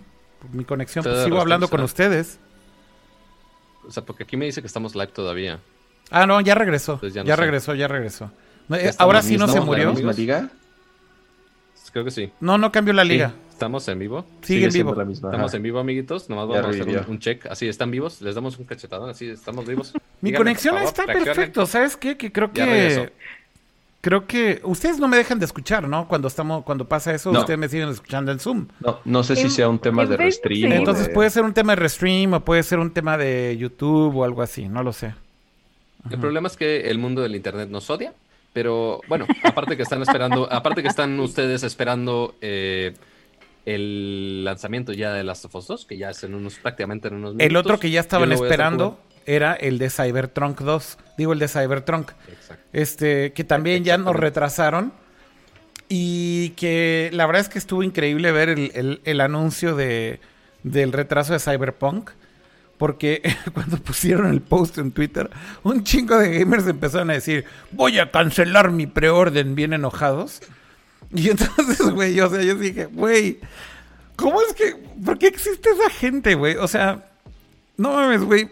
[0.52, 2.38] Mi conexión, pues, sigo hablando con ustedes.
[3.86, 5.60] O sea, porque aquí me dice que estamos live todavía.
[6.10, 6.98] Ah, no, ya regresó.
[6.98, 8.30] Pues ya no regresó, ya regresó.
[8.68, 9.88] No, eh, Ahora sí no se mismo- ¿Estamos en murió.
[9.88, 10.50] la misma liga?
[11.92, 12.32] Creo que sí.
[12.40, 13.32] No, no cambió la liga.
[13.54, 14.26] ¿Estamos en vivo?
[14.42, 14.94] Sigue en vivo.
[14.94, 15.28] la misma.
[15.30, 15.56] Estamos ajá.
[15.56, 16.28] en vivo, amiguitos.
[16.28, 17.46] Nomás Ya vamos a hacer un, un check.
[17.46, 18.20] Así, ¿están vivos?
[18.20, 19.08] Les damos un cachetadón.
[19.10, 19.92] Así, estamos vivos.
[20.20, 21.34] Mi Díganme, conexión favor, está reaccionen.
[21.34, 21.66] perfecto.
[21.66, 22.16] ¿Sabes qué?
[22.16, 23.12] Que creo que...
[24.00, 26.06] Creo que ustedes no me dejan de escuchar, ¿no?
[26.08, 27.40] Cuando estamos, cuando pasa eso, No.
[27.40, 28.66] ustedes me siguen escuchando en Zoom.
[28.80, 30.70] No, no sé si En- sea un tema de restream.
[30.72, 30.76] sí.
[30.76, 34.14] Entonces de- puede ser un tema de restream o puede ser un tema de YouTube
[34.14, 35.14] o algo así, no lo sé.
[36.10, 38.12] El problema es que el mundo del internet nos odia,
[38.52, 42.92] pero bueno, aparte que están esperando, aparte que están ustedes esperando eh,
[43.66, 47.14] el lanzamiento ya de Last of Us 2, que ya es en unos, prácticamente en
[47.14, 47.46] unos minutos.
[47.46, 52.10] El otro que ya estaban esperando era el de Cybertrunk 2, digo el de Cybertrunk.
[52.28, 52.62] Exacto.
[52.72, 54.92] este que también ya nos retrasaron
[55.88, 60.20] y que la verdad es que estuvo increíble ver el, el- el anuncio de,
[60.62, 62.10] del retraso de Cyberpunk.
[62.78, 63.22] Porque
[63.54, 65.30] cuando pusieron el post en Twitter,
[65.62, 70.40] un chingo de gamers empezaron a decir, voy a cancelar mi preorden bien enojados.
[71.12, 73.40] Y entonces, güey, o sea, yo dije, güey,
[74.16, 76.56] ¿cómo es que, por qué existe esa gente, güey?
[76.56, 77.04] O sea,
[77.76, 78.48] no mames, güey,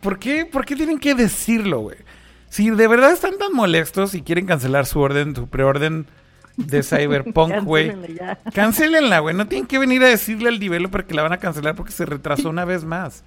[0.00, 1.96] ¿por qué, ¿por qué tienen que decirlo, güey?
[2.48, 6.06] Si de verdad están tan molestos y quieren cancelar su orden, su preorden
[6.56, 7.92] de Cyberpunk, güey.
[8.54, 9.34] Cancelenla, güey.
[9.34, 12.06] No tienen que venir a decirle al developer que la van a cancelar porque se
[12.06, 13.24] retrasó una vez más.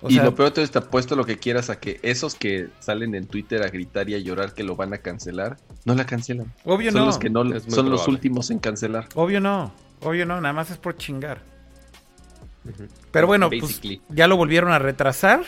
[0.00, 1.98] O y sea, lo peor de todo es te apuesto lo que quieras a que
[2.02, 5.56] esos que salen en Twitter a gritar y a llorar que lo van a cancelar,
[5.84, 6.52] no la cancelan.
[6.64, 7.06] obvio son no.
[7.06, 9.08] los que no son los últimos en cancelar.
[9.14, 9.72] Obvio no.
[10.00, 10.40] Obvio no.
[10.40, 11.42] Nada más es por chingar.
[13.10, 15.42] Pero bueno, pues ya lo volvieron a retrasar.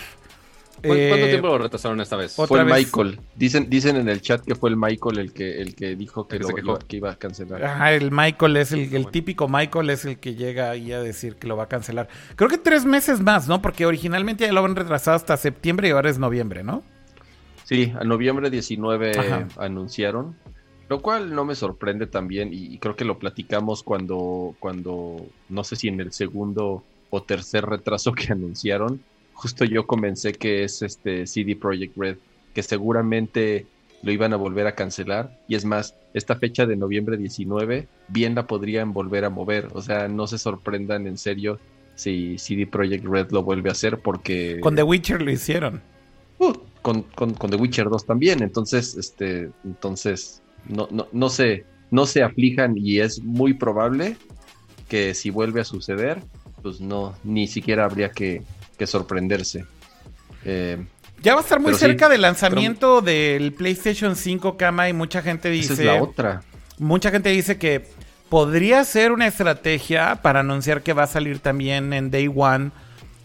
[0.82, 2.34] ¿Cu- ¿Cuánto Eh, tiempo lo retrasaron esta vez?
[2.34, 2.74] Fue el vez.
[2.86, 3.20] Michael.
[3.36, 6.36] Dicen, dicen en el chat que fue el Michael el que, el que dijo que,
[6.36, 7.64] El lo- que iba a cancelar.
[7.64, 9.10] Ajá, el Michael es el, el Bueno.
[9.10, 12.08] típico Michael es el que llega ahí a decir que lo va a cancelar.
[12.36, 13.60] Creo que tres meses más, ¿no?
[13.62, 16.82] Porque originalmente ya lo habían retrasado hasta septiembre y ahora es noviembre, ¿no?
[17.64, 19.46] Sí, a noviembre 19 Ajá.
[19.58, 20.34] anunciaron,
[20.88, 25.62] lo cual no me sorprende también y, y creo que lo platicamos cuando, cuando, no
[25.62, 29.00] sé si en el segundo o tercer retraso que anunciaron,
[29.40, 32.18] justo yo comencé que es este CD Projekt Red,
[32.52, 33.64] que seguramente
[34.02, 38.34] lo iban a volver a cancelar y es más, esta fecha de noviembre 19 bien
[38.34, 41.58] la podrían volver a mover, o sea, no se sorprendan en serio
[41.94, 44.60] si CD Projekt Red lo vuelve a hacer porque...
[44.60, 45.80] Con The Witcher lo hicieron.
[46.38, 46.52] Uh,
[46.82, 48.42] con, con, con The Witcher 2 también.
[48.42, 54.16] Entonces, este, entonces, no, no, no se, no se aflijan y es muy probable
[54.88, 56.22] que si vuelve a suceder,
[56.62, 58.42] pues no, ni siquiera habría que,
[58.80, 59.66] que sorprenderse.
[60.44, 60.82] Eh,
[61.22, 65.20] Ya va a estar muy sí, cerca del lanzamiento del PlayStation 5, Kama, y mucha
[65.20, 65.82] gente esa dice...
[65.82, 66.42] es la otra.
[66.78, 67.86] Mucha gente dice que
[68.30, 72.70] podría ser una estrategia para anunciar que va a salir también en Day One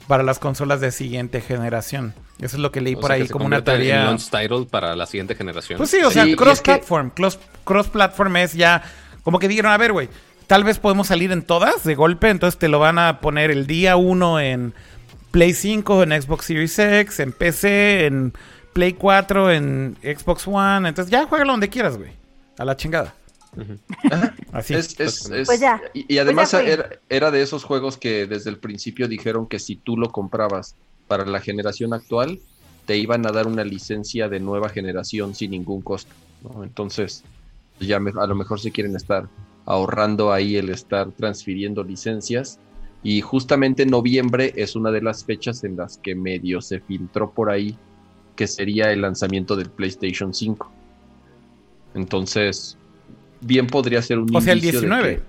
[0.07, 2.14] para las consolas de siguiente generación.
[2.40, 4.03] Eso es lo que leí O por sea, que ahí se como una tarea.
[4.03, 5.77] launch title para la siguiente generación.
[5.77, 7.11] Pues sí, o Sí, sea, es cross-platform.
[7.11, 8.84] Cross, cross-platform es ya
[9.23, 10.10] como que dijeron, a ver, güey,
[10.48, 13.68] tal vez podemos salir en todas de golpe, entonces te lo van a poner el
[13.68, 14.73] día uno en
[15.36, 18.32] Play 5, en Xbox Series X, en PC, en
[18.72, 20.88] Play 4, en Xbox One.
[20.88, 22.12] Entonces ya juégalo donde quieras, güey.
[22.57, 23.14] A la chingada.
[24.53, 24.76] Así.
[24.76, 25.82] Es- es- es- Pues ya.
[25.94, 29.45] Y, y además Pues ya era, era de esos juegos que desde el principio dijeron
[29.45, 30.76] que si tú lo comprabas
[31.10, 32.40] para la generación actual,
[32.86, 36.14] te iban a dar una licencia de nueva generación sin ningún costo.
[36.44, 36.64] ¿no?
[36.64, 37.26] Entonces,
[37.78, 39.28] pues ya me- a lo mejor se quieren estar
[39.66, 42.57] ahorrando ahí el estar transfiriendo licencias.
[43.06, 47.49] Y justamente noviembre es una de las fechas en las que medio se filtró por
[47.52, 47.77] ahí
[48.36, 50.69] que sería el lanzamiento del PlayStation 5.
[51.94, 52.77] Entonces,
[53.41, 55.15] bien podría ser un O sea, el indicio de 19.
[55.18, 55.23] que-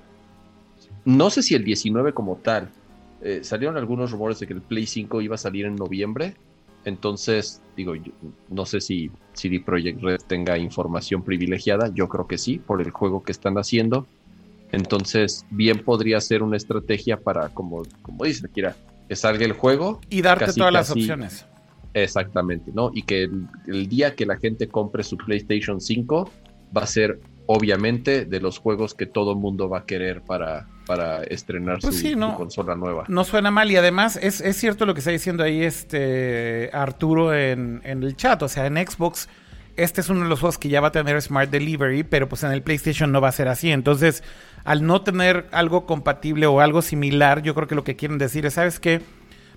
[1.05, 2.71] no sé si el 19 como tal.
[3.23, 6.35] Eh, salieron algunos rumores de que el Play 5 iba a salir en noviembre.
[6.85, 8.13] Entonces, digo, yo-
[8.49, 11.91] no sé si CD Projekt Red tenga información privilegiada.
[11.95, 14.07] Yo creo que sí, por el juego que están haciendo.
[14.73, 18.75] Entonces, bien podría ser una estrategia para, como, como dice Kira,
[19.09, 21.01] que salga el juego Y darte casi, todas las casi.
[21.01, 21.47] opciones.
[21.95, 22.91] Exactamente, ¿no?
[22.93, 23.23] Y que
[23.67, 26.31] el, día que la gente compre su PlayStation 5
[26.77, 30.67] va a ser obviamente de los juegos que todo el mundo va a querer para,
[30.85, 33.05] para estrenar pues su, consola nueva.
[33.09, 37.81] No suena mal y además es, cierto lo que está diciendo ahí este Arturo en,
[37.85, 39.29] en, el chat, o sea, en Xbox
[39.77, 42.43] este es uno de los juegos que ya va a tener Smart Delivery, pero pues
[42.43, 44.23] en el PlayStation no va a ser así, entonces
[44.67, 48.45] al no tener algo compatible o algo similar, yo creo que lo que quieren decir
[48.47, 49.01] es, ¿sabes qué?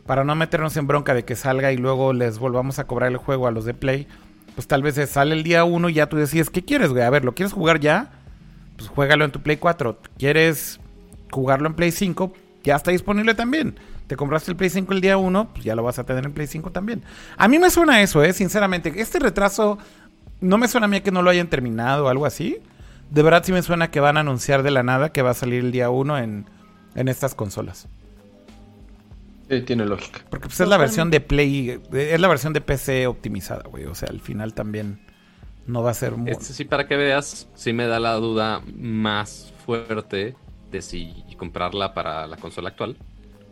[0.05, 3.17] Para no meternos en bronca de que salga y luego les volvamos a cobrar el
[3.17, 4.07] juego a los de Play,
[4.53, 7.01] pues tal vez sale el día 1 y ya tú decides, ¿qué quieres, güey?
[7.01, 8.11] A ver, ¿lo quieres jugar ya?
[8.77, 9.97] Pues juégalo en tu Play 4.
[10.19, 10.79] ¿Quieres
[11.31, 12.31] jugarlo en Play 5?
[12.63, 13.79] Ya está disponible también.
[14.05, 16.33] Te compraste el Play 5 el día 1, pues ya lo vas a tener en
[16.33, 17.01] Play 5 también.
[17.35, 18.93] A mí me suena eso, eh, sinceramente.
[18.95, 19.79] Este retraso
[20.39, 22.59] no me suena a mí que no lo hayan terminado o algo así
[23.09, 25.33] de verdad sí me suena que van a anunciar de la nada que va a
[25.33, 26.45] salir el día 1 en,
[26.95, 27.87] estas consolas.
[29.49, 30.21] Sí, tiene lógica.
[30.29, 33.85] Porque pues, es la versión de Play, es la versión de PC optimizada, güey.
[33.85, 34.99] O sea, al final también
[35.65, 36.29] no va a ser muy...
[36.29, 40.35] Este sí, para que veas, sí me da la duda más fuerte
[40.71, 42.97] de si comprarla para la consola actual.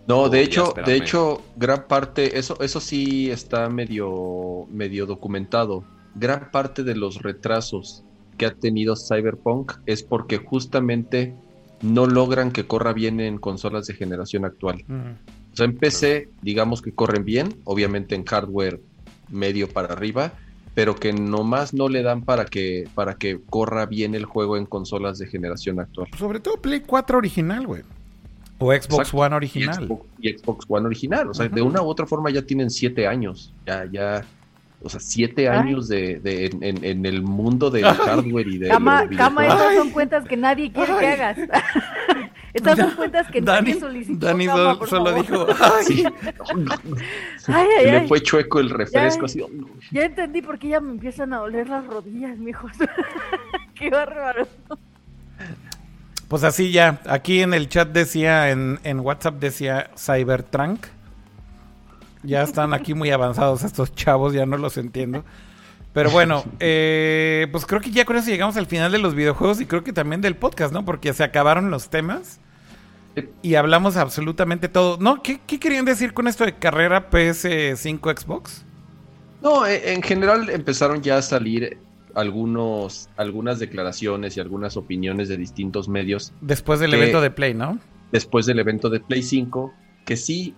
[0.07, 5.84] No, de hecho, de hecho, gran parte, eso, eso sí está medio, medio documentado.
[6.15, 8.05] Gran parte de los retrasos
[8.38, 11.34] que ha tenido Cyberpunk es porque justamente
[11.81, 14.84] no logran que corra bien en consolas de generación actual.
[15.53, 18.80] O sea, en PC, digamos que corren bien, obviamente en hardware
[19.30, 20.34] medio para arriba,
[20.73, 24.65] pero que nomás no le dan para que, para que corra bien el juego en
[24.65, 26.07] consolas de generación actual.
[26.18, 27.81] Sobre todo Play 4 original, güey.
[28.59, 29.88] O Xbox One original.
[30.19, 31.30] Y Xbox, One original.
[31.30, 33.53] O sea, de una u otra forma ya tienen siete años.
[33.65, 34.26] Ya, ya
[34.82, 38.68] o sea, siete años de, de en, el mundo del hardware y de.
[38.68, 41.38] Cama, cama estas son cuentas que nadie quiere que hagas.
[42.54, 44.28] estas son cuentas que nadie solicitó.
[44.28, 45.48] Dani solo, dijo.
[45.60, 46.06] Ay.
[47.48, 49.26] ay, Le fue chueco el refresco.
[49.26, 49.44] Ya, así,
[49.91, 52.68] ya entendí por qué ya me empiezan a doler las rodillas, mijo.
[53.74, 54.48] qué bárbaro.
[56.28, 60.86] Pues así ya, aquí en el chat decía, en, en WhatsApp decía Cybertrunk.
[62.28, 65.24] Ya están aquí muy avanzados estos chavos, ya no los entiendo.
[65.94, 69.62] Pero bueno, eh, pues creo que ya con eso llegamos al final de los videojuegos
[69.62, 70.84] y creo que también del podcast, ¿no?
[70.84, 72.41] Porque se acabaron los temas
[73.41, 74.98] y hablamos absolutamente todo.
[74.99, 75.24] ¿No?
[75.24, 78.66] ¿Qué, querían decir con esto de carrera PS5 Xbox?
[79.41, 81.78] No, e, en general empezaron ya a salir
[82.14, 86.34] algunos, algunas declaraciones y algunas opiniones de distintos medios.
[86.41, 87.80] Después del evento de Play, ¿no?
[88.12, 89.74] Después del evento de Play 5,
[90.06, 90.54] que sí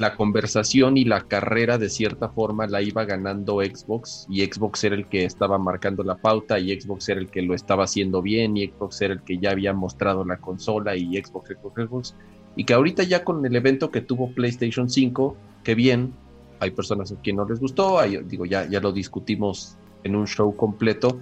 [0.00, 4.94] la conversación y la carrera de cierta forma la iba ganando Xbox y Xbox era
[4.94, 8.56] el que estaba marcando la pauta y Xbox era el que lo estaba haciendo bien
[8.56, 12.14] y Xbox era el que ya había mostrado la consola y Xbox, Xbox, Xbox.
[12.56, 16.14] Y que ahorita ya con el evento que tuvo PlayStation 5, que bien,
[16.60, 20.56] hay personas a quien no les gustó, digo, ya, ya lo discutimos en un show
[20.56, 21.20] completo,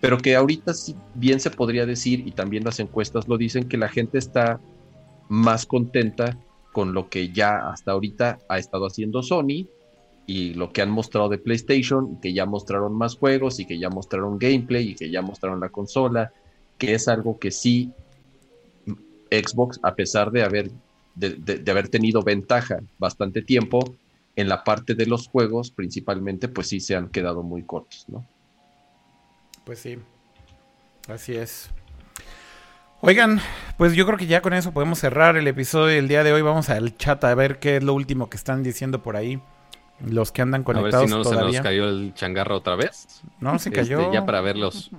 [0.00, 3.78] pero que ahorita sí, bien se podría decir, y también las encuestas lo dicen, que
[3.78, 4.60] la gente está
[5.28, 6.38] más contenta
[6.72, 9.66] con lo que ya hasta ahorita ha estado haciendo Sony
[10.26, 13.90] y lo que han mostrado de PlayStation, que ya mostraron más juegos y que ya
[13.90, 16.32] mostraron gameplay y que ya mostraron la consola,
[16.78, 17.92] que es algo que sí
[19.30, 20.70] Xbox, a pesar de haber,
[21.14, 23.94] de, haber tenido ventaja bastante tiempo,
[24.36, 28.26] en la parte de los juegos principalmente, pues sí se han quedado muy cortos, ¿no?
[29.64, 29.98] Pues sí,
[31.08, 31.70] así es.
[33.04, 33.40] Oigan,
[33.78, 36.40] pues yo creo que ya con eso podemos cerrar el episodio del día de hoy.
[36.40, 39.40] Vamos al chat a ver qué es lo último que están diciendo por ahí.
[40.06, 40.94] Los que andan conectados.
[40.94, 43.20] A ver si no se nos cayó el changarro otra vez.
[43.40, 44.12] No, se este, cayó.
[44.12, 44.92] ya para ver los,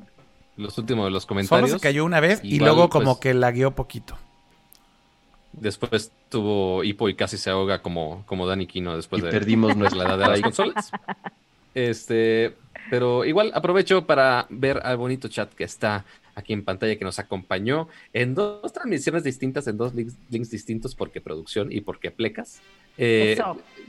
[0.57, 1.69] los últimos de los comentarios.
[1.69, 4.17] Solo se cayó una vez y luego como pues, que lagueó poquito.
[5.53, 9.77] Después tuvo hipo y casi se ahoga como, como Dani Kino después y de perdimos
[9.77, 10.91] nuestra edad de las consolas.
[11.73, 12.53] Este,
[12.89, 16.03] pero igual aprovecho para ver al bonito chat que está
[16.35, 21.21] aquí en pantalla que nos acompañó en dos transmisiones distintas, en dos links, distintos, porque
[21.21, 22.61] producción y porque plecas.
[22.97, 23.37] Eh,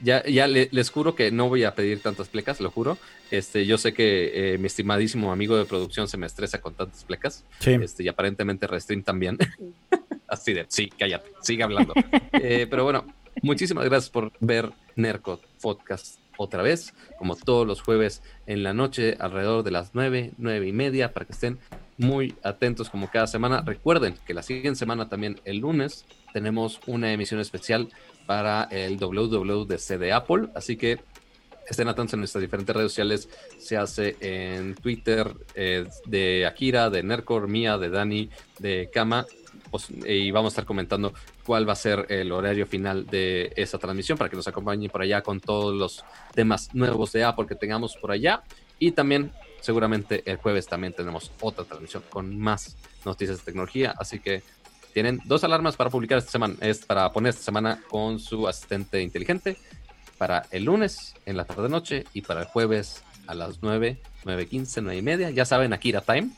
[0.03, 2.99] ya ya les juro que no voy a pedir tantas plecas, lo juro.
[3.31, 7.05] Este, yo sé que eh, mi estimadísimo amigo de producción se me estresa con tantas
[7.05, 7.45] plecas.
[7.65, 9.39] Este, y aparentemente Restream también.
[10.29, 11.95] Así de, sí, cállate, sigue hablando.
[12.33, 13.07] Eh, pero bueno,
[13.43, 19.17] muchísimas gracias por ver Nerco Podcast otra vez, como todos los jueves en la noche,
[19.19, 21.59] alrededor de las nueve, nueve y media, para que estén
[21.99, 23.63] muy atentos como cada semana.
[23.65, 27.89] Recuerden que la siguiente semana también el lunes tenemos una emisión especial
[28.27, 31.01] para el WWDC de Apple, así que
[31.69, 33.29] estén atentos en nuestras diferentes redes sociales.
[33.59, 39.27] Se hace en Twitter eh, de Akira, de Nercor, mía, de Dani, de Kama
[40.05, 41.13] y vamos a estar comentando
[41.45, 45.03] cuál va a ser el horario final de esa transmisión para que nos acompañen por
[45.03, 48.43] allá con todos los temas nuevos de Apple que tengamos por allá.
[48.79, 53.95] Y también seguramente el jueves también tenemos otra transmisión con más noticias de tecnología.
[53.99, 54.43] Así que
[54.93, 59.03] tienen dos alarmas para publicar esta semana, es para poner esta semana con su asistente
[59.03, 59.57] inteligente
[60.19, 64.83] para el lunes en la tarde noche y para el jueves a las 9, 9.15,
[64.83, 65.31] 9 y media.
[65.31, 66.31] Ya saben, Akira Time.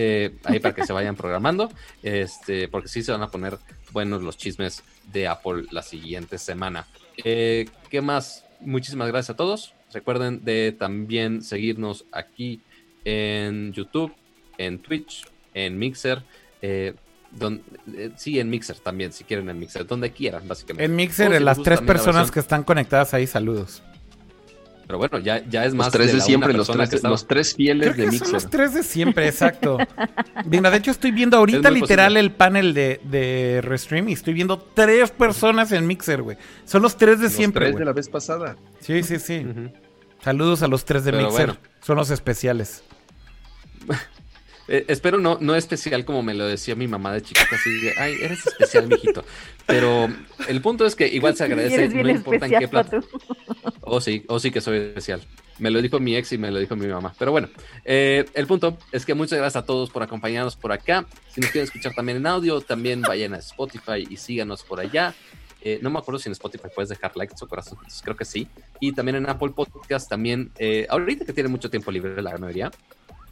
[0.00, 1.72] Eh, ahí para que se vayan programando.
[2.04, 3.58] Este, porque sí se van a poner
[3.90, 6.86] buenos los chismes de Apple la siguiente semana.
[7.24, 8.44] Eh, ¿Qué más?
[8.60, 9.74] Muchísimas gracias a todos.
[9.92, 12.60] Recuerden de también seguirnos aquí
[13.04, 14.14] en YouTube,
[14.56, 16.22] en Twitch, en Mixer.
[16.62, 16.94] Eh,
[18.16, 20.84] sí, en Mixer también, si quieren en Mixer, donde quieran, básicamente.
[20.84, 23.82] En Mixer, las tres personas que están conectadas ahí, saludos.
[24.88, 25.88] Pero bueno, ya, ya es más.
[25.88, 28.32] Los tres de, siempre, los tres, los tres fieles de Mixer.
[28.32, 29.76] los tres de siempre, exacto.
[30.46, 34.58] Mira, de hecho estoy viendo ahorita literal el panel de, de Restream y estoy viendo
[34.58, 36.38] tres personas en Mixer, güey.
[36.64, 37.66] Son los tres de siempre.
[37.66, 38.56] Los tres de la vez pasada.
[38.80, 39.46] Sí, sí, sí.
[40.24, 41.58] Saludos a los tres de Mixer.
[41.82, 42.82] Son los especiales.
[44.68, 47.94] Eh, espero no, no especial como me lo decía mi mamá de chiquita, así de,
[47.98, 49.24] ay, eres especial, mijito.
[49.66, 50.08] Pero
[50.46, 53.00] el punto es que igual se agradece, no importa en qué plata.
[53.80, 55.22] Oh, sí, oh, sí que soy especial.
[55.58, 57.14] Me lo dijo mi ex y me lo dijo mi mamá.
[57.18, 57.48] Pero bueno,
[57.84, 61.06] eh, el punto es que muchas gracias a todos por acompañarnos por acá.
[61.32, 65.14] Si nos quieren escuchar también en audio, también vayan a Spotify y síganos por allá.
[65.62, 68.46] Eh, no me acuerdo si en Spotify puedes dejar likes o corazones, creo que sí.
[68.78, 70.52] Y también en Apple Podcast, también,
[70.88, 72.70] ahorita que tiene mucho tiempo libre la mayoría,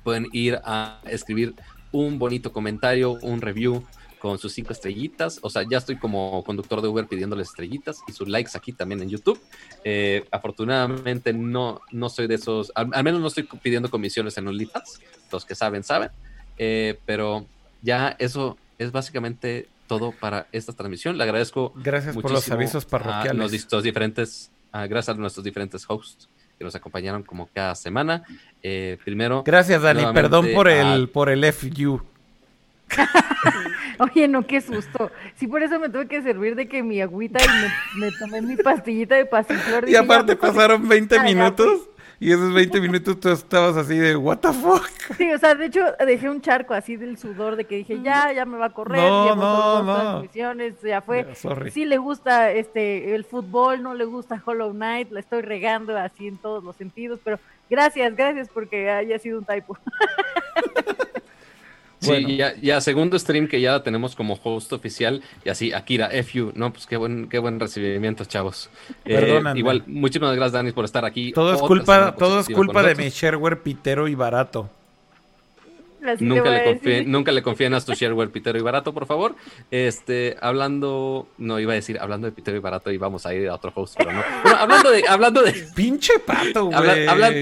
[0.07, 1.57] pueden ir a escribir
[1.91, 3.85] un bonito comentario, un review
[4.21, 5.41] con sus cinco estrellitas.
[5.43, 9.03] O sea, ya estoy como conductor de Uber pidiéndoles estrellitas y sus likes aquí también
[9.03, 9.41] en YouTube.
[9.83, 15.01] Eh, afortunadamente no, no soy de esos, al, menos no estoy pidiendo comisiones en OnlyFans.
[15.33, 16.11] Los que saben, saben.
[16.57, 17.45] Eh, pero
[17.83, 21.19] ya eso es básicamente todo para esta transmisión.
[21.19, 21.73] Le agradezco.
[21.75, 23.33] Gracias por los avisos parroquiales.
[23.33, 26.29] A los, diferentes, gracias a nuestros diferentes hosts
[26.59, 28.25] que nos acompañaron como cada semana.
[28.63, 29.43] Eh, primero.
[29.45, 30.05] Gracias, Dani.
[30.13, 32.03] Perdón por el, por el FU.
[33.99, 35.11] Oye, no, qué susto.
[35.35, 38.57] Sí, por eso me tuve que servir de que mi agüita y me, tomé mi
[38.57, 39.89] pastillita de pasiflor.
[39.89, 41.89] Y aparte pasaron 20 minutos.
[42.19, 44.89] Y esos 20 minutos tú estabas así de, ¿What the fuck?
[45.19, 48.33] Sí, o sea, de hecho dejé un charco así del sudor de que dije, ya,
[48.33, 50.25] ya me va a correr, no, no, no.
[50.83, 51.27] ya fue.
[51.71, 56.29] sí le gusta este el fútbol, no le gusta Hollow Knight, la estoy regando así
[56.29, 57.39] en todos los sentidos, pero
[57.69, 59.77] gracias, gracias porque haya sido un typo.
[61.99, 66.53] Sí, ya, ya, segundo stream que ya tenemos como host oficial y así, Akira, FU,
[66.55, 68.69] no, pues qué buen, qué buen recibimiento, chavos.
[69.05, 71.33] Eh, igual, muchísimas gracias, Dani, por estar aquí.
[71.33, 74.69] Todo es culpa, todo es culpa de mi shareware pitero y barato
[76.21, 79.35] nunca, le confíe, nunca le confíen a tu shareware pitero y barato, por favor.
[79.71, 83.49] Este, hablando, no iba a decir hablando de pitero y barato y vamos a ir
[83.49, 84.23] a otro host, pero no.
[84.43, 85.53] Bueno, hablando de, hablando de.
[85.75, 87.07] Pinche pato, güey.
[87.07, 87.33] Habla,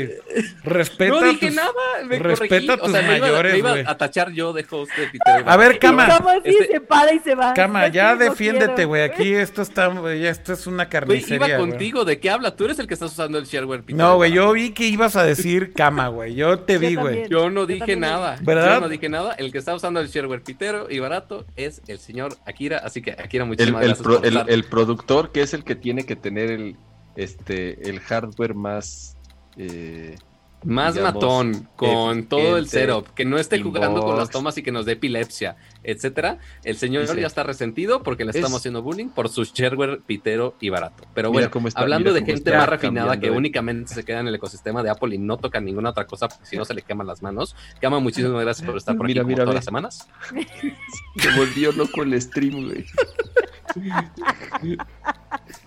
[0.62, 1.14] respeta.
[1.14, 1.70] No dije nada,
[2.06, 5.42] me respeta a tus mayores, me iba, a tachar yo de host de pitero y
[5.42, 5.50] barato.
[5.50, 6.06] A ver, Cama.
[6.08, 6.72] Cama sí este...
[6.72, 7.54] se para y se va.
[7.54, 9.02] Cama, ya defiéndete, güey.
[9.02, 11.48] Aquí esto está, ya esto es una carnicería.
[11.48, 12.56] iba contigo, ¿de qué habla?
[12.56, 14.04] Tú eres el que estás usando el shareware pitero.
[14.04, 16.34] No, güey, yo vi que ibas a decir Cama, güey.
[16.34, 17.28] Yo te vi, güey.
[17.28, 18.38] Yo no dije nada.
[18.55, 18.74] ¿Verdad?
[18.76, 21.99] Yo no dije nada el que está usando el shareware pitero y barato es el
[21.99, 22.78] señor Akira.
[22.78, 24.49] Así que Akira, muchísimas el, gracias.
[24.49, 26.76] El, productor, que es el que tiene que tener el,
[27.16, 29.16] este, el hardware más.
[29.57, 30.16] Eh,
[30.64, 34.72] más matón, con todo el setup, que no esté jugando con las tomas y que
[34.72, 36.38] nos dé epilepsia, etcétera.
[36.62, 40.70] El señor ya está resentido porque le estamos haciendo bullying por su shareware pitero y
[40.70, 41.04] barato.
[41.14, 44.90] Pero bueno, hablando de gente más refinada que únicamente se queda en el ecosistema de
[44.90, 47.54] Apple y no toca ninguna otra cosa porque si no se le queman las manos.
[47.80, 50.08] Kama, muchísimas gracias por estar por aquí mira, todas las semanas.
[51.16, 52.84] Se volvió loco el stream, güey.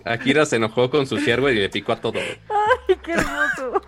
[0.04, 2.18] Akira se enojó con su shareware y le picó a todo.
[2.18, 3.82] Ay, qué hermoso.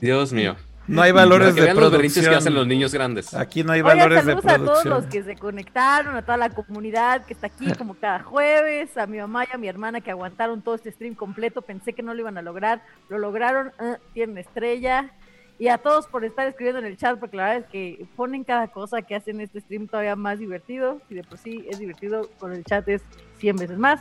[0.00, 0.56] Dios mío.
[0.86, 2.26] No hay valores de producción.
[2.26, 3.32] que hacen los niños grandes.
[3.34, 4.62] Aquí no hay valores de producción.
[4.62, 8.20] a todos los que se conectaron, a toda la comunidad que está aquí como cada
[8.22, 11.62] jueves, a mi mamá y a mi hermana que aguantaron todo este stream completo.
[11.62, 15.10] Pensé que no lo iban a lograr, lo lograron, uh, tienen estrella.
[15.58, 18.42] Y a todos por estar escribiendo en el chat, porque la verdad es que ponen
[18.42, 21.00] cada cosa que hacen este stream todavía más divertido.
[21.08, 23.02] Y de por sí es divertido, con el chat es
[23.38, 24.00] 100 veces más.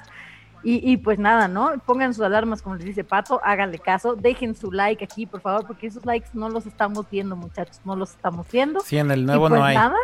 [0.66, 1.74] Y, pues nada, ¿no?
[1.86, 5.68] Pongan sus alarmas, como les dice Pato, háganle caso, dejen su like aquí, por favor,
[5.68, 8.80] porque esos likes no los estamos viendo, muchachos, no los estamos viendo.
[8.80, 9.76] Sí, en el nuevo no pues hay.
[9.76, 9.98] Nada.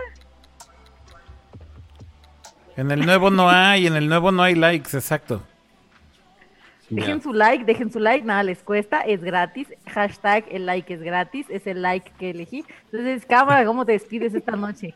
[2.75, 5.41] En el nuevo no hay, en el nuevo no hay likes, exacto.
[6.89, 9.67] Dejen su like, dejen su like, nada les cuesta, es gratis.
[9.85, 12.65] Hashtag el like es gratis, es el like que elegí.
[12.91, 14.95] Entonces, cámara, ¿cómo te despides esta noche?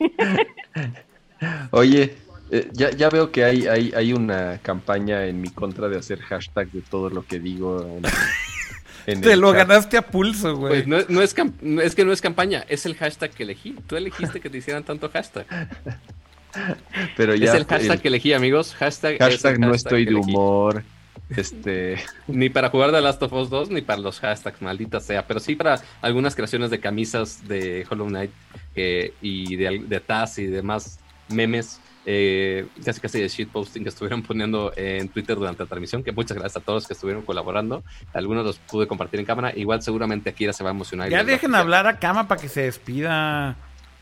[1.70, 2.16] Oye,
[2.54, 6.20] eh, ya, ya veo que hay, hay, hay una campaña en mi contra de hacer
[6.20, 7.82] hashtag de todo lo que digo.
[7.82, 8.04] En,
[9.12, 9.66] en Te lo chat.
[9.66, 10.84] ganaste a pulso, güey.
[10.84, 13.74] Pues no, no, es es que no es campaña, es el hashtag que elegí.
[13.88, 15.46] Tú elegiste que te hicieran tanto hashtag.
[17.16, 18.72] Pero ya, es el hashtag el, que elegí, amigos.
[18.76, 20.84] Hashtag, hashtag no estoy de humor.
[21.36, 21.96] Este.
[22.28, 25.26] ni para jugar The Last of Us 2, ni para los hashtags, maldita sea.
[25.26, 28.30] Pero sí para algunas creaciones de camisas de Hollow Knight
[28.76, 31.80] eh, y de, de Taz y demás memes.
[32.06, 36.36] Eh, casi casi de shitposting que estuvieron poniendo en Twitter durante la transmisión, que muchas
[36.36, 37.82] gracias a todos que estuvieron colaborando.
[38.12, 39.52] Algunos los pude compartir en cámara.
[39.56, 41.08] Igual seguramente Akira se va a emocionar.
[41.08, 43.56] Ya dejen hablar a Kama para que se despida.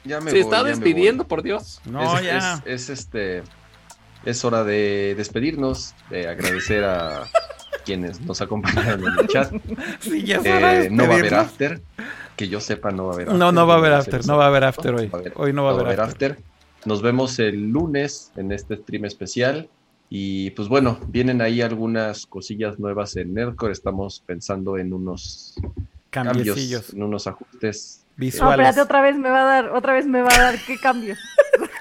[0.05, 1.81] Ya me se voy, está despidiendo, por Dios.
[1.85, 2.63] No, es, ya.
[2.65, 3.43] Es, es, este.
[4.25, 7.25] Es hora de despedirnos, de agradecer a
[7.85, 9.53] quienes nos acompañaron en el chat.
[10.01, 11.81] Sí, ya eh, no va a haber after.
[12.37, 13.39] Que yo sepa, no va a haber after.
[13.39, 14.27] No, no va a haber after.
[14.27, 15.11] No va a haber after hoy.
[15.35, 16.39] Hoy no va a haber after.
[16.85, 19.69] Nos vemos el lunes en este stream especial.
[20.11, 23.73] Y pues bueno, vienen ahí algunas cosillas nuevas en Nerdcore.
[23.73, 25.55] Estamos pensando en unos
[26.11, 28.59] cambios, en unos ajustes visuales.
[28.59, 30.77] No, espérate, otra vez me va a dar, otra vez me va a dar, ¿qué
[30.79, 31.19] cambios?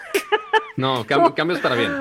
[0.78, 1.92] no, cam cambios para bien.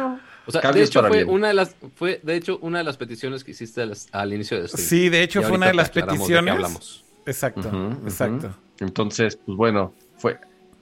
[0.47, 1.35] O sea, cambios de hecho para fue bien.
[1.35, 4.61] una de las fue de hecho una de las peticiones que hiciste al, al inicio
[4.61, 4.87] de stream.
[4.87, 6.55] Sí, de hecho Y fue una de las aclaramos de peticiones.
[6.55, 7.05] hablamos.
[7.27, 8.55] Exacto, exacto.
[8.79, 10.39] Entonces, pues bueno, fue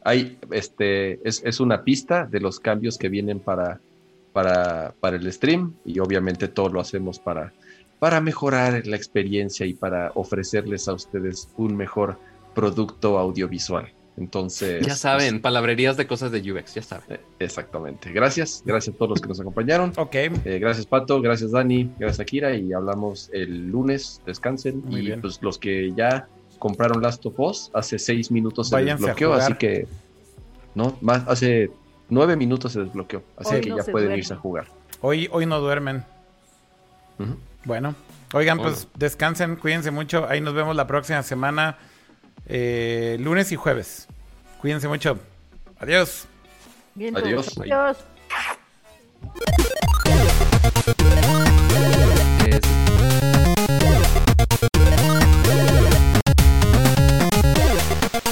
[0.09, 3.81] hay este es, es una pista de los cambios que vienen para,
[4.33, 7.53] para, para el stream y obviamente todo lo hacemos para,
[7.99, 12.19] para mejorar la experiencia y para ofrecerles a ustedes un mejor
[12.55, 13.93] producto audiovisual.
[14.17, 17.05] Entonces, Ya saben, palabrerías de cosas de UX, ya saben.
[17.07, 18.11] pues, eh, exactamente.
[18.13, 19.93] Gracias, gracias a todos los que nos acompañaron.
[19.97, 25.07] Ok, Eh, gracias Pato, gracias Dani, gracias Akira y hablamos el lunes, descansen Muy y
[25.07, 25.21] bien.
[25.21, 26.27] pues los que ya
[26.59, 29.87] compraron Last of Us hace seis minutos se Váyanse desbloqueó, así que
[30.75, 31.71] no, más hace
[32.09, 34.67] nueve minutos se desbloqueó, así Hoy que no ya pueden irse a jugar.
[35.01, 36.05] hoy, hoy no duermen.
[37.65, 37.95] Bueno,
[38.33, 38.73] oigan, Bueno.
[38.73, 40.27] pues descansen, cuídense mucho.
[40.29, 41.77] Ahí nos vemos la próxima semana,
[42.47, 44.07] eh, lunes y jueves.
[44.61, 45.19] Cuídense mucho.
[45.81, 46.27] Adiós.
[46.95, 47.59] Bien, Adiós.
[47.59, 47.97] Adiós.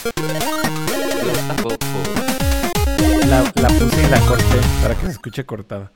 [3.28, 5.90] La, la puse y la corté para que se escuche cortada.